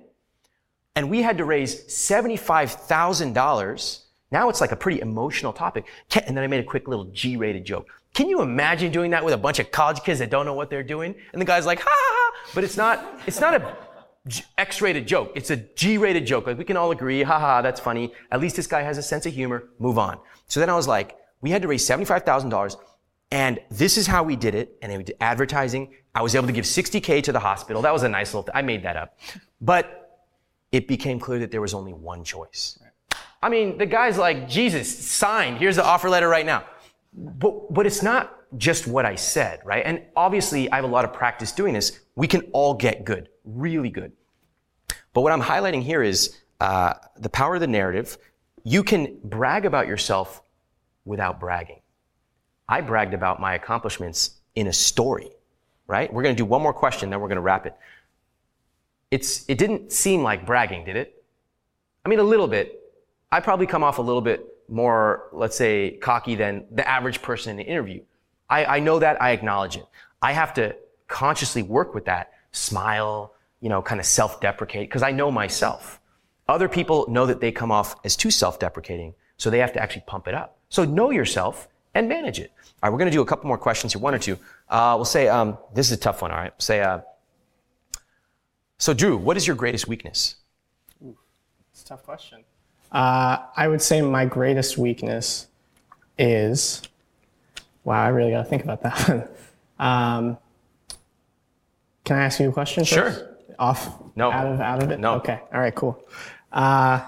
[0.95, 3.99] and we had to raise $75,000.
[4.31, 5.85] Now it's like a pretty emotional topic.
[6.25, 7.87] And then I made a quick little G-rated joke.
[8.13, 10.69] Can you imagine doing that with a bunch of college kids that don't know what
[10.69, 11.15] they're doing?
[11.31, 12.33] And the guy's like, ha ha ha.
[12.53, 13.77] But it's not, it's not a
[14.27, 15.31] G- X-rated joke.
[15.35, 16.47] It's a G-rated joke.
[16.47, 18.13] Like we can all agree, ha ha, that's funny.
[18.29, 19.69] At least this guy has a sense of humor.
[19.79, 20.19] Move on.
[20.47, 22.75] So then I was like, we had to raise $75,000
[23.31, 24.77] and this is how we did it.
[24.81, 25.93] And we did advertising.
[26.13, 27.81] I was able to give 60K to the hospital.
[27.81, 28.55] That was a nice little thing.
[28.55, 29.17] I made that up.
[29.61, 30.25] But
[30.71, 32.77] it became clear that there was only one choice.
[33.41, 35.57] I mean, the guy's like, Jesus, signed.
[35.57, 36.65] Here's the offer letter right now.
[37.13, 39.83] But, but it's not just what I said, right?
[39.85, 41.99] And obviously, I have a lot of practice doing this.
[42.15, 44.11] We can all get good, really good.
[45.13, 48.17] But what I'm highlighting here is uh, the power of the narrative.
[48.63, 50.43] You can brag about yourself
[51.05, 51.80] without bragging.
[52.71, 55.29] I bragged about my accomplishments in a story,
[55.87, 56.11] right?
[56.11, 57.75] We're going to do one more question, then we're going to wrap it.
[59.11, 61.21] It's, it didn't seem like bragging, did it?
[62.05, 62.81] I mean, a little bit.
[63.29, 67.51] I probably come off a little bit more, let's say, cocky than the average person
[67.51, 68.01] in the interview.
[68.49, 69.21] I, I know that.
[69.21, 69.85] I acknowledge it.
[70.21, 70.73] I have to
[71.09, 75.99] consciously work with that, smile, you know, kind of self-deprecate, because I know myself.
[76.47, 80.03] Other people know that they come off as too self-deprecating, so they have to actually
[80.07, 80.57] pump it up.
[80.69, 82.51] So know yourself and manage it.
[82.57, 84.37] All right, we're going to do a couple more questions here, one or two.
[84.69, 86.53] Uh, we'll say, um, this is a tough one, all right?
[86.61, 87.01] Say, uh,
[88.77, 90.35] so Drew, what is your greatest weakness?
[91.71, 92.43] It's a tough question.
[92.91, 95.47] Uh, I would say my greatest weakness
[96.17, 96.81] is.
[97.83, 99.27] Wow, I really got to think about that one.
[99.79, 100.37] Um,
[102.03, 102.83] can I ask you a question?
[102.83, 103.37] Sure.
[103.57, 104.01] Off.
[104.15, 104.31] No.
[104.31, 104.99] Out of out of it.
[104.99, 105.13] No.
[105.15, 105.39] Okay.
[105.53, 105.73] All right.
[105.73, 106.03] Cool.
[106.51, 107.07] Uh,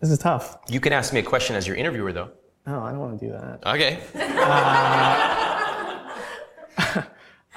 [0.00, 0.58] this is tough.
[0.68, 2.30] You can ask me a question as your interviewer, though.
[2.66, 3.64] Oh, I don't want to do that.
[3.66, 3.98] Okay.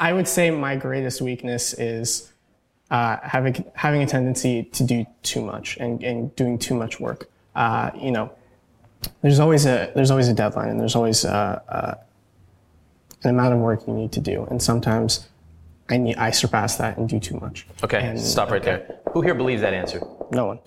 [0.02, 2.32] I would say my greatest weakness is
[2.92, 7.30] uh, having having a tendency to do too much and, and doing too much work.
[7.56, 8.32] Uh, you know,
[9.22, 11.96] there's always a there's always a deadline and there's always uh, uh,
[13.24, 15.28] an amount of work you need to do, and sometimes
[15.90, 17.68] I need I surpass that and do too much.
[17.84, 19.00] Okay, And- stop right there.
[19.12, 20.00] Who here believes that answer?
[20.32, 20.60] No one.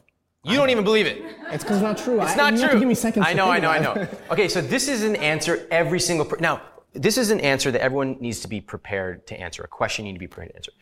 [0.44, 1.22] You don't even believe it.
[1.50, 2.20] It's because it's not true.
[2.20, 2.78] It's I- not true.
[2.78, 3.24] Give me seconds.
[3.28, 4.08] I know, I know, I know.
[4.30, 6.60] Okay, so this is an answer every single per- now.
[6.94, 9.62] This is an answer that everyone needs to be prepared to answer.
[9.62, 10.72] A question you need to be prepared to answer.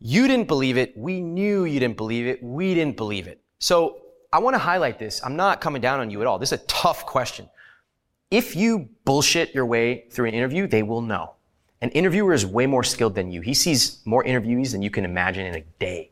[0.00, 0.96] You didn't believe it.
[0.96, 2.42] We knew you didn't believe it.
[2.42, 3.40] We didn't believe it.
[3.58, 4.00] So
[4.32, 5.20] I want to highlight this.
[5.24, 6.38] I'm not coming down on you at all.
[6.38, 7.48] This is a tough question.
[8.30, 11.34] If you bullshit your way through an interview, they will know.
[11.80, 13.40] An interviewer is way more skilled than you.
[13.40, 16.10] He sees more interviewees than you can imagine in a day.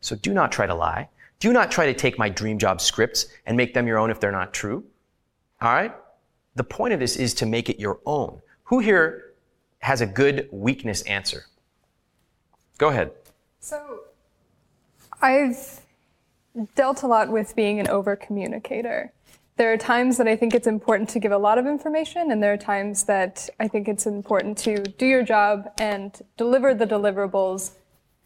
[0.00, 1.08] So do not try to lie.
[1.38, 4.20] Do not try to take my dream job scripts and make them your own if
[4.20, 4.84] they're not true.
[5.60, 5.94] All right?
[6.54, 8.40] The point of this is to make it your own.
[8.64, 9.34] Who here
[9.80, 11.44] has a good weakness answer?
[12.78, 13.12] Go ahead.
[13.60, 14.00] So
[15.20, 15.80] I've
[16.74, 19.12] dealt a lot with being an over communicator.
[19.56, 22.42] There are times that I think it's important to give a lot of information, and
[22.42, 26.86] there are times that I think it's important to do your job and deliver the
[26.86, 27.72] deliverables,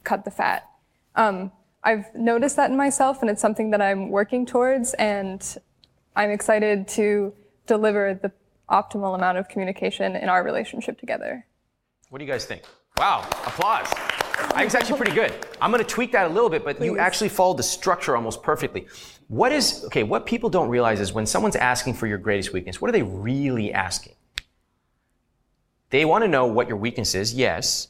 [0.02, 0.68] cut the fat.
[1.14, 5.42] Um, I've noticed that in myself, and it's something that I'm working towards, and
[6.14, 7.32] I'm excited to
[7.66, 8.32] deliver the
[8.70, 11.46] optimal amount of communication in our relationship together.
[12.10, 12.62] What do you guys think?
[12.98, 13.88] Wow, applause.
[13.92, 15.32] I think it's actually pretty good.
[15.60, 18.42] I'm going to tweak that a little bit, but you actually followed the structure almost
[18.42, 18.86] perfectly.
[19.28, 22.80] What is, okay, what people don't realize is when someone's asking for your greatest weakness,
[22.80, 24.14] what are they really asking?
[25.90, 27.88] They want to know what your weakness is, yes.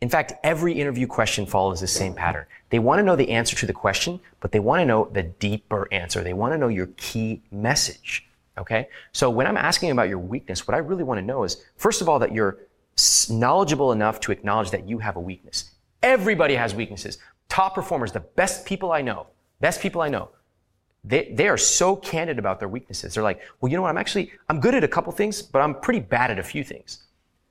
[0.00, 2.46] In fact, every interview question follows the same pattern.
[2.70, 5.24] They want to know the answer to the question, but they want to know the
[5.24, 6.22] deeper answer.
[6.22, 8.26] They want to know your key message.
[8.56, 8.88] Okay?
[9.12, 12.00] So when I'm asking about your weakness, what I really want to know is, first
[12.00, 12.58] of all, that you're
[13.28, 15.70] knowledgeable enough to acknowledge that you have a weakness.
[16.02, 17.18] Everybody has weaknesses.
[17.48, 19.26] Top performers, the best people I know,
[19.60, 20.30] best people I know,
[21.04, 23.14] they, they are so candid about their weaknesses.
[23.14, 23.88] They're like, well, you know what?
[23.88, 26.62] I'm actually, I'm good at a couple things, but I'm pretty bad at a few
[26.62, 27.04] things.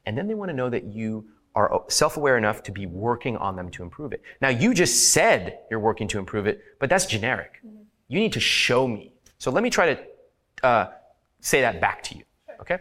[0.06, 1.26] And then they want to know that you
[1.68, 4.22] are self-aware enough to be working on them to improve it.
[4.42, 7.62] Now, you just said you're working to improve it, but that's generic.
[8.08, 9.14] You need to show me.
[9.38, 10.00] So let me try to
[10.64, 10.88] uh,
[11.42, 12.24] say that back to you.
[12.62, 12.80] Okay?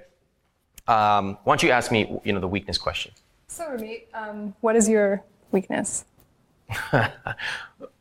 [0.87, 3.13] Um, why don't you ask me, you know, the weakness question?
[3.49, 6.05] So, Ramit, um, what is your weakness?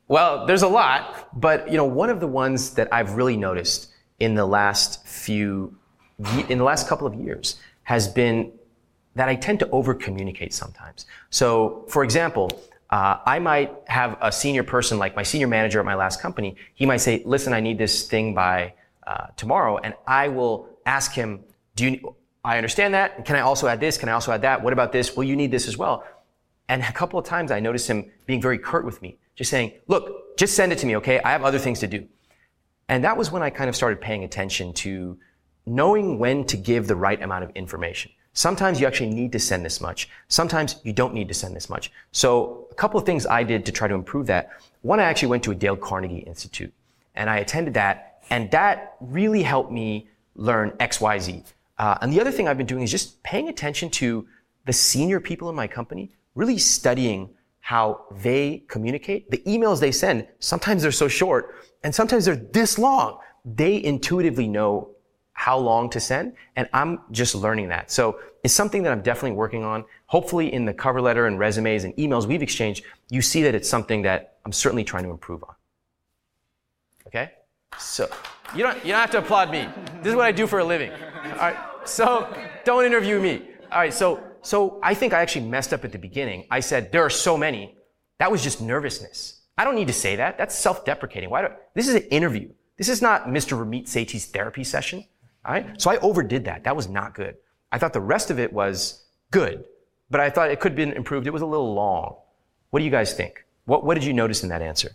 [0.10, 3.90] Well, there's a lot, but you know, one of the ones that I've really noticed
[4.20, 5.76] in the last few,
[6.48, 8.54] in the last couple of years, has been
[9.18, 11.06] that I tend to over communicate sometimes.
[11.30, 12.50] So, for example,
[12.90, 16.56] uh, I might have a senior person, like my senior manager at my last company.
[16.74, 18.74] He might say, "Listen, I need this thing by
[19.06, 21.44] uh, tomorrow," and I will ask him,
[21.76, 22.16] "Do you?
[22.44, 23.26] I understand that.
[23.26, 23.98] Can I also add this?
[23.98, 24.64] Can I also add that?
[24.64, 25.16] What about this?
[25.16, 26.06] Well, you need this as well."
[26.70, 29.74] And a couple of times I noticed him being very curt with me, just saying,
[29.88, 31.20] look, just send it to me, okay?
[31.20, 32.08] I have other things to do.
[32.90, 35.18] And that was when I kind of started paying attention to
[35.66, 38.12] knowing when to give the right amount of information.
[38.38, 40.10] Sometimes you actually need to send this much.
[40.28, 41.92] Sometimes you don't need to send this much.
[42.12, 44.52] So a couple of things I did to try to improve that.
[44.84, 46.72] One, I actually went to a Dale Carnegie Institute
[47.16, 51.44] and I attended that and that really helped me learn X, Y, Z.
[51.80, 54.28] Uh, and the other thing I've been doing is just paying attention to
[54.68, 57.32] the senior people in my company, really studying
[57.62, 59.32] how they communicate.
[59.32, 63.18] The emails they send, sometimes they're so short and sometimes they're this long.
[63.44, 64.92] They intuitively know
[65.38, 67.92] how long to send and I'm just learning that.
[67.92, 69.86] So it's something that I'm definitely working on.
[70.08, 73.70] Hopefully in the cover letter and resumes and emails we've exchanged, you see that it's
[73.70, 75.54] something that I'm certainly trying to improve on.
[77.06, 77.34] Okay?
[77.78, 78.10] So
[78.56, 79.70] you don't you don't have to applaud me.
[80.02, 80.92] This is what I do for a living.
[80.92, 81.58] All right.
[81.86, 82.28] So
[82.66, 83.44] don't interview me.
[83.72, 83.94] All right.
[83.94, 86.48] So so I think I actually messed up at the beginning.
[86.50, 87.78] I said there are so many.
[88.18, 89.42] That was just nervousness.
[89.56, 90.40] I don't need to say that.
[90.40, 91.30] That's self-deprecating.
[91.30, 92.50] Why do this is an interview.
[92.78, 93.58] This is not Mr.
[93.58, 95.06] Ramit Sethi's therapy session.
[95.48, 95.82] Right.
[95.82, 96.64] So I overdid that.
[96.66, 97.38] That was not good.
[97.72, 99.64] I thought the rest of it was good,
[100.10, 101.28] but I thought it could have been improved.
[101.28, 102.16] It was a little long.
[102.70, 103.46] What do you guys think?
[103.66, 104.92] What, what did you notice in that answer?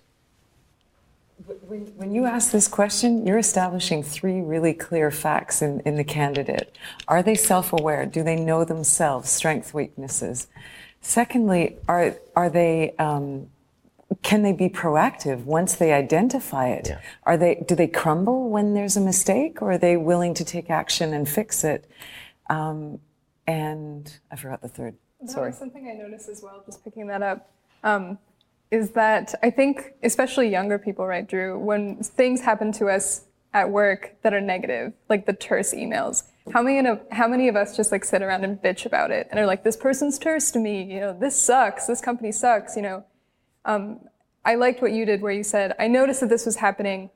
[1.66, 6.04] When, when you ask this question, you're establishing three really clear facts in, in the
[6.04, 6.76] candidate.
[7.08, 8.06] Are they self aware?
[8.06, 10.48] Do they know themselves, strengths, weaknesses?
[11.00, 13.48] Secondly, are, are they, um,
[14.22, 16.90] can they be proactive once they identify it?
[17.24, 20.70] Are they, do they crumble when there's a mistake or are they willing to take
[20.70, 21.88] action and fix it?
[22.50, 22.98] Um,
[23.46, 24.96] and I forgot the third.
[25.20, 25.50] That Sorry.
[25.50, 27.50] was something I noticed as well, just picking that up,
[27.84, 28.18] um,
[28.70, 33.70] is that I think, especially younger people, right, Drew, when things happen to us at
[33.70, 37.76] work that are negative, like the terse emails, how many of how many of us
[37.76, 40.58] just like sit around and bitch about it and are like, this person's terse to
[40.58, 43.04] me, you know, this sucks, this company sucks, you know.
[43.64, 44.00] Um,
[44.44, 47.10] I liked what you did where you said, I noticed that this was happening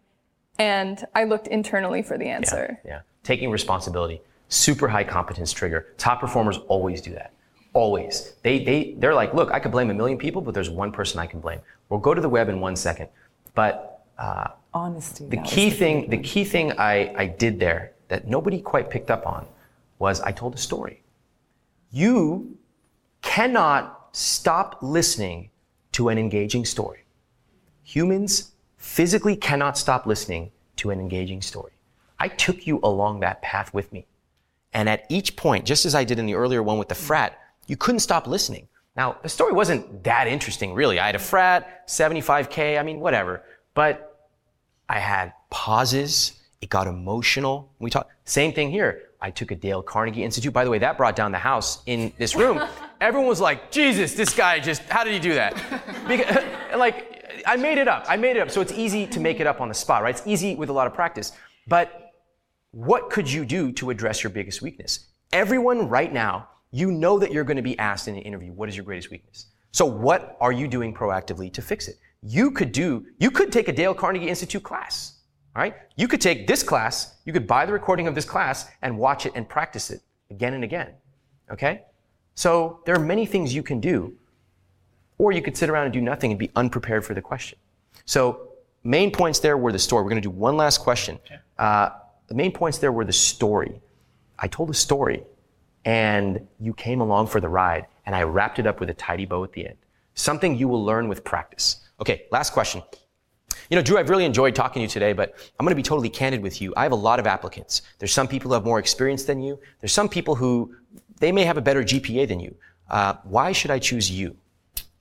[0.58, 2.80] and I looked internally for the answer.
[2.84, 3.00] Yeah.
[3.24, 4.20] Taking responsibility.
[4.48, 5.88] Super high competence trigger.
[5.98, 7.32] Top performers always do that.
[7.72, 8.34] Always.
[8.42, 11.18] They, they, they're like, look, I could blame a million people, but there's one person
[11.18, 11.60] I can blame.
[11.88, 13.08] We'll go to the web in one second.
[13.54, 15.26] But uh, Honesty.
[15.26, 19.10] the key the thing, the key thing I, I did there that nobody quite picked
[19.10, 19.46] up on
[19.98, 21.02] was I told a story.
[21.90, 22.56] You
[23.20, 25.50] cannot stop listening
[25.96, 27.06] to an engaging story.
[27.84, 31.72] Humans physically cannot stop listening to an engaging story.
[32.18, 34.06] I took you along that path with me.
[34.74, 37.38] And at each point, just as I did in the earlier one with the frat,
[37.66, 38.68] you couldn't stop listening.
[38.94, 40.98] Now, the story wasn't that interesting, really.
[40.98, 43.42] I had a frat, 75K, I mean, whatever.
[43.72, 44.28] But
[44.90, 46.38] I had pauses.
[46.60, 47.72] It got emotional.
[47.78, 49.04] We talked, same thing here.
[49.22, 50.52] I took a Dale Carnegie Institute.
[50.52, 52.60] By the way, that brought down the house in this room.
[53.00, 55.54] Everyone was like, Jesus, this guy just, how did he do that?
[56.06, 56.44] Because,
[56.76, 58.04] like, I made it up.
[58.08, 58.50] I made it up.
[58.50, 60.16] So it's easy to make it up on the spot, right?
[60.16, 61.32] It's easy with a lot of practice.
[61.66, 62.12] But
[62.70, 65.06] what could you do to address your biggest weakness?
[65.32, 68.68] Everyone right now, you know that you're going to be asked in an interview, what
[68.68, 69.46] is your greatest weakness?
[69.72, 71.96] So what are you doing proactively to fix it?
[72.22, 75.20] You could do, you could take a Dale Carnegie Institute class.
[75.54, 75.74] All right?
[75.96, 79.26] You could take this class, you could buy the recording of this class and watch
[79.26, 80.92] it and practice it again and again.
[81.50, 81.82] Okay?
[82.36, 84.14] So there are many things you can do.
[85.18, 87.58] Or you could sit around and do nothing and be unprepared for the question.
[88.04, 88.52] So
[88.84, 90.04] main points there were the story.
[90.04, 91.18] We're going to do one last question.
[91.58, 91.90] Uh,
[92.28, 93.80] the main points there were the story.
[94.38, 95.24] I told a story
[95.86, 99.24] and you came along for the ride and I wrapped it up with a tidy
[99.24, 99.78] bow at the end.
[100.14, 101.88] Something you will learn with practice.
[102.00, 102.82] Okay, last question.
[103.70, 105.82] You know, Drew, I've really enjoyed talking to you today, but I'm going to be
[105.82, 106.74] totally candid with you.
[106.76, 107.82] I have a lot of applicants.
[107.98, 109.58] There's some people who have more experience than you.
[109.80, 110.74] There's some people who
[111.18, 112.54] they may have a better GPA than you.
[112.88, 114.36] Uh, why should I choose you?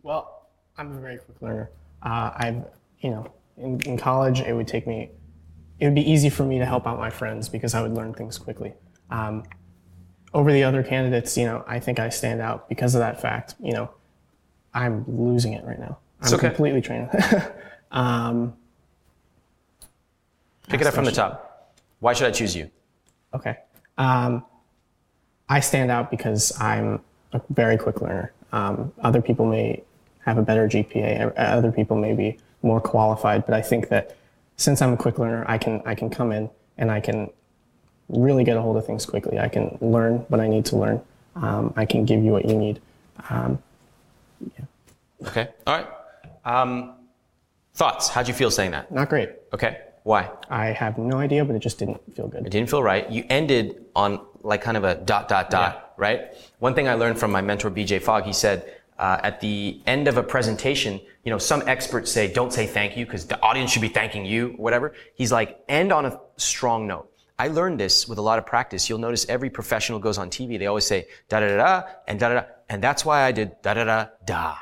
[0.03, 0.47] Well,
[0.77, 1.69] I'm a very quick learner.
[2.01, 2.63] Uh, I've,
[2.99, 5.09] you know, in, in college, it would take me,
[5.79, 8.13] it would be easy for me to help out my friends because I would learn
[8.13, 8.73] things quickly.
[9.09, 9.43] Um,
[10.33, 13.55] over the other candidates, you know, I think I stand out because of that fact.
[13.61, 13.89] You know,
[14.73, 15.97] I'm losing it right now.
[16.21, 16.47] I'm okay.
[16.47, 17.09] completely trained.
[17.91, 18.53] um,
[20.67, 21.73] Pick it up from the top.
[21.99, 22.69] Why should I choose you?
[23.33, 23.57] Okay.
[23.97, 24.43] Um,
[25.49, 27.01] I stand out because I'm
[27.33, 28.31] a very quick learner.
[28.51, 29.83] Um, other people may
[30.25, 31.33] have a better GPA.
[31.37, 34.15] Other people may be more qualified, but I think that
[34.57, 37.29] since I'm a quick learner, I can I can come in and I can
[38.09, 39.39] really get a hold of things quickly.
[39.39, 41.01] I can learn what I need to learn.
[41.35, 42.81] Um, I can give you what you need.
[43.29, 43.59] Um,
[45.27, 45.47] Okay.
[45.65, 45.87] All right.
[46.43, 46.93] Um,
[47.73, 48.09] thoughts?
[48.09, 48.91] How'd you feel saying that?
[48.91, 49.29] not great.
[49.53, 49.79] Okay.
[50.05, 50.29] Why?
[50.51, 52.45] I have no idea, but it just didn't feel good.
[52.45, 53.09] It didn't feel right.
[53.09, 56.27] You ended on like kind of a dot, dot, dot, right?
[56.59, 60.07] One thing I learned from my mentor, BJ Fogg, he said, uh, at the end
[60.07, 63.71] of a presentation, you know, some experts say, don't say thank you because the audience
[63.71, 64.93] should be thanking you, whatever.
[65.15, 67.11] He's like, end on a strong note.
[67.39, 68.87] I learned this with a lot of practice.
[68.87, 70.59] You'll notice every professional goes on TV.
[70.59, 72.45] They always say da da da da and da da da.
[72.69, 74.55] And that's why I did da da da da.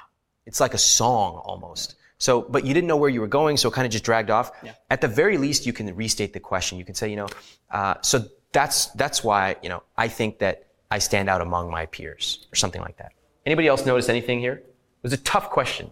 [0.45, 1.95] It's like a song almost.
[2.23, 4.29] So, but you didn't know where you were going, so it kind of just dragged
[4.29, 4.53] off.
[4.89, 6.77] At the very least, you can restate the question.
[6.77, 7.27] You can say, you know,
[7.69, 8.23] uh, so
[8.53, 12.55] that's that's why you know I think that I stand out among my peers or
[12.55, 13.11] something like that.
[13.45, 14.53] Anybody else notice anything here?
[14.53, 15.91] It was a tough question.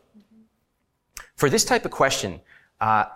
[1.36, 2.40] For this type of question,
[2.80, 3.08] uh,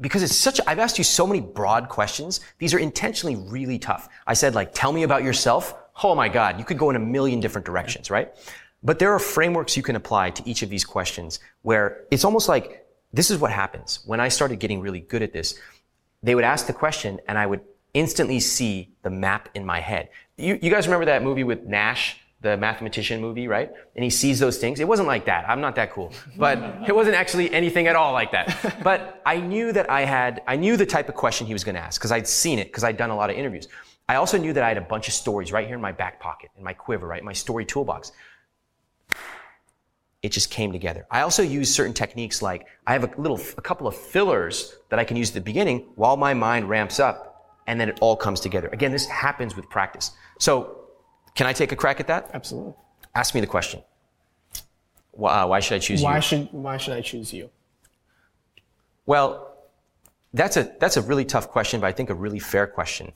[0.00, 2.40] because it's such, I've asked you so many broad questions.
[2.58, 4.08] These are intentionally really tough.
[4.26, 5.76] I said like, tell me about yourself.
[6.02, 8.34] Oh my God, you could go in a million different directions, right?
[8.82, 12.48] But there are frameworks you can apply to each of these questions where it's almost
[12.48, 14.00] like this is what happens.
[14.06, 15.58] When I started getting really good at this,
[16.22, 17.60] they would ask the question and I would
[17.94, 20.08] instantly see the map in my head.
[20.36, 23.70] You, you guys remember that movie with Nash, the mathematician movie, right?
[23.94, 24.80] And he sees those things.
[24.80, 25.48] It wasn't like that.
[25.48, 26.12] I'm not that cool.
[26.36, 28.80] But it wasn't actually anything at all like that.
[28.82, 31.76] But I knew that I had, I knew the type of question he was going
[31.76, 33.68] to ask because I'd seen it because I'd done a lot of interviews.
[34.08, 36.18] I also knew that I had a bunch of stories right here in my back
[36.18, 37.22] pocket, in my quiver, right?
[37.22, 38.12] My story toolbox
[40.22, 41.06] it just came together.
[41.10, 44.98] I also use certain techniques like I have a little, a couple of fillers that
[44.98, 48.16] I can use at the beginning while my mind ramps up and then it all
[48.16, 48.68] comes together.
[48.72, 50.12] Again, this happens with practice.
[50.38, 50.82] So
[51.34, 52.30] can I take a crack at that?
[52.34, 52.74] Absolutely.
[53.14, 53.82] Ask me the question.
[55.10, 56.22] Why, uh, why should I choose why you?
[56.22, 57.50] should why should I choose you?
[59.04, 59.54] Well,
[60.32, 63.12] that's a that's a really tough question, but I think a really fair question.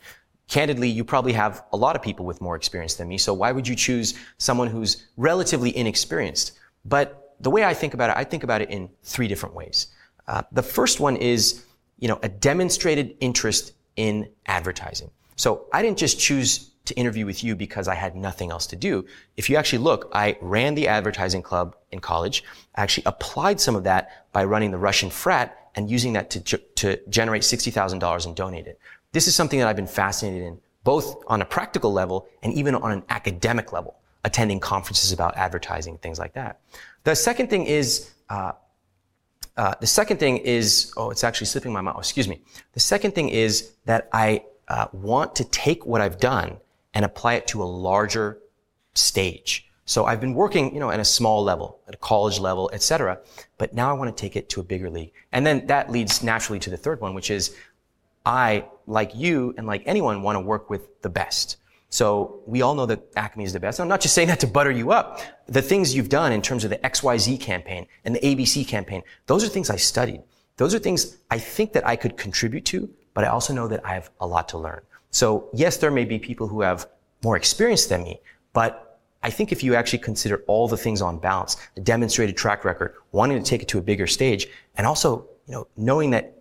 [0.48, 3.50] Candidly, you probably have a lot of people with more experience than me, so why
[3.50, 6.52] would you choose someone who's relatively inexperienced?
[6.88, 9.88] But the way I think about it, I think about it in three different ways.
[10.28, 11.64] Uh, the first one is,
[11.98, 15.10] you know, a demonstrated interest in advertising.
[15.36, 18.76] So I didn't just choose to interview with you because I had nothing else to
[18.76, 19.04] do.
[19.36, 22.44] If you actually look, I ran the advertising club in college.
[22.76, 26.58] I actually applied some of that by running the Russian frat and using that to,
[26.58, 28.78] to generate $60,000 and donate it.
[29.12, 32.74] This is something that I've been fascinated in, both on a practical level and even
[32.76, 33.96] on an academic level,
[34.26, 36.52] attending conferences about advertising, things like that.
[37.04, 38.52] The second thing is, uh,
[39.56, 41.98] uh, the second thing is, oh, it's actually slipping my mouth.
[41.98, 42.40] Excuse me.
[42.72, 46.58] The second thing is that I uh, want to take what I've done
[46.92, 48.38] and apply it to a larger
[48.94, 49.70] stage.
[49.84, 52.82] So I've been working, you know, at a small level, at a college level, et
[52.82, 53.20] cetera,
[53.56, 55.12] but now I want to take it to a bigger league.
[55.30, 57.54] And then that leads naturally to the third one, which is
[58.24, 61.58] I, like you and like anyone, want to work with the best.
[61.88, 63.80] So we all know that Acme is the best.
[63.80, 65.20] I'm not just saying that to butter you up.
[65.46, 69.44] The things you've done in terms of the XYZ campaign and the ABC campaign, those
[69.44, 70.22] are things I studied.
[70.56, 73.84] Those are things I think that I could contribute to, but I also know that
[73.84, 74.80] I have a lot to learn.
[75.10, 76.88] So yes, there may be people who have
[77.22, 78.20] more experience than me,
[78.52, 82.64] but I think if you actually consider all the things on balance, the demonstrated track
[82.64, 86.34] record, wanting to take it to a bigger stage, and also, you know, knowing that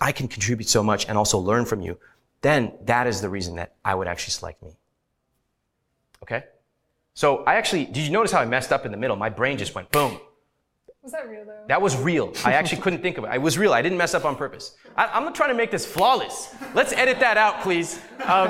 [0.00, 1.98] I can contribute so much and also learn from you,
[2.46, 4.78] then that is the reason that I would actually select me.
[6.22, 6.44] Okay?
[7.14, 9.16] So I actually, did you notice how I messed up in the middle?
[9.16, 10.20] My brain just went boom.
[11.02, 11.64] Was that real though?
[11.68, 12.32] That was real.
[12.44, 13.32] I actually couldn't think of it.
[13.32, 13.72] It was real.
[13.72, 14.76] I didn't mess up on purpose.
[14.96, 16.52] I, am not trying to make this flawless.
[16.74, 18.00] Let's edit that out, please.
[18.24, 18.48] Um,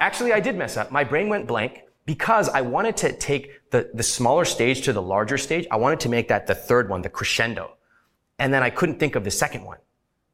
[0.00, 0.90] actually, I did mess up.
[0.90, 5.00] My brain went blank because I wanted to take the, the smaller stage to the
[5.00, 5.66] larger stage.
[5.70, 7.76] I wanted to make that the third one, the crescendo.
[8.38, 9.78] And then I couldn't think of the second one.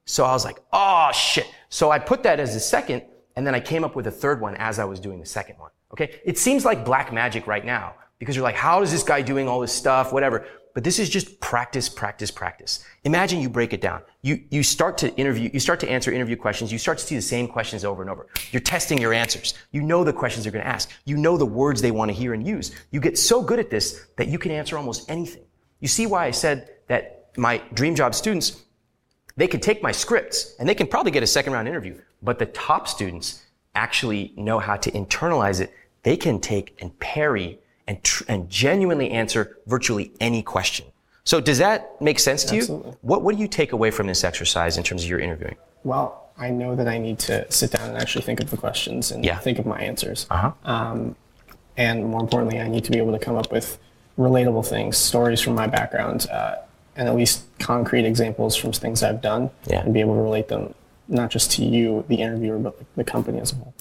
[0.07, 1.47] So I was like, oh shit.
[1.71, 3.03] So I put that as the second,
[3.37, 5.59] and then I came up with a third one as I was doing the second
[5.59, 5.71] one.
[5.93, 6.21] Okay?
[6.25, 9.49] It seems like black magic right now because you're like, how is this guy doing
[9.49, 10.13] all this stuff?
[10.13, 10.47] Whatever.
[10.75, 12.85] But this is just practice, practice, practice.
[13.05, 14.03] Imagine you break it down.
[14.23, 16.71] You, you start to interview, you start to answer interview questions.
[16.71, 18.29] You start to see the same questions over and over.
[18.53, 19.55] You're testing your answers.
[19.73, 20.91] You know the questions they're going to ask.
[21.07, 22.71] You know the words they want to hear and use.
[22.91, 25.43] You get so good at this that you can answer almost anything.
[25.81, 28.63] You see why I said that my dream job students,
[29.36, 31.97] they could take my scripts and they can probably get a second round interview.
[32.23, 33.44] But the top students
[33.74, 35.73] actually know how to internalize it.
[36.02, 40.86] They can take and parry and, tr- and genuinely answer virtually any question.
[41.24, 42.90] So does that make sense to Absolutely.
[42.93, 42.97] you?
[43.02, 45.57] What, what do you take away from this exercise in terms of your interviewing?
[45.85, 49.11] Well, I know that I need to sit down and actually think of the questions
[49.11, 49.39] and Yeah.
[49.39, 50.27] think of my answers.
[50.31, 50.52] Uh-huh.
[50.65, 51.15] Um,
[51.77, 53.78] and more importantly, I need to be able to come up with
[54.19, 56.57] relatable things, stories from my background, uh,
[57.01, 59.81] and at least concrete examples from things I've done, Yeah.
[59.81, 60.74] and be able to relate them
[61.09, 63.72] not just to you, the interviewer, but the company as a whole.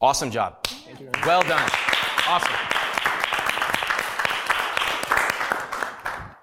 [0.00, 0.56] Awesome job.
[1.26, 1.70] Well done.
[2.26, 2.54] Awesome.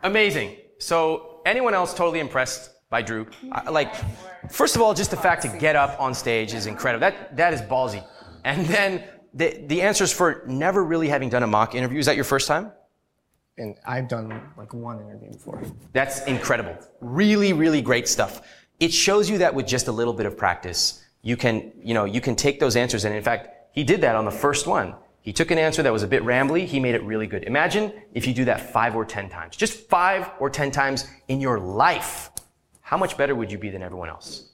[0.03, 0.57] Amazing.
[0.77, 3.25] So, anyone else totally impressed by Drew?
[3.51, 3.93] I- Like,
[4.51, 7.01] first of all, just the fact to get up on stage is incredible.
[7.01, 8.03] That that is ballsy.
[8.43, 9.03] And then
[9.33, 11.99] the the answers for never really having done a mock interview.
[11.99, 12.71] Is that your first time?
[13.61, 15.61] And I've done like one interview before.
[15.93, 16.75] That's incredible.
[16.99, 18.41] Really, really great stuff.
[18.79, 22.05] It shows you that with just a little bit of practice, you can, you know,
[22.05, 23.05] you can take those answers.
[23.05, 24.95] And in fact, he did that on the first one.
[25.21, 26.65] He took an answer that was a bit rambly.
[26.65, 27.43] He made it really good.
[27.43, 31.39] Imagine if you do that five or 10 times, just five or 10 times in
[31.39, 32.31] your life.
[32.81, 34.49] How much better would you be than everyone else?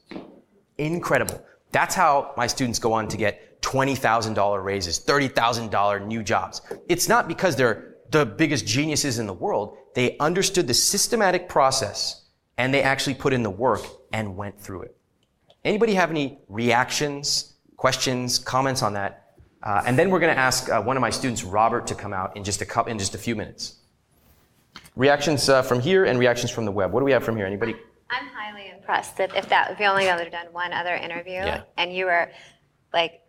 [0.78, 1.42] Incredible.
[1.72, 6.62] That's how my students go on to get $20,000 raises, $30,000 new jobs.
[6.90, 9.78] It's not because they're the biggest geniuses in the world.
[9.96, 12.26] They understood the systematic process
[12.58, 13.82] and they actually put in the work
[14.14, 14.98] and went through it.
[15.64, 19.36] Anybody have any reactions, questions, comments on that?
[19.64, 22.14] Uh, and then we're going to ask uh, one of my students, Robert, to come
[22.14, 23.76] out in just a couple, in just a few minutes.
[24.96, 26.92] Reactions uh, from here and reactions from the web.
[26.92, 27.46] What do we have from here?
[27.46, 27.76] Anybody?
[28.10, 31.64] I'm highly impressed that if that if you only ever done one other interview Yeah.
[31.76, 32.32] and you were
[32.94, 33.22] like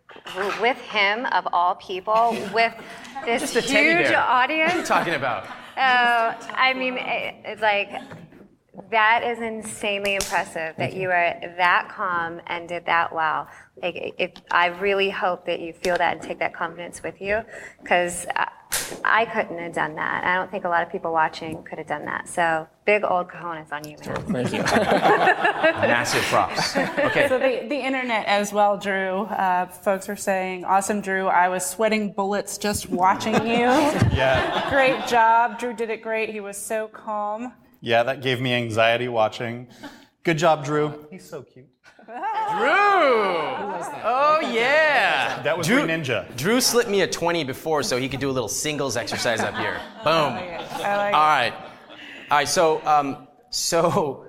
[0.61, 2.73] with him of all people with
[3.25, 4.73] this huge audience.
[4.73, 5.47] What are you talking about?
[5.81, 8.01] Oh, I mean, it, it's like
[8.91, 13.47] that is insanely impressive that you were that calm and did that well.
[13.81, 17.43] Like, if I really hope that you feel that and take that confidence with you,
[17.81, 20.23] because uh, I, I couldn't have done that.
[20.23, 22.27] I don't think a lot of people watching could have done that.
[22.27, 24.15] So big old cojones on you, man.
[24.45, 24.61] Thank you.
[24.63, 26.75] Massive props.
[26.75, 27.27] Okay.
[27.27, 29.23] So the, the internet as well, Drew.
[29.23, 31.27] Uh, folks were saying, awesome, Drew.
[31.27, 33.69] I was sweating bullets just watching you.
[34.19, 34.69] Yeah.
[34.69, 35.59] Great job.
[35.59, 36.29] Drew did it great.
[36.29, 37.53] He was so calm.
[37.79, 39.67] Yeah, that gave me anxiety watching.
[40.23, 41.07] Good job, Drew.
[41.09, 41.67] He's so cute.
[42.09, 42.69] Drew!
[44.03, 45.41] Oh, yeah.
[45.43, 46.35] That was Drew, my ninja.
[46.35, 49.55] Drew slipped me a 20 before so he could do a little singles exercise up
[49.55, 49.79] here.
[50.03, 50.33] Boom.
[50.33, 50.57] I
[50.97, 51.53] like All right.
[52.31, 54.25] All right, so, um, so,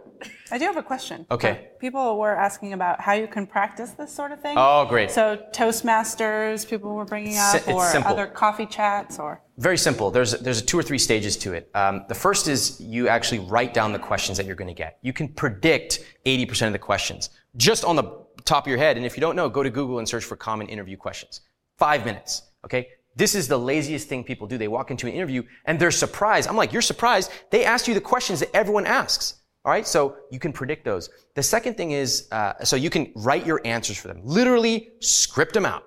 [0.50, 1.26] I do have a question.
[1.30, 1.68] Okay.
[1.78, 4.56] People were asking about how you can practice this sort of thing.
[4.58, 5.10] Oh, great.
[5.10, 8.10] So Toastmasters, people were bringing up, it's or simple.
[8.10, 10.10] other coffee chats, or very simple.
[10.10, 11.70] There's, there's two or three stages to it.
[11.74, 14.98] Um, the first is you actually write down the questions that you're going to get.
[15.02, 18.04] You can predict 80% of the questions just on the
[18.44, 18.96] top of your head.
[18.96, 21.40] And if you don't know, go to Google and search for common interview questions.
[21.76, 22.42] Five minutes.
[22.64, 22.88] Okay.
[23.16, 24.56] This is the laziest thing people do.
[24.56, 26.48] They walk into an interview and they're surprised.
[26.48, 27.30] I'm like, you're surprised.
[27.50, 29.34] They asked you the questions that everyone asks.
[29.64, 29.86] All right.
[29.86, 31.10] So you can predict those.
[31.34, 34.20] The second thing is, uh, so you can write your answers for them.
[34.22, 35.84] Literally script them out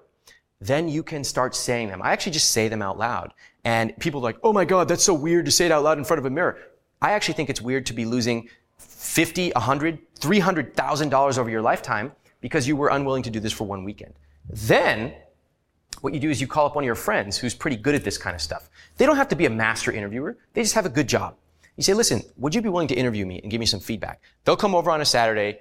[0.64, 2.02] then you can start saying them.
[2.02, 3.34] I actually just say them out loud.
[3.66, 5.98] And people are like, oh my God, that's so weird to say it out loud
[5.98, 6.58] in front of a mirror.
[7.02, 8.50] I actually think it's weird to be losing
[8.88, 12.12] 50, 100, $300,000 over your lifetime
[12.42, 14.14] because you were unwilling to do this for one weekend.
[14.50, 15.14] Then
[16.02, 18.04] what you do is you call up one of your friends who's pretty good at
[18.04, 18.70] this kind of stuff.
[18.98, 20.38] They don't have to be a master interviewer.
[20.54, 21.36] They just have a good job.
[21.78, 24.22] You say, listen, would you be willing to interview me and give me some feedback?
[24.44, 25.60] They'll come over on a Saturday.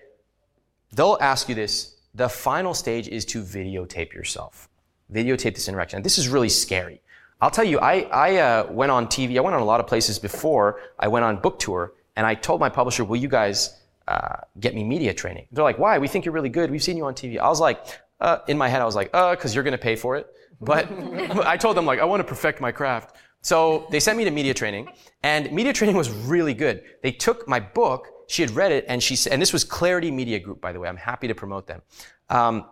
[0.92, 1.96] They'll ask you this.
[2.14, 4.68] The final stage is to videotape yourself.
[5.12, 6.02] Videotape this interaction.
[6.02, 7.00] This is really scary.
[7.40, 9.36] I'll tell you, I, I uh, went on TV.
[9.36, 12.34] I went on a lot of places before I went on book tour, and I
[12.34, 15.98] told my publisher, "Will you guys uh, get me media training?" They're like, "Why?
[15.98, 16.70] We think you're really good.
[16.70, 17.84] We've seen you on TV." I was like,
[18.20, 20.26] uh, in my head, I was like, "Uh, because you're going to pay for it."
[20.62, 20.88] But
[21.46, 23.16] I told them like, I want to perfect my craft.
[23.42, 24.88] So they sent me to media training,
[25.24, 26.84] and media training was really good.
[27.02, 28.06] They took my book.
[28.28, 30.78] She had read it, and she said, and this was Clarity Media Group, by the
[30.78, 30.88] way.
[30.88, 31.82] I'm happy to promote them.
[32.30, 32.66] Um,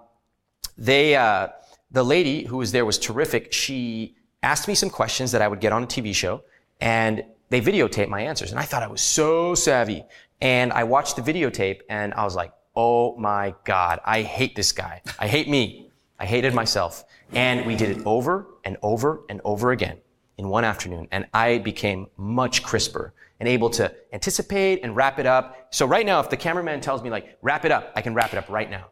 [0.78, 1.48] they, uh,
[1.90, 3.52] the lady who was there was terrific.
[3.52, 4.14] She
[4.44, 6.44] asked me some questions that I would get on a TV show,
[6.80, 8.50] and they videotaped my answers.
[8.50, 10.04] And I thought I was so savvy.
[10.40, 14.72] And I watched the videotape, and I was like, oh my God, I hate this
[14.72, 15.02] guy.
[15.18, 15.90] I hate me.
[16.18, 17.04] I hated myself.
[17.32, 19.98] And we did it over and over and over again
[20.38, 21.08] in one afternoon.
[21.10, 25.68] And I became much crisper and able to anticipate and wrap it up.
[25.70, 28.32] So right now, if the cameraman tells me like, wrap it up, I can wrap
[28.32, 28.86] it up right now.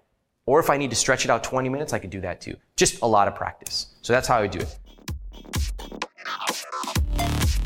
[0.46, 2.56] Or if I need to stretch it out 20 minutes, I could do that too.
[2.76, 3.94] Just a lot of practice.
[4.00, 4.78] So that's how I do it.